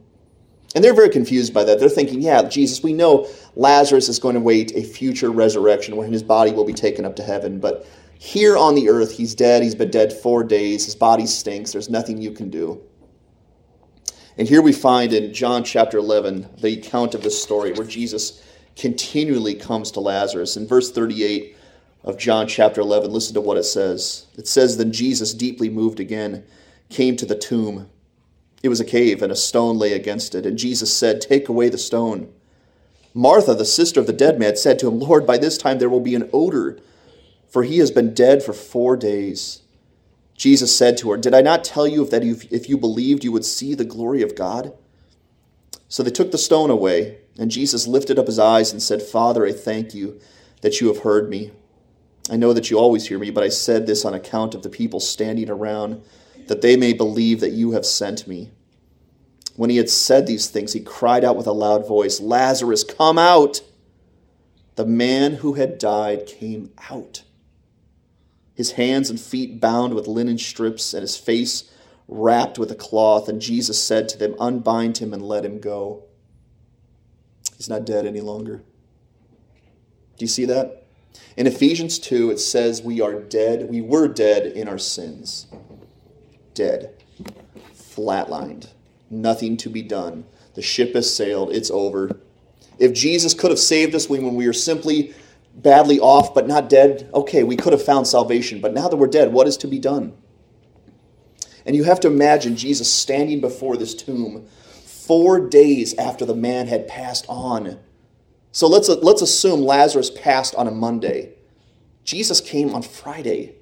And 0.74 0.84
they're 0.84 0.96
very 0.96 1.10
confused 1.10 1.54
by 1.54 1.64
that. 1.66 1.80
They're 1.80 1.90
thinking, 1.90 2.24
yeah, 2.24 2.42
Jesus, 2.50 2.82
we 2.82 2.94
know 2.94 3.28
Lazarus 3.56 4.10
is 4.10 4.18
going 4.18 4.34
to 4.34 4.42
wait 4.42 4.72
a 4.76 4.82
future 4.82 5.30
resurrection 5.30 5.96
when 5.96 6.12
his 6.12 6.24
body 6.24 6.54
will 6.54 6.66
be 6.66 6.74
taken 6.74 7.06
up 7.06 7.18
to 7.18 7.24
heaven, 7.24 7.60
but 7.60 7.86
here 8.24 8.56
on 8.56 8.76
the 8.76 8.88
earth, 8.88 9.18
he's 9.18 9.34
dead. 9.34 9.64
He's 9.64 9.74
been 9.74 9.90
dead 9.90 10.14
four 10.14 10.44
days. 10.44 10.86
His 10.86 10.94
body 10.94 11.26
stinks. 11.26 11.72
There's 11.72 11.90
nothing 11.90 12.22
you 12.22 12.30
can 12.30 12.52
do. 12.52 12.80
And 14.38 14.48
here 14.48 14.62
we 14.62 14.74
find 14.74 15.12
in 15.12 15.34
John 15.34 15.64
chapter 15.64 15.98
11 15.98 16.48
the 16.60 16.78
account 16.78 17.16
of 17.16 17.24
this 17.24 17.42
story 17.42 17.72
where 17.72 17.88
Jesus 17.88 18.40
continually 18.76 19.56
comes 19.56 19.90
to 19.92 20.02
Lazarus. 20.02 20.56
In 20.56 20.68
verse 20.68 20.92
38 20.92 21.58
of 22.04 22.20
John 22.20 22.48
chapter 22.48 22.80
11, 22.80 23.12
listen 23.12 23.34
to 23.34 23.42
what 23.42 23.58
it 23.58 23.64
says. 23.64 24.28
It 24.38 24.48
says, 24.48 24.78
Then 24.78 24.94
Jesus, 24.94 25.34
deeply 25.34 25.70
moved 25.70 26.00
again, 26.00 26.44
came 26.90 27.18
to 27.18 27.26
the 27.26 27.34
tomb. 27.34 27.90
It 28.62 28.70
was 28.70 28.80
a 28.80 28.86
cave, 28.86 29.24
and 29.24 29.32
a 29.32 29.36
stone 29.36 29.80
lay 29.80 29.94
against 29.94 30.36
it. 30.36 30.46
And 30.46 30.60
Jesus 30.60 30.96
said, 30.96 31.22
Take 31.22 31.50
away 31.50 31.70
the 31.70 31.80
stone. 31.80 32.32
Martha, 33.16 33.56
the 33.56 33.66
sister 33.66 34.00
of 34.00 34.06
the 34.06 34.14
dead 34.14 34.38
man, 34.38 34.58
said 34.58 34.78
to 34.78 34.88
him, 34.88 35.00
Lord, 35.00 35.26
by 35.26 35.40
this 35.40 35.58
time 35.58 35.80
there 35.80 35.90
will 35.90 36.00
be 36.00 36.14
an 36.14 36.30
odor 36.32 36.80
for 37.52 37.64
he 37.64 37.80
has 37.80 37.92
been 37.92 38.14
dead 38.14 38.42
for 38.42 38.54
four 38.54 38.96
days. 38.96 39.62
Jesus 40.36 40.76
said 40.76 40.98
to 40.98 41.12
her, 41.12 41.18
Did 41.18 41.36
I 41.36 41.42
not 41.42 41.66
tell 41.66 41.86
you 41.86 42.06
that 42.06 42.24
if 42.24 42.70
you 42.70 42.78
believed, 42.78 43.26
you 43.26 43.32
would 43.34 43.46
see 43.46 43.76
the 43.76 43.84
glory 43.84 44.24
of 44.24 44.36
God? 44.36 44.74
So 45.90 46.02
they 46.02 46.12
took 46.12 46.32
the 46.32 46.38
stone 46.38 46.70
away, 46.70 47.18
and 47.38 47.52
Jesus 47.52 47.88
lifted 47.88 48.18
up 48.18 48.28
his 48.28 48.40
eyes 48.40 48.72
and 48.72 48.82
said, 48.82 49.02
Father, 49.02 49.46
I 49.46 49.52
thank 49.52 49.94
you 49.94 50.20
that 50.62 50.80
you 50.80 50.88
have 50.88 51.00
heard 51.00 51.30
me. 51.30 51.52
I 52.30 52.38
know 52.38 52.54
that 52.54 52.72
you 52.72 52.80
always 52.80 53.10
hear 53.10 53.20
me, 53.20 53.32
but 53.32 53.44
I 53.44 53.50
said 53.50 53.86
this 53.86 54.06
on 54.06 54.14
account 54.14 54.56
of 54.56 54.64
the 54.64 54.70
people 54.70 55.02
standing 55.02 55.50
around, 55.50 56.02
that 56.48 56.62
they 56.62 56.78
may 56.78 56.94
believe 56.94 57.42
that 57.42 57.52
you 57.52 57.72
have 57.72 57.86
sent 57.86 58.28
me. 58.28 58.52
When 59.58 59.70
he 59.70 59.76
had 59.76 59.90
said 59.90 60.26
these 60.26 60.48
things, 60.48 60.72
he 60.72 60.80
cried 60.80 61.26
out 61.26 61.36
with 61.36 61.48
a 61.48 61.52
loud 61.52 61.86
voice, 61.86 62.22
Lazarus, 62.22 62.86
come 62.86 63.18
out! 63.18 63.62
The 64.76 64.86
man 64.86 65.34
who 65.34 65.54
had 65.54 65.78
died 65.78 66.26
came 66.26 66.72
out 66.90 67.24
his 68.62 68.74
hands 68.74 69.10
and 69.10 69.20
feet 69.20 69.60
bound 69.60 69.96
with 69.96 70.06
linen 70.06 70.38
strips, 70.38 70.94
and 70.94 71.02
his 71.02 71.18
face 71.18 71.72
wrapped 72.08 72.60
with 72.60 72.70
a 72.70 72.76
cloth. 72.76 73.28
And 73.28 73.42
Jesus 73.42 73.82
said 73.82 74.08
to 74.10 74.20
them, 74.20 74.36
Unbind 74.40 75.00
him 75.00 75.16
and 75.16 75.24
let 75.24 75.44
him 75.44 75.60
go. 75.60 76.04
He's 77.58 77.68
not 77.68 77.86
dead 77.86 78.06
any 78.06 78.22
longer. 78.22 78.58
Do 78.58 80.26
you 80.26 80.28
see 80.28 80.46
that? 80.46 80.86
In 81.36 81.48
Ephesians 81.48 81.98
2, 81.98 82.30
it 82.30 82.38
says 82.38 82.84
we 82.84 83.02
are 83.02 83.20
dead. 83.20 83.68
We 83.68 83.82
were 83.82 84.08
dead 84.08 84.46
in 84.46 84.68
our 84.68 84.78
sins. 84.78 85.48
Dead. 86.54 87.04
Flatlined. 87.74 88.68
Nothing 89.10 89.58
to 89.58 89.70
be 89.70 89.82
done. 89.82 90.26
The 90.54 90.62
ship 90.62 90.94
has 90.94 91.12
sailed. 91.16 91.52
It's 91.52 91.72
over. 91.72 92.16
If 92.78 92.94
Jesus 92.94 93.34
could 93.34 93.50
have 93.50 93.60
saved 93.60 93.96
us 93.96 94.08
when 94.08 94.36
we 94.36 94.46
were 94.46 94.54
simply 94.54 95.16
badly 95.56 96.00
off 96.00 96.34
but 96.34 96.48
not 96.48 96.70
dead, 96.70 97.10
okay, 97.14 97.44
we 97.44 97.56
could 97.56 97.74
have 97.74 97.84
found 97.84 98.08
salvation. 98.08 98.62
But 98.62 98.74
now 98.74 98.88
that 98.88 98.98
we're 98.98 99.08
dead, 99.08 99.34
what 99.34 99.48
is 99.48 99.58
to 99.58 99.68
be 99.68 99.80
done? 99.80 100.14
And 101.66 101.76
you 101.76 101.84
have 101.84 102.00
to 102.02 102.08
imagine 102.08 102.56
Jesus 102.56 102.92
standing 102.92 103.42
before 103.42 103.78
this 103.78 103.94
tomb 103.94 104.48
four 104.84 105.40
days 105.48 105.94
after 105.98 106.26
the 106.26 106.36
man 106.36 106.68
had 106.68 106.88
passed 106.88 107.26
on. 107.28 107.80
So 108.52 108.68
let's, 108.68 108.90
let's 108.90 109.22
assume 109.22 109.62
Lazarus 109.62 110.10
passed 110.10 110.56
on 110.56 110.68
a 110.68 110.72
Monday. 110.72 111.34
Jesus 112.04 112.42
came 112.42 112.74
on 112.74 112.82
Friday. 112.82 113.56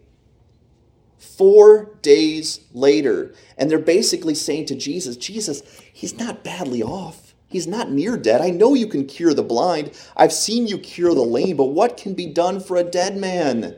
Four 1.18 1.98
days 2.02 2.62
later. 2.74 3.34
And 3.58 3.70
they're 3.70 3.80
basically 3.80 4.36
saying 4.36 4.68
to 4.68 4.76
Jesus, 4.76 5.18
Jesus, 5.18 5.62
he's 5.94 6.18
not 6.18 6.44
badly 6.44 6.82
off. 6.82 7.29
He's 7.50 7.68
not 7.68 7.91
near 7.91 8.16
dead. 8.16 8.41
I 8.41 8.52
know 8.52 8.76
you 8.76 8.88
can 8.88 9.06
cure 9.06 9.34
the 9.34 9.43
blind. 9.43 9.91
I've 10.16 10.32
seen 10.32 10.68
you 10.68 10.78
cure 10.78 11.16
the 11.16 11.22
lame, 11.22 11.58
but 11.58 11.66
what 11.66 11.97
can 11.97 12.14
be 12.14 12.28
done 12.28 12.60
for 12.60 12.78
a 12.78 12.84
dead 12.84 13.18
man? 13.18 13.76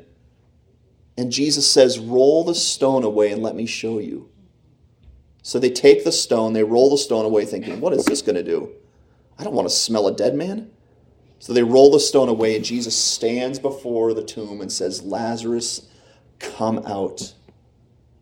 And 1.17 1.31
Jesus 1.31 1.69
says, 1.69 1.97
Roll 1.97 2.43
the 2.43 2.53
stone 2.53 3.03
away 3.03 3.31
and 3.31 3.41
let 3.41 3.55
me 3.55 3.65
show 3.65 3.99
you. 3.99 4.29
So 5.41 5.57
they 5.57 5.69
take 5.69 6.03
the 6.03 6.11
stone, 6.11 6.53
they 6.53 6.63
roll 6.63 6.89
the 6.89 6.97
stone 6.97 7.25
away, 7.25 7.45
thinking, 7.45 7.79
What 7.79 7.93
is 7.93 8.05
this 8.05 8.21
going 8.21 8.35
to 8.35 8.43
do? 8.43 8.71
I 9.39 9.43
don't 9.43 9.55
want 9.55 9.69
to 9.69 9.73
smell 9.73 10.07
a 10.07 10.15
dead 10.15 10.35
man. 10.35 10.69
So 11.39 11.53
they 11.53 11.63
roll 11.63 11.91
the 11.91 11.99
stone 11.99 12.29
away, 12.29 12.55
and 12.55 12.63
Jesus 12.63 12.95
stands 12.95 13.57
before 13.57 14.13
the 14.13 14.23
tomb 14.23 14.61
and 14.61 14.71
says, 14.71 15.01
Lazarus, 15.01 15.87
come 16.37 16.79
out. 16.85 17.33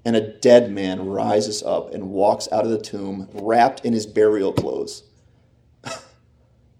And 0.05 0.15
a 0.15 0.37
dead 0.39 0.71
man 0.71 1.05
rises 1.05 1.61
up 1.61 1.93
and 1.93 2.11
walks 2.11 2.47
out 2.51 2.63
of 2.63 2.71
the 2.71 2.79
tomb, 2.79 3.27
wrapped 3.33 3.83
in 3.83 3.91
his 3.91 4.05
burial 4.05 4.53
clothes. 4.53 5.03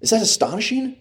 Is 0.01 0.11
that 0.11 0.21
astonishing? 0.21 0.97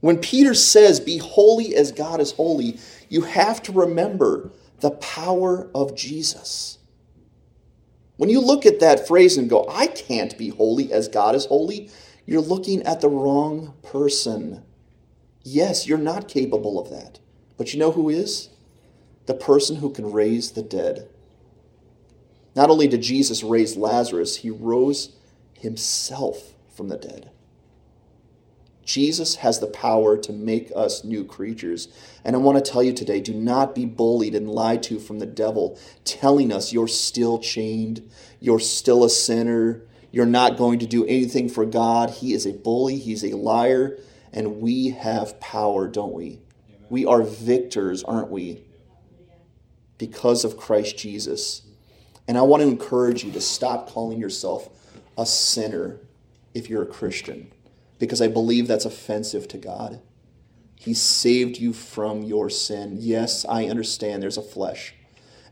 When 0.00 0.18
Peter 0.18 0.54
says, 0.54 1.00
Be 1.00 1.18
holy 1.18 1.74
as 1.76 1.92
God 1.92 2.20
is 2.20 2.32
holy, 2.32 2.78
you 3.08 3.22
have 3.22 3.62
to 3.64 3.72
remember 3.72 4.50
the 4.80 4.90
power 4.90 5.70
of 5.74 5.94
Jesus. 5.96 6.78
When 8.16 8.28
you 8.28 8.40
look 8.40 8.66
at 8.66 8.80
that 8.80 9.06
phrase 9.06 9.36
and 9.36 9.48
go, 9.48 9.66
I 9.68 9.86
can't 9.86 10.36
be 10.36 10.48
holy 10.48 10.92
as 10.92 11.08
God 11.08 11.34
is 11.34 11.46
holy, 11.46 11.90
you're 12.26 12.40
looking 12.40 12.82
at 12.82 13.00
the 13.00 13.08
wrong 13.08 13.74
person. 13.82 14.64
Yes, 15.42 15.86
you're 15.86 15.98
not 15.98 16.28
capable 16.28 16.78
of 16.80 16.90
that. 16.90 17.18
But 17.56 17.72
you 17.72 17.78
know 17.78 17.92
who 17.92 18.08
is? 18.08 18.48
The 19.26 19.34
person 19.34 19.76
who 19.76 19.90
can 19.90 20.10
raise 20.10 20.52
the 20.52 20.62
dead. 20.62 21.08
Not 22.54 22.70
only 22.70 22.86
did 22.86 23.02
Jesus 23.02 23.42
raise 23.42 23.76
Lazarus, 23.76 24.36
he 24.36 24.50
rose 24.50 25.16
himself 25.58 26.54
from 26.74 26.88
the 26.88 26.98
dead. 26.98 27.30
Jesus 28.84 29.36
has 29.36 29.60
the 29.60 29.66
power 29.66 30.16
to 30.16 30.32
make 30.32 30.72
us 30.74 31.04
new 31.04 31.24
creatures. 31.24 31.88
And 32.24 32.34
I 32.34 32.38
want 32.38 32.62
to 32.62 32.70
tell 32.70 32.82
you 32.82 32.92
today 32.92 33.20
do 33.20 33.34
not 33.34 33.74
be 33.74 33.84
bullied 33.84 34.34
and 34.34 34.48
lied 34.48 34.82
to 34.84 34.98
from 34.98 35.18
the 35.18 35.26
devil, 35.26 35.78
telling 36.04 36.52
us 36.52 36.72
you're 36.72 36.88
still 36.88 37.38
chained, 37.38 38.08
you're 38.40 38.60
still 38.60 39.04
a 39.04 39.10
sinner, 39.10 39.82
you're 40.10 40.26
not 40.26 40.56
going 40.56 40.78
to 40.80 40.86
do 40.86 41.06
anything 41.06 41.48
for 41.48 41.64
God. 41.64 42.10
He 42.10 42.34
is 42.34 42.46
a 42.46 42.52
bully, 42.52 42.98
he's 42.98 43.24
a 43.24 43.36
liar, 43.36 43.98
and 44.32 44.60
we 44.60 44.90
have 44.90 45.40
power, 45.40 45.88
don't 45.88 46.12
we? 46.12 46.40
We 46.90 47.06
are 47.06 47.22
victors, 47.22 48.04
aren't 48.04 48.30
we? 48.30 48.62
Because 49.96 50.44
of 50.44 50.56
Christ 50.58 50.98
Jesus. 50.98 51.62
And 52.28 52.36
I 52.36 52.42
want 52.42 52.62
to 52.62 52.68
encourage 52.68 53.24
you 53.24 53.32
to 53.32 53.40
stop 53.40 53.88
calling 53.88 54.18
yourself 54.18 54.68
a 55.16 55.24
sinner 55.24 56.00
if 56.54 56.68
you're 56.68 56.82
a 56.82 56.86
Christian, 56.86 57.50
because 58.02 58.20
I 58.20 58.26
believe 58.26 58.66
that's 58.66 58.84
offensive 58.84 59.46
to 59.46 59.56
God. 59.56 60.00
He 60.74 60.92
saved 60.92 61.58
you 61.58 61.72
from 61.72 62.24
your 62.24 62.50
sin. 62.50 62.96
Yes, 62.98 63.46
I 63.48 63.66
understand 63.66 64.20
there's 64.20 64.36
a 64.36 64.42
flesh, 64.42 64.92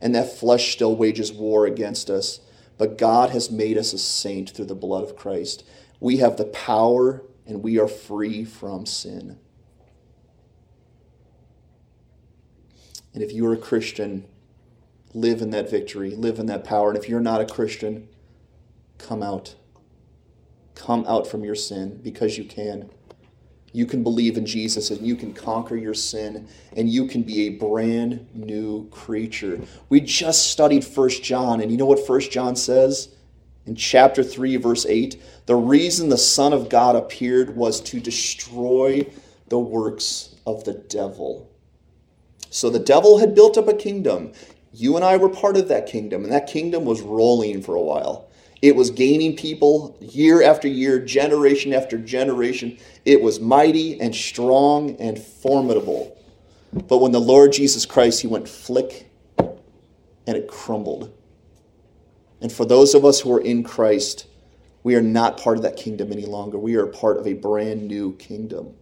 and 0.00 0.12
that 0.16 0.36
flesh 0.36 0.72
still 0.72 0.96
wages 0.96 1.32
war 1.32 1.64
against 1.64 2.10
us. 2.10 2.40
But 2.76 2.98
God 2.98 3.30
has 3.30 3.52
made 3.52 3.78
us 3.78 3.92
a 3.92 3.98
saint 3.98 4.50
through 4.50 4.64
the 4.64 4.74
blood 4.74 5.04
of 5.04 5.14
Christ. 5.14 5.62
We 6.00 6.16
have 6.16 6.38
the 6.38 6.46
power 6.46 7.22
and 7.46 7.62
we 7.62 7.78
are 7.78 7.86
free 7.86 8.44
from 8.44 8.84
sin. 8.84 9.38
And 13.14 13.22
if 13.22 13.32
you 13.32 13.46
are 13.46 13.52
a 13.52 13.58
Christian, 13.58 14.24
live 15.14 15.40
in 15.40 15.50
that 15.50 15.70
victory, 15.70 16.16
live 16.16 16.40
in 16.40 16.46
that 16.46 16.64
power. 16.64 16.88
And 16.88 16.98
if 16.98 17.08
you're 17.08 17.20
not 17.20 17.40
a 17.40 17.46
Christian, 17.46 18.08
come 18.98 19.22
out. 19.22 19.54
Come 20.80 21.04
out 21.06 21.26
from 21.26 21.44
your 21.44 21.54
sin 21.54 22.00
because 22.02 22.38
you 22.38 22.44
can. 22.44 22.88
You 23.72 23.84
can 23.84 24.02
believe 24.02 24.38
in 24.38 24.46
Jesus 24.46 24.90
and 24.90 25.06
you 25.06 25.14
can 25.14 25.34
conquer 25.34 25.76
your 25.76 25.92
sin 25.92 26.48
and 26.74 26.88
you 26.88 27.06
can 27.06 27.22
be 27.22 27.42
a 27.42 27.50
brand 27.50 28.26
new 28.32 28.88
creature. 28.88 29.60
We 29.90 30.00
just 30.00 30.50
studied 30.50 30.82
First 30.82 31.22
John, 31.22 31.60
and 31.60 31.70
you 31.70 31.76
know 31.76 31.84
what 31.84 32.06
First 32.06 32.32
John 32.32 32.56
says? 32.56 33.14
In 33.66 33.76
chapter 33.76 34.22
3, 34.22 34.56
verse 34.56 34.86
8, 34.86 35.22
the 35.44 35.54
reason 35.54 36.08
the 36.08 36.16
Son 36.16 36.54
of 36.54 36.70
God 36.70 36.96
appeared 36.96 37.56
was 37.56 37.82
to 37.82 38.00
destroy 38.00 39.06
the 39.48 39.58
works 39.58 40.34
of 40.46 40.64
the 40.64 40.72
devil. 40.72 41.50
So 42.48 42.70
the 42.70 42.78
devil 42.78 43.18
had 43.18 43.34
built 43.34 43.58
up 43.58 43.68
a 43.68 43.74
kingdom. 43.74 44.32
You 44.72 44.96
and 44.96 45.04
I 45.04 45.18
were 45.18 45.28
part 45.28 45.58
of 45.58 45.68
that 45.68 45.86
kingdom, 45.86 46.24
and 46.24 46.32
that 46.32 46.46
kingdom 46.46 46.86
was 46.86 47.02
rolling 47.02 47.60
for 47.60 47.74
a 47.74 47.82
while. 47.82 48.29
It 48.62 48.76
was 48.76 48.90
gaining 48.90 49.36
people 49.36 49.96
year 50.00 50.42
after 50.42 50.68
year, 50.68 50.98
generation 50.98 51.72
after 51.72 51.96
generation. 51.96 52.78
It 53.04 53.22
was 53.22 53.40
mighty 53.40 53.98
and 54.00 54.14
strong 54.14 54.96
and 54.96 55.18
formidable. 55.18 56.16
But 56.72 56.98
when 56.98 57.12
the 57.12 57.20
Lord 57.20 57.52
Jesus 57.52 57.86
Christ, 57.86 58.20
he 58.20 58.26
went 58.26 58.48
flick 58.48 59.10
and 59.38 60.36
it 60.36 60.46
crumbled. 60.46 61.12
And 62.40 62.52
for 62.52 62.64
those 62.64 62.94
of 62.94 63.04
us 63.04 63.20
who 63.20 63.32
are 63.32 63.40
in 63.40 63.62
Christ, 63.64 64.26
we 64.82 64.94
are 64.94 65.02
not 65.02 65.38
part 65.38 65.56
of 65.56 65.62
that 65.62 65.76
kingdom 65.76 66.12
any 66.12 66.26
longer. 66.26 66.58
We 66.58 66.76
are 66.76 66.86
part 66.86 67.18
of 67.18 67.26
a 67.26 67.34
brand 67.34 67.86
new 67.86 68.14
kingdom. 68.16 68.74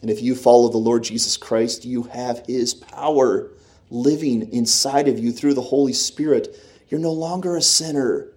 And 0.00 0.10
if 0.10 0.22
you 0.22 0.34
follow 0.34 0.68
the 0.68 0.78
Lord 0.78 1.04
Jesus 1.04 1.36
Christ, 1.36 1.84
you 1.84 2.04
have 2.04 2.44
his 2.46 2.74
power 2.74 3.50
living 3.90 4.52
inside 4.52 5.06
of 5.06 5.18
you 5.18 5.30
through 5.30 5.54
the 5.54 5.60
Holy 5.60 5.92
Spirit. 5.92 6.58
You're 6.88 7.00
no 7.00 7.12
longer 7.12 7.56
a 7.56 7.62
sinner. 7.62 8.31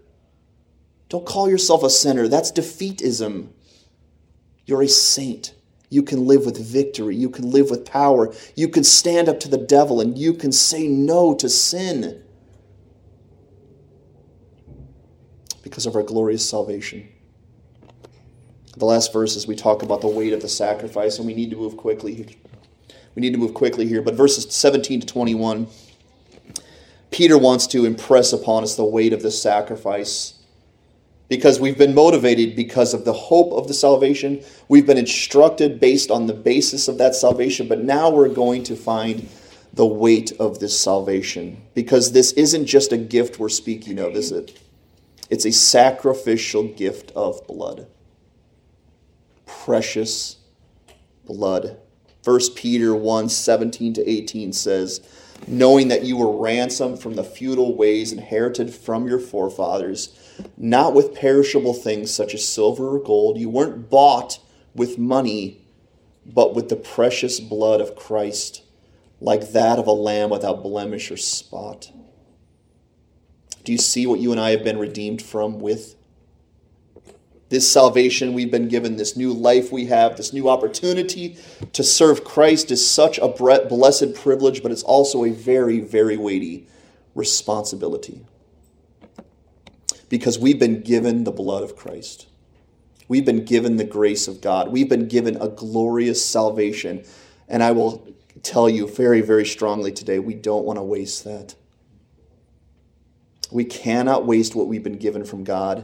Don't 1.09 1.25
call 1.25 1.49
yourself 1.49 1.83
a 1.83 1.89
sinner. 1.89 2.27
That's 2.27 2.51
defeatism. 2.51 3.49
You're 4.65 4.83
a 4.83 4.87
saint. 4.87 5.53
You 5.89 6.01
can 6.03 6.25
live 6.25 6.45
with 6.45 6.57
victory. 6.57 7.15
You 7.15 7.29
can 7.29 7.51
live 7.51 7.69
with 7.69 7.85
power. 7.85 8.33
You 8.55 8.67
can 8.67 8.83
stand 8.83 9.29
up 9.29 9.39
to 9.41 9.47
the 9.47 9.57
devil 9.57 10.01
and 10.01 10.17
you 10.17 10.33
can 10.33 10.51
say 10.51 10.87
no 10.87 11.35
to 11.35 11.47
sin 11.47 12.23
because 15.61 15.85
of 15.85 15.95
our 15.95 16.03
glorious 16.03 16.47
salvation. 16.47 17.07
The 18.77 18.85
last 18.85 19.13
verses 19.13 19.47
we 19.47 19.55
talk 19.55 19.83
about 19.83 20.01
the 20.01 20.07
weight 20.07 20.33
of 20.33 20.41
the 20.41 20.49
sacrifice, 20.49 21.17
and 21.17 21.25
we 21.25 21.33
need 21.33 21.49
to 21.51 21.55
move 21.55 21.77
quickly. 21.77 22.37
We 23.15 23.21
need 23.21 23.31
to 23.31 23.39
move 23.39 23.53
quickly 23.53 23.87
here. 23.87 24.01
But 24.01 24.15
verses 24.15 24.53
17 24.53 25.01
to 25.01 25.07
21, 25.07 25.67
Peter 27.09 27.37
wants 27.37 27.67
to 27.67 27.85
impress 27.85 28.33
upon 28.33 28.63
us 28.63 28.75
the 28.75 28.83
weight 28.83 29.13
of 29.13 29.21
the 29.21 29.31
sacrifice 29.31 30.34
because 31.27 31.59
we've 31.59 31.77
been 31.77 31.95
motivated 31.95 32.55
because 32.55 32.93
of 32.93 33.05
the 33.05 33.13
hope 33.13 33.51
of 33.53 33.67
the 33.67 33.73
salvation. 33.73 34.43
We've 34.67 34.85
been 34.85 34.97
instructed 34.97 35.79
based 35.79 36.11
on 36.11 36.27
the 36.27 36.33
basis 36.33 36.87
of 36.87 36.97
that 36.99 37.15
salvation, 37.15 37.67
but 37.67 37.83
now 37.83 38.09
we're 38.09 38.29
going 38.29 38.63
to 38.63 38.75
find 38.75 39.27
the 39.73 39.85
weight 39.85 40.31
of 40.39 40.59
this 40.59 40.79
salvation 40.79 41.61
because 41.73 42.11
this 42.11 42.31
isn't 42.33 42.65
just 42.65 42.93
a 42.93 42.97
gift 42.97 43.39
we're 43.39 43.49
speaking 43.49 43.99
of, 43.99 44.15
is 44.15 44.31
it? 44.31 44.57
It's 45.29 45.45
a 45.45 45.51
sacrificial 45.51 46.63
gift 46.63 47.11
of 47.15 47.45
blood. 47.47 47.87
Precious 49.45 50.37
blood. 51.25 51.77
1 52.23 52.39
Peter 52.55 52.95
1 52.95 53.29
17 53.29 53.93
to 53.93 54.09
18 54.09 54.53
says, 54.53 55.01
Knowing 55.47 55.89
that 55.89 56.03
you 56.03 56.17
were 56.17 56.39
ransomed 56.39 56.99
from 56.99 57.15
the 57.15 57.23
futile 57.23 57.75
ways 57.75 58.13
inherited 58.13 58.73
from 58.73 59.07
your 59.07 59.19
forefathers 59.19 60.17
not 60.57 60.93
with 60.93 61.15
perishable 61.15 61.73
things 61.73 62.13
such 62.13 62.33
as 62.33 62.47
silver 62.47 62.95
or 62.95 62.99
gold. 62.99 63.37
You 63.37 63.49
weren't 63.49 63.89
bought 63.89 64.39
with 64.73 64.97
money, 64.97 65.65
but 66.25 66.55
with 66.55 66.69
the 66.69 66.75
precious 66.75 67.39
blood 67.39 67.81
of 67.81 67.95
Christ, 67.95 68.63
like 69.21 69.51
that 69.51 69.79
of 69.79 69.87
a 69.87 69.91
lamb 69.91 70.29
without 70.29 70.63
blemish 70.63 71.11
or 71.11 71.17
spot. 71.17 71.91
Do 73.63 73.71
you 73.71 73.77
see 73.77 74.05
what 74.05 74.19
you 74.19 74.31
and 74.31 74.39
I 74.39 74.51
have 74.51 74.63
been 74.63 74.77
redeemed 74.77 75.21
from 75.21 75.59
with? 75.59 75.95
This 77.49 77.71
salvation 77.71 78.33
we've 78.33 78.51
been 78.51 78.67
given, 78.67 78.97
this 78.97 79.15
new 79.15 79.31
life 79.31 79.71
we 79.71 79.85
have, 79.85 80.17
this 80.17 80.33
new 80.33 80.49
opportunity 80.49 81.37
to 81.73 81.83
serve 81.83 82.23
Christ 82.23 82.71
is 82.71 82.85
such 82.87 83.19
a 83.19 83.27
blessed 83.27 84.15
privilege, 84.15 84.63
but 84.63 84.71
it's 84.71 84.83
also 84.83 85.23
a 85.23 85.31
very, 85.31 85.79
very 85.79 86.17
weighty 86.17 86.67
responsibility 87.13 88.25
because 90.15 90.39
we've 90.39 90.57
been 90.57 90.79
given 90.79 91.25
the 91.25 91.31
blood 91.31 91.61
of 91.61 91.75
Christ. 91.75 92.27
We've 93.09 93.25
been 93.25 93.43
given 93.43 93.75
the 93.75 93.83
grace 93.83 94.29
of 94.29 94.39
God. 94.39 94.71
We've 94.71 94.87
been 94.87 95.09
given 95.09 95.35
a 95.41 95.49
glorious 95.49 96.25
salvation. 96.25 97.03
And 97.49 97.61
I 97.61 97.71
will 97.71 98.07
tell 98.41 98.69
you 98.69 98.87
very, 98.87 99.19
very 99.19 99.45
strongly 99.45 99.91
today 99.91 100.19
we 100.19 100.33
don't 100.33 100.63
want 100.63 100.79
to 100.79 100.83
waste 100.83 101.25
that. 101.25 101.55
We 103.51 103.65
cannot 103.65 104.25
waste 104.25 104.55
what 104.55 104.67
we've 104.67 104.81
been 104.81 104.99
given 104.99 105.25
from 105.25 105.43
God, 105.43 105.83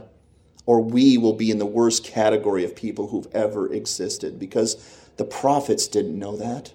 or 0.64 0.80
we 0.80 1.18
will 1.18 1.34
be 1.34 1.50
in 1.50 1.58
the 1.58 1.66
worst 1.66 2.02
category 2.02 2.64
of 2.64 2.74
people 2.74 3.08
who've 3.08 3.28
ever 3.34 3.70
existed 3.70 4.38
because 4.38 5.10
the 5.18 5.26
prophets 5.26 5.86
didn't 5.86 6.18
know 6.18 6.38
that. 6.38 6.72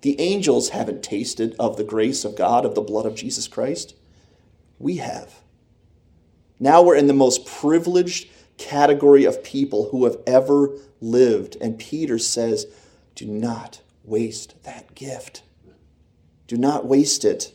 The 0.00 0.20
angels 0.20 0.70
haven't 0.70 1.04
tasted 1.04 1.54
of 1.60 1.76
the 1.76 1.84
grace 1.84 2.24
of 2.24 2.34
God, 2.34 2.64
of 2.64 2.74
the 2.74 2.80
blood 2.80 3.06
of 3.06 3.14
Jesus 3.14 3.46
Christ. 3.46 3.94
We 4.80 4.96
have. 4.96 5.45
Now 6.58 6.82
we're 6.82 6.96
in 6.96 7.06
the 7.06 7.12
most 7.12 7.46
privileged 7.46 8.28
category 8.58 9.24
of 9.24 9.44
people 9.44 9.90
who 9.90 10.04
have 10.04 10.16
ever 10.26 10.70
lived. 11.00 11.56
And 11.60 11.78
Peter 11.78 12.18
says, 12.18 12.66
do 13.14 13.26
not 13.26 13.80
waste 14.04 14.62
that 14.62 14.94
gift. 14.94 15.42
Do 16.46 16.56
not 16.56 16.86
waste 16.86 17.24
it. 17.24 17.52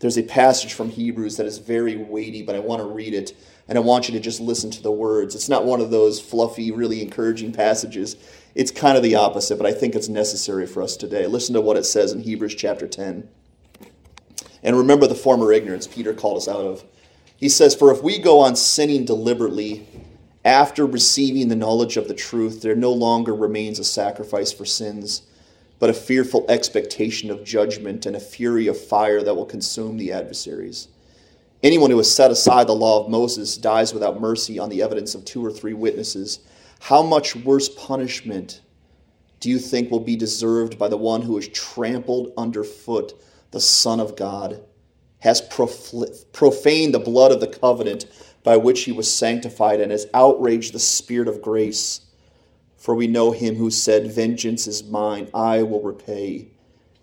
There's 0.00 0.18
a 0.18 0.22
passage 0.24 0.72
from 0.72 0.90
Hebrews 0.90 1.36
that 1.36 1.46
is 1.46 1.58
very 1.58 1.96
weighty, 1.96 2.42
but 2.42 2.56
I 2.56 2.58
want 2.58 2.80
to 2.80 2.88
read 2.88 3.14
it, 3.14 3.36
and 3.68 3.78
I 3.78 3.80
want 3.80 4.08
you 4.08 4.14
to 4.14 4.20
just 4.20 4.40
listen 4.40 4.70
to 4.72 4.82
the 4.82 4.90
words. 4.90 5.36
It's 5.36 5.48
not 5.48 5.64
one 5.64 5.80
of 5.80 5.92
those 5.92 6.20
fluffy, 6.20 6.72
really 6.72 7.00
encouraging 7.00 7.52
passages. 7.52 8.16
It's 8.56 8.72
kind 8.72 8.96
of 8.96 9.04
the 9.04 9.14
opposite, 9.14 9.58
but 9.58 9.66
I 9.66 9.72
think 9.72 9.94
it's 9.94 10.08
necessary 10.08 10.66
for 10.66 10.82
us 10.82 10.96
today. 10.96 11.28
Listen 11.28 11.54
to 11.54 11.60
what 11.60 11.76
it 11.76 11.84
says 11.84 12.10
in 12.10 12.22
Hebrews 12.22 12.56
chapter 12.56 12.88
10. 12.88 13.28
And 14.62 14.76
remember 14.76 15.06
the 15.06 15.14
former 15.14 15.52
ignorance 15.52 15.86
Peter 15.86 16.14
called 16.14 16.36
us 16.36 16.48
out 16.48 16.64
of. 16.64 16.84
He 17.36 17.48
says, 17.48 17.74
For 17.74 17.92
if 17.92 18.02
we 18.02 18.18
go 18.18 18.40
on 18.40 18.54
sinning 18.54 19.04
deliberately 19.04 19.86
after 20.44 20.86
receiving 20.86 21.48
the 21.48 21.56
knowledge 21.56 21.96
of 21.96 22.08
the 22.08 22.14
truth, 22.14 22.62
there 22.62 22.76
no 22.76 22.92
longer 22.92 23.34
remains 23.34 23.78
a 23.78 23.84
sacrifice 23.84 24.52
for 24.52 24.64
sins, 24.64 25.22
but 25.78 25.90
a 25.90 25.94
fearful 25.94 26.44
expectation 26.48 27.30
of 27.30 27.44
judgment 27.44 28.06
and 28.06 28.14
a 28.14 28.20
fury 28.20 28.66
of 28.68 28.80
fire 28.80 29.22
that 29.22 29.34
will 29.34 29.46
consume 29.46 29.96
the 29.96 30.12
adversaries. 30.12 30.88
Anyone 31.62 31.90
who 31.90 31.96
has 31.98 32.12
set 32.12 32.32
aside 32.32 32.66
the 32.66 32.72
law 32.72 33.04
of 33.04 33.10
Moses 33.10 33.56
dies 33.56 33.94
without 33.94 34.20
mercy 34.20 34.58
on 34.58 34.68
the 34.68 34.82
evidence 34.82 35.14
of 35.14 35.24
two 35.24 35.44
or 35.44 35.52
three 35.52 35.74
witnesses. 35.74 36.40
How 36.80 37.02
much 37.02 37.36
worse 37.36 37.68
punishment 37.68 38.60
do 39.38 39.48
you 39.48 39.60
think 39.60 39.90
will 39.90 40.00
be 40.00 40.16
deserved 40.16 40.76
by 40.78 40.88
the 40.88 40.96
one 40.96 41.22
who 41.22 41.38
is 41.38 41.48
trampled 41.48 42.32
underfoot 42.36 43.14
the 43.52 43.60
Son 43.60 44.00
of 44.00 44.16
God? 44.16 44.62
has 45.22 45.40
profaned 45.40 46.92
the 46.92 46.98
blood 46.98 47.30
of 47.30 47.38
the 47.38 47.46
covenant 47.46 48.06
by 48.42 48.56
which 48.56 48.82
he 48.82 48.92
was 48.92 49.08
sanctified 49.08 49.80
and 49.80 49.92
has 49.92 50.08
outraged 50.12 50.72
the 50.72 50.80
Spirit 50.80 51.28
of 51.28 51.40
grace. 51.40 52.00
For 52.76 52.96
we 52.96 53.06
know 53.06 53.30
him 53.30 53.54
who 53.54 53.70
said, 53.70 54.12
Vengeance 54.12 54.66
is 54.66 54.82
mine, 54.82 55.30
I 55.32 55.62
will 55.62 55.80
repay. 55.80 56.48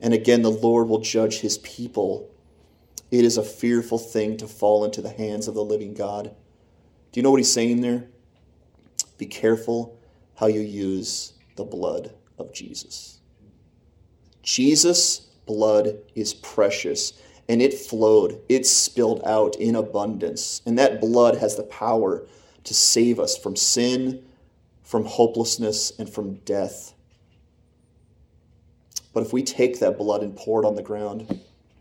And 0.01 0.13
again, 0.13 0.41
the 0.41 0.51
Lord 0.51 0.89
will 0.89 0.99
judge 0.99 1.39
his 1.39 1.59
people. 1.59 2.29
It 3.09 3.23
is 3.23 3.37
a 3.37 3.43
fearful 3.43 3.97
thing 3.97 4.35
to 4.37 4.47
fall 4.49 4.83
into 4.83 5.01
the 5.01 5.11
hands 5.11 5.47
of 5.47 5.55
the 5.55 5.63
living 5.63 5.93
God. 5.93 6.35
Do 7.13 7.19
you 7.19 7.23
know 7.23 7.31
what 7.31 7.39
he's 7.39 7.51
saying 7.51 7.79
there? 7.79 8.09
Be 9.17 9.27
careful 9.27 9.97
how 10.35 10.47
you 10.47 10.59
use 10.59 11.31
the 11.55 11.63
blood 11.63 12.13
of 12.37 12.51
Jesus. 12.51 13.19
Jesus' 14.43 15.28
blood 15.49 15.97
is 16.13 16.31
precious 16.35 17.13
and 17.49 17.59
it 17.59 17.73
flowed, 17.73 18.39
it 18.47 18.67
spilled 18.67 19.23
out 19.25 19.55
in 19.55 19.75
abundance. 19.75 20.61
And 20.67 20.77
that 20.77 21.01
blood 21.01 21.37
has 21.37 21.55
the 21.55 21.63
power 21.63 22.27
to 22.65 22.73
save 22.75 23.19
us 23.19 23.35
from 23.35 23.55
sin, 23.55 24.23
from 24.83 25.05
hopelessness, 25.05 25.91
and 25.97 26.07
from 26.07 26.35
death. 26.45 26.93
But 29.11 29.23
if 29.23 29.33
we 29.33 29.41
take 29.41 29.79
that 29.79 29.97
blood 29.97 30.21
and 30.21 30.35
pour 30.35 30.63
it 30.63 30.67
on 30.67 30.75
the 30.75 30.83
ground, 30.83 31.25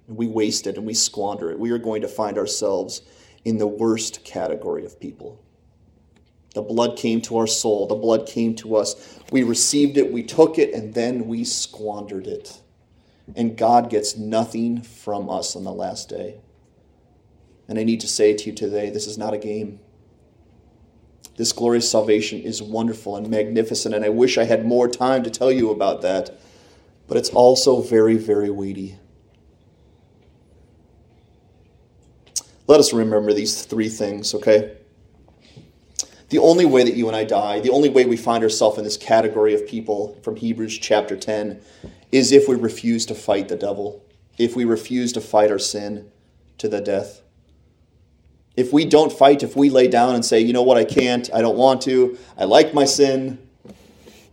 and 0.09 0.17
we 0.17 0.27
waste 0.27 0.67
it 0.67 0.79
and 0.79 0.87
we 0.87 0.95
squander 0.95 1.51
it, 1.51 1.59
we 1.59 1.71
are 1.71 1.79
going 1.79 2.01
to 2.01 2.09
find 2.09 2.39
ourselves 2.39 3.03
in 3.45 3.59
the 3.59 3.67
worst 3.67 4.25
category 4.25 4.87
of 4.87 4.99
people. 4.99 5.45
The 6.55 6.63
blood 6.63 6.97
came 6.97 7.21
to 7.23 7.37
our 7.37 7.47
soul, 7.47 7.87
the 7.87 7.95
blood 7.95 8.27
came 8.27 8.55
to 8.57 8.77
us. 8.77 9.21
We 9.31 9.43
received 9.43 9.99
it, 9.99 10.11
we 10.11 10.23
took 10.23 10.59
it, 10.59 10.73
and 10.73 10.95
then 10.95 11.27
we 11.27 11.45
squandered 11.45 12.27
it 12.27 12.63
and 13.37 13.57
God 13.57 13.91
gets 13.91 14.17
nothing 14.17 14.83
from 14.83 15.29
us 15.29 15.55
on 15.55 15.65
the 15.65 15.73
last 15.73 16.09
day. 16.09 16.41
And 17.69 17.79
I 17.79 17.85
need 17.85 18.01
to 18.01 18.09
say 18.09 18.35
to 18.35 18.51
you 18.51 18.53
today 18.57 18.91
this 18.91 19.07
is 19.07 19.19
not 19.19 19.35
a 19.35 19.39
game. 19.39 19.81
This 21.37 21.53
glorious 21.53 21.89
salvation 21.89 22.41
is 22.41 22.61
wonderful 22.61 23.17
and 23.17 23.29
magnificent, 23.29 23.95
and 23.95 24.05
I 24.05 24.09
wish 24.09 24.39
I 24.39 24.45
had 24.45 24.67
more 24.67 24.89
time 24.89 25.23
to 25.23 25.31
tell 25.31 25.53
you 25.53 25.71
about 25.71 26.03
that, 26.03 26.37
but 27.07 27.17
it's 27.17 27.29
also 27.31 27.81
very, 27.81 28.17
very 28.17 28.51
weighty. 28.51 28.99
Let 32.67 32.81
us 32.81 32.93
remember 32.93 33.33
these 33.33 33.65
three 33.65 33.89
things, 33.89 34.35
okay? 34.35 34.77
The 36.31 36.39
only 36.39 36.67
way 36.67 36.83
that 36.83 36.97
you 36.97 37.07
and 37.07 37.17
I 37.17 37.25
die, 37.25 37.61
the 37.61 37.71
only 37.71 37.89
way 37.89 38.05
we 38.05 38.17
find 38.17 38.43
ourselves 38.43 38.77
in 38.77 38.85
this 38.85 38.97
category 38.97 39.55
of 39.55 39.67
people 39.67 40.19
from 40.23 40.37
Hebrews 40.37 40.77
chapter 40.79 41.17
10 41.17 41.61
is 42.11 42.33
if 42.33 42.49
we 42.49 42.55
refuse 42.55 43.07
to 43.07 43.15
fight 43.15 43.49
the 43.49 43.57
devil, 43.57 44.05
if 44.39 44.57
we 44.57 44.65
refuse 44.65 45.13
to 45.13 45.21
fight 45.21 45.51
our 45.51 45.59
sin 45.59 46.11
to 46.59 46.69
the 46.69 46.81
death. 46.81 47.23
If 48.57 48.73
we 48.73 48.85
don't 48.85 49.13
fight, 49.13 49.43
if 49.43 49.57
we 49.57 49.71
lay 49.71 49.87
down 49.89 50.15
and 50.15 50.25
say, 50.25 50.41
you 50.41 50.53
know 50.53 50.63
what, 50.63 50.77
I 50.77 50.85
can't, 50.85 51.33
I 51.33 51.41
don't 51.41 51.57
want 51.57 51.83
to, 51.83 52.19
I 52.37 52.45
like 52.45 52.75
my 52.75 52.85
sin, 52.85 53.39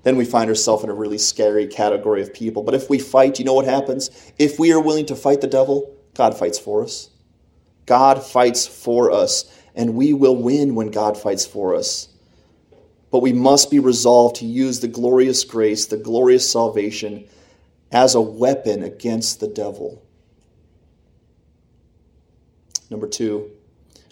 then 0.04 0.18
we 0.18 0.26
find 0.26 0.50
ourselves 0.50 0.84
in 0.84 0.90
a 0.90 0.96
really 0.96 1.18
scary 1.18 1.68
category 1.68 2.22
of 2.22 2.34
people. 2.34 2.64
But 2.64 2.76
if 2.76 2.90
we 2.90 3.00
fight, 3.00 3.40
you 3.40 3.46
know 3.46 3.54
what 3.54 3.66
happens? 3.66 4.10
If 4.38 4.60
we 4.60 4.72
are 4.72 4.80
willing 4.80 5.06
to 5.08 5.16
fight 5.16 5.42
the 5.42 5.48
devil, 5.48 5.96
God 6.14 6.38
fights 6.38 6.58
for 6.58 6.84
us. 6.84 7.10
God 7.86 8.24
fights 8.24 8.66
for 8.66 9.12
us, 9.12 9.46
and 9.76 9.96
we 9.96 10.14
will 10.14 10.36
win 10.36 10.76
when 10.76 10.90
God 10.90 11.18
fights 11.18 11.46
for 11.46 11.76
us. 11.76 12.08
But 13.12 13.22
we 13.22 13.34
must 13.34 13.70
be 13.70 13.80
resolved 13.80 14.38
to 14.38 14.46
use 14.46 14.80
the 14.80 14.88
glorious 14.88 15.44
grace, 15.44 15.86
the 15.86 15.98
glorious 15.98 16.50
salvation 16.50 17.28
as 17.92 18.16
a 18.16 18.22
weapon 18.22 18.84
against 18.84 19.40
the 19.40 19.48
devil. 19.48 20.02
Number 22.90 23.08
two, 23.08 23.52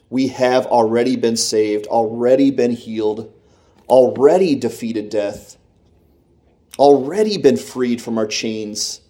we 0.09 0.28
have 0.28 0.65
already 0.67 1.15
been 1.15 1.38
saved, 1.38 1.88
already 1.88 2.51
been 2.51 2.71
healed, 2.71 3.34
already 3.88 4.55
defeated 4.55 5.09
death, 5.09 5.57
already 6.78 7.38
been 7.38 7.57
freed 7.57 8.01
from 8.01 8.17
our 8.17 8.28
chains, 8.28 9.01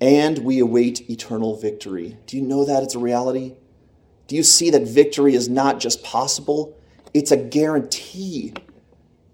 and 0.00 0.38
we 0.38 0.58
await 0.58 1.08
eternal 1.10 1.56
victory. 1.56 2.18
Do 2.26 2.36
you 2.36 2.42
know 2.42 2.64
that 2.64 2.82
it's 2.82 2.94
a 2.94 2.98
reality? 2.98 3.54
Do 4.26 4.36
you 4.36 4.42
see 4.42 4.70
that 4.70 4.82
victory 4.82 5.34
is 5.34 5.48
not 5.48 5.80
just 5.80 6.02
possible? 6.02 6.78
It's 7.14 7.30
a 7.30 7.36
guarantee. 7.36 8.54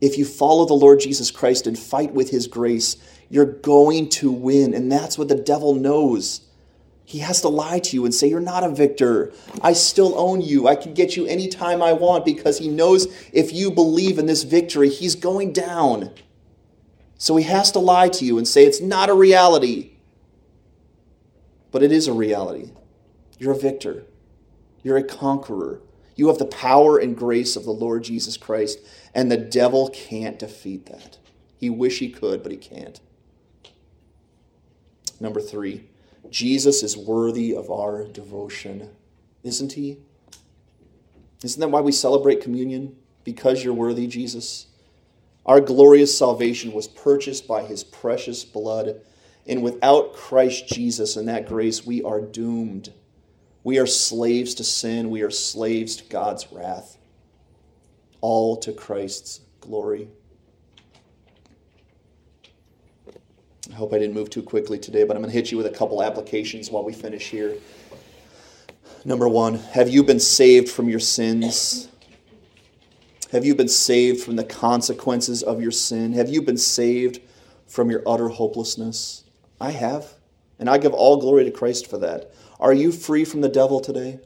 If 0.01 0.19
you 0.19 0.25
follow 0.25 0.65
the 0.65 0.75
Lord 0.75 1.01
Jesus 1.01 1.31
Christ 1.31 1.67
and 1.67 1.79
fight 1.79 2.13
with 2.13 2.31
his 2.31 2.47
grace, 2.47 2.97
you're 3.31 3.47
going 3.47 4.09
to 4.11 4.31
win. 4.31 4.75
And 4.75 4.91
that's 4.91 5.19
what 5.19 5.29
the 5.29 5.35
devil 5.35 5.75
knows. 5.75 6.43
He 7.05 7.21
has 7.21 7.41
to 7.41 7.49
lie 7.49 7.79
to 7.79 7.97
you 7.97 8.05
and 8.05 8.15
say, 8.15 8.29
You're 8.29 8.41
not 8.41 8.65
a 8.65 8.69
victor. 8.69 9.33
I 9.63 9.73
still 9.73 10.19
own 10.19 10.43
you. 10.43 10.69
I 10.69 10.77
can 10.77 10.93
get 10.93 11.17
you 11.17 11.27
anytime 11.27 11.83
I 11.83 11.93
want 11.95 12.25
because 12.25 12.59
he 12.59 12.69
knows 12.69 13.07
if 13.33 13.53
you 13.53 13.71
believe 13.71 14.19
in 14.19 14.27
this 14.27 14.43
victory, 14.43 14.91
he's 14.91 15.15
going 15.15 15.53
down. 15.53 16.11
So 17.17 17.37
he 17.37 17.45
has 17.45 17.73
to 17.73 17.79
lie 17.79 18.11
to 18.11 18.25
you 18.25 18.37
and 18.37 18.47
say, 18.47 18.65
It's 18.65 18.81
not 18.81 19.09
a 19.09 19.15
reality. 19.15 19.93
But 21.71 21.83
it 21.83 21.93
is 21.93 22.09
a 22.09 22.13
reality. 22.13 22.73
You're 23.39 23.53
a 23.53 23.59
victor, 23.59 24.05
you're 24.83 24.97
a 24.97 25.03
conqueror. 25.03 25.81
You 26.15 26.27
have 26.27 26.39
the 26.39 26.47
power 26.47 26.99
and 26.99 27.17
grace 27.17 27.55
of 27.55 27.65
the 27.65 27.71
Lord 27.71 28.03
Jesus 28.03 28.37
Christ, 28.37 28.81
and 29.15 29.31
the 29.31 29.37
devil 29.37 29.89
can't 29.95 30.37
defeat 30.37 30.87
that. 30.87 31.17
He 31.57 31.71
wish 31.71 32.01
he 32.01 32.11
could, 32.11 32.43
but 32.43 32.51
he 32.51 32.59
can't. 32.59 33.01
Number 35.21 35.41
three, 35.41 35.85
Jesus 36.31 36.83
is 36.83 36.97
worthy 36.97 37.55
of 37.55 37.71
our 37.71 38.05
devotion, 38.05 38.91
isn't 39.43 39.73
he? 39.73 39.99
Isn't 41.43 41.61
that 41.61 41.69
why 41.69 41.81
we 41.81 41.93
celebrate 41.93 42.43
communion? 42.43 42.97
Because 43.25 43.63
you're 43.63 43.75
worthy, 43.75 44.07
Jesus? 44.07 44.67
Our 45.47 45.61
glorious 45.61 46.17
salvation 46.17 46.73
was 46.73 46.89
purchased 46.89 47.47
by 47.49 47.63
his 47.63 47.83
precious 47.85 48.45
blood, 48.45 49.01
and 49.47 49.63
without 49.63 50.15
Christ 50.15 50.69
Jesus 50.69 51.17
and 51.17 51.29
that 51.29 51.47
grace, 51.49 51.87
we 51.87 52.03
are 52.03 52.21
doomed. 52.21 52.93
We 53.65 53.79
are 53.79 53.87
slaves 53.87 54.55
to 54.57 54.65
sin, 54.65 55.11
we 55.11 55.23
are 55.23 55.31
slaves 55.31 55.97
to 55.97 56.05
God's 56.05 56.53
wrath, 56.53 56.99
all 58.21 58.57
to 58.59 58.73
Christ's 58.73 59.41
glory. 59.61 60.09
Hope 63.79 63.93
I 63.93 63.99
didn't 63.99 64.15
move 64.15 64.29
too 64.29 64.43
quickly 64.43 64.77
today, 64.79 65.05
but 65.05 65.17
I'm 65.17 65.23
going 65.23 65.33
to 65.33 65.37
hit 65.37 65.53
you 65.53 65.57
with 65.57 65.67
a 65.67 65.71
couple 65.71 66.03
applications 66.03 66.69
while 66.71 66.85
we 66.85 66.93
finish 66.93 67.31
here. 67.31 67.55
Number 69.05 69.29
one, 69.29 69.55
have 69.55 69.89
you 69.89 70.03
been 70.03 70.19
saved 70.19 70.69
from 70.69 70.89
your 70.89 70.99
sins? 70.99 71.89
Have 73.31 73.45
you 73.45 73.55
been 73.55 73.69
saved 73.69 74.21
from 74.21 74.35
the 74.35 74.45
consequences 74.45 75.45
of 75.45 75.63
your 75.63 75.71
sin? 75.71 76.13
Have 76.15 76.29
you 76.29 76.43
been 76.43 76.59
saved 76.59 77.21
from 77.69 77.89
your 77.89 78.03
utter 78.05 78.29
hopelessness? 78.29 79.23
I 79.61 79.71
have. 79.71 80.15
And 80.59 80.69
I 80.69 80.79
give 80.79 80.93
all 80.93 81.21
glory 81.21 81.45
to 81.45 81.53
Christ 81.53 81.89
for 81.89 81.99
that. 81.99 82.33
Are 82.59 82.73
you 82.73 82.91
free 82.91 83.25
from 83.25 83.43
the 83.43 83.49
devil 83.49 83.79
today? 83.79 84.19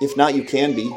If 0.00 0.16
not, 0.16 0.34
you 0.34 0.42
can 0.42 0.74
be. 0.74 0.92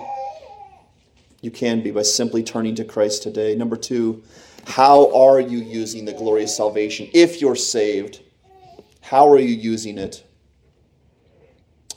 You 1.42 1.52
can 1.52 1.84
be 1.84 1.92
by 1.92 2.02
simply 2.02 2.42
turning 2.42 2.74
to 2.76 2.84
Christ 2.84 3.22
today. 3.22 3.56
Number 3.56 3.78
two, 3.78 4.24
how 4.66 5.14
are 5.16 5.40
you 5.40 5.60
using 5.60 6.06
the 6.06 6.14
glorious 6.14 6.56
salvation? 6.56 7.10
If 7.14 7.42
you're 7.42 7.56
saved, 7.56 8.22
how 9.02 9.30
are 9.30 9.40
you 9.40 9.56
using 9.56 9.98
it? 9.98 10.24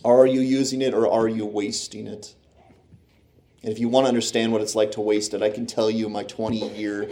Are 0.04 0.26
you 0.26 0.40
using 0.40 0.82
it 0.82 0.94
or 0.94 1.10
are 1.10 1.28
you 1.28 1.46
wasting 1.46 2.06
it? 2.06 2.34
And 3.62 3.70
if 3.70 3.78
you 3.78 3.88
want 3.88 4.06
to 4.06 4.08
understand 4.08 4.52
what 4.52 4.60
it's 4.60 4.74
like 4.74 4.92
to 4.92 5.00
waste 5.00 5.34
it, 5.34 5.42
I 5.42 5.50
can 5.50 5.66
tell 5.66 5.90
you 5.90 6.08
my 6.08 6.24
20 6.24 6.76
year 6.76 7.08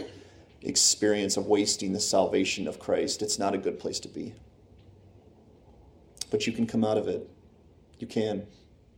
experience 0.61 1.37
of 1.37 1.47
wasting 1.47 1.93
the 1.93 1.99
salvation 1.99 2.67
of 2.67 2.79
Christ. 2.79 3.21
It's 3.21 3.39
not 3.39 3.53
a 3.53 3.57
good 3.57 3.79
place 3.79 3.99
to 4.01 4.09
be. 4.09 4.33
But 6.29 6.45
you 6.45 6.53
can 6.53 6.67
come 6.67 6.83
out 6.83 6.97
of 6.97 7.07
it. 7.07 7.29
You 7.99 8.07
can 8.07 8.45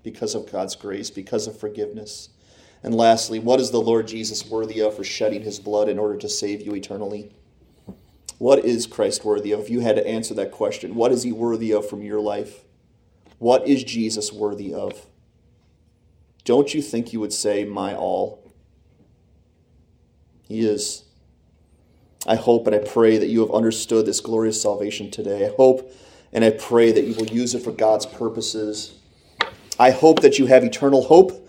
because 0.01 0.36
of 0.36 0.51
God's 0.51 0.76
grace, 0.76 1.10
because 1.10 1.47
of 1.47 1.58
forgiveness. 1.58 2.30
And 2.84 2.93
lastly, 2.93 3.39
what 3.39 3.61
is 3.61 3.71
the 3.71 3.81
Lord 3.81 4.07
Jesus 4.07 4.45
worthy 4.45 4.81
of 4.81 4.95
for 4.95 5.05
shedding 5.05 5.41
his 5.41 5.59
blood 5.59 5.88
in 5.88 5.97
order 5.97 6.17
to 6.17 6.27
save 6.27 6.61
you 6.61 6.75
eternally? 6.75 7.31
What 8.38 8.65
is 8.65 8.86
Christ 8.86 9.23
worthy 9.23 9.53
of? 9.53 9.61
If 9.61 9.69
you 9.69 9.79
had 9.79 9.95
to 9.95 10.05
answer 10.05 10.34
that 10.34 10.51
question, 10.51 10.95
what 10.95 11.13
is 11.13 11.23
he 11.23 11.31
worthy 11.31 11.71
of 11.71 11.88
from 11.88 12.01
your 12.01 12.19
life? 12.19 12.65
What 13.39 13.65
is 13.67 13.86
Jesus 13.86 14.34
worthy 14.34 14.73
of? 14.73 15.05
Don't 16.43 16.73
you 16.73 16.81
think 16.81 17.13
you 17.13 17.21
would 17.21 17.31
say, 17.31 17.63
My 17.63 17.95
all? 17.95 18.51
He 20.47 20.59
is. 20.59 21.05
I 22.27 22.36
hope 22.36 22.67
and 22.67 22.75
I 22.75 22.79
pray 22.79 23.17
that 23.17 23.27
you 23.27 23.39
have 23.41 23.51
understood 23.51 24.05
this 24.05 24.19
glorious 24.19 24.61
salvation 24.61 25.09
today. 25.09 25.45
I 25.45 25.55
hope 25.55 25.93
and 26.34 26.43
I 26.43 26.49
pray 26.51 26.91
that 26.91 27.05
you 27.05 27.13
will 27.15 27.27
use 27.27 27.53
it 27.53 27.63
for 27.63 27.71
God's 27.71 28.05
purposes. 28.05 28.95
I 29.79 29.91
hope 29.91 30.21
that 30.21 30.39
you 30.39 30.47
have 30.47 30.63
eternal 30.63 31.03
hope 31.03 31.42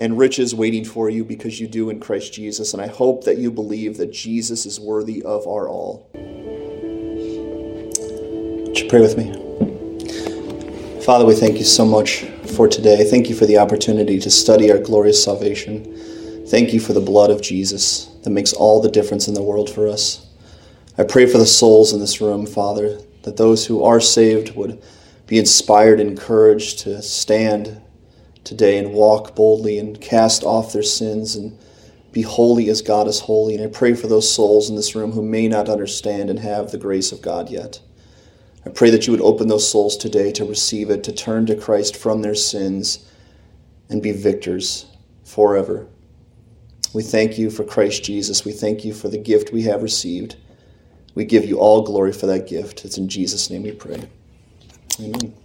and 0.00 0.18
riches 0.18 0.54
waiting 0.54 0.84
for 0.84 1.10
you 1.10 1.24
because 1.24 1.60
you 1.60 1.68
do 1.68 1.90
in 1.90 2.00
Christ 2.00 2.32
Jesus. 2.32 2.72
And 2.72 2.82
I 2.82 2.86
hope 2.86 3.24
that 3.24 3.36
you 3.36 3.50
believe 3.50 3.98
that 3.98 4.10
Jesus 4.10 4.64
is 4.64 4.80
worthy 4.80 5.22
of 5.22 5.46
our 5.46 5.68
all. 5.68 6.10
Would 8.64 8.78
you 8.78 8.88
pray 8.88 9.00
with 9.00 9.18
me? 9.18 9.34
Father, 11.02 11.26
we 11.26 11.34
thank 11.34 11.58
you 11.58 11.64
so 11.64 11.84
much 11.84 12.24
for 12.56 12.66
today. 12.66 13.04
Thank 13.04 13.28
you 13.28 13.34
for 13.34 13.44
the 13.44 13.58
opportunity 13.58 14.18
to 14.18 14.30
study 14.30 14.72
our 14.72 14.78
glorious 14.78 15.22
salvation. 15.22 16.46
Thank 16.46 16.72
you 16.72 16.80
for 16.80 16.94
the 16.94 17.00
blood 17.00 17.30
of 17.30 17.42
Jesus 17.42 18.06
that 18.22 18.30
makes 18.30 18.52
all 18.54 18.80
the 18.80 18.90
difference 18.90 19.28
in 19.28 19.34
the 19.34 19.42
world 19.42 19.68
for 19.68 19.86
us. 19.86 20.26
I 20.96 21.04
pray 21.04 21.26
for 21.26 21.38
the 21.38 21.46
souls 21.46 21.92
in 21.92 22.00
this 22.00 22.20
room, 22.20 22.46
Father, 22.46 22.98
that 23.22 23.36
those 23.36 23.66
who 23.66 23.84
are 23.84 24.00
saved 24.00 24.56
would 24.56 24.82
be 25.26 25.38
inspired 25.38 26.00
encouraged 26.00 26.80
to 26.80 27.02
stand 27.02 27.80
today 28.50 28.78
and 28.78 28.92
walk 28.92 29.36
boldly 29.36 29.78
and 29.78 30.00
cast 30.00 30.42
off 30.42 30.72
their 30.72 30.82
sins 30.82 31.36
and 31.36 31.56
be 32.10 32.22
holy 32.22 32.68
as 32.68 32.82
God 32.82 33.06
is 33.06 33.20
holy. 33.20 33.54
And 33.54 33.62
I 33.62 33.68
pray 33.68 33.94
for 33.94 34.08
those 34.08 34.30
souls 34.30 34.68
in 34.68 34.74
this 34.74 34.96
room 34.96 35.12
who 35.12 35.22
may 35.22 35.46
not 35.46 35.68
understand 35.68 36.28
and 36.28 36.40
have 36.40 36.72
the 36.72 36.76
grace 36.76 37.12
of 37.12 37.22
God 37.22 37.48
yet. 37.48 37.80
I 38.66 38.70
pray 38.70 38.90
that 38.90 39.06
you 39.06 39.12
would 39.12 39.20
open 39.20 39.46
those 39.46 39.70
souls 39.70 39.96
today 39.96 40.32
to 40.32 40.44
receive 40.44 40.90
it, 40.90 41.04
to 41.04 41.12
turn 41.12 41.46
to 41.46 41.54
Christ 41.54 41.96
from 41.96 42.22
their 42.22 42.34
sins 42.34 43.08
and 43.88 44.02
be 44.02 44.10
victors 44.10 44.86
forever. 45.22 45.86
We 46.92 47.04
thank 47.04 47.38
you 47.38 47.50
for 47.50 47.62
Christ 47.62 48.02
Jesus. 48.02 48.44
We 48.44 48.50
thank 48.50 48.84
you 48.84 48.92
for 48.92 49.08
the 49.08 49.16
gift 49.16 49.52
we 49.52 49.62
have 49.62 49.80
received. 49.80 50.34
We 51.14 51.24
give 51.24 51.44
you 51.44 51.60
all 51.60 51.82
glory 51.82 52.12
for 52.12 52.26
that 52.26 52.48
gift. 52.48 52.84
It's 52.84 52.98
in 52.98 53.08
Jesus' 53.08 53.48
name 53.48 53.62
we 53.62 53.70
pray. 53.70 54.08
Amen. 54.98 55.39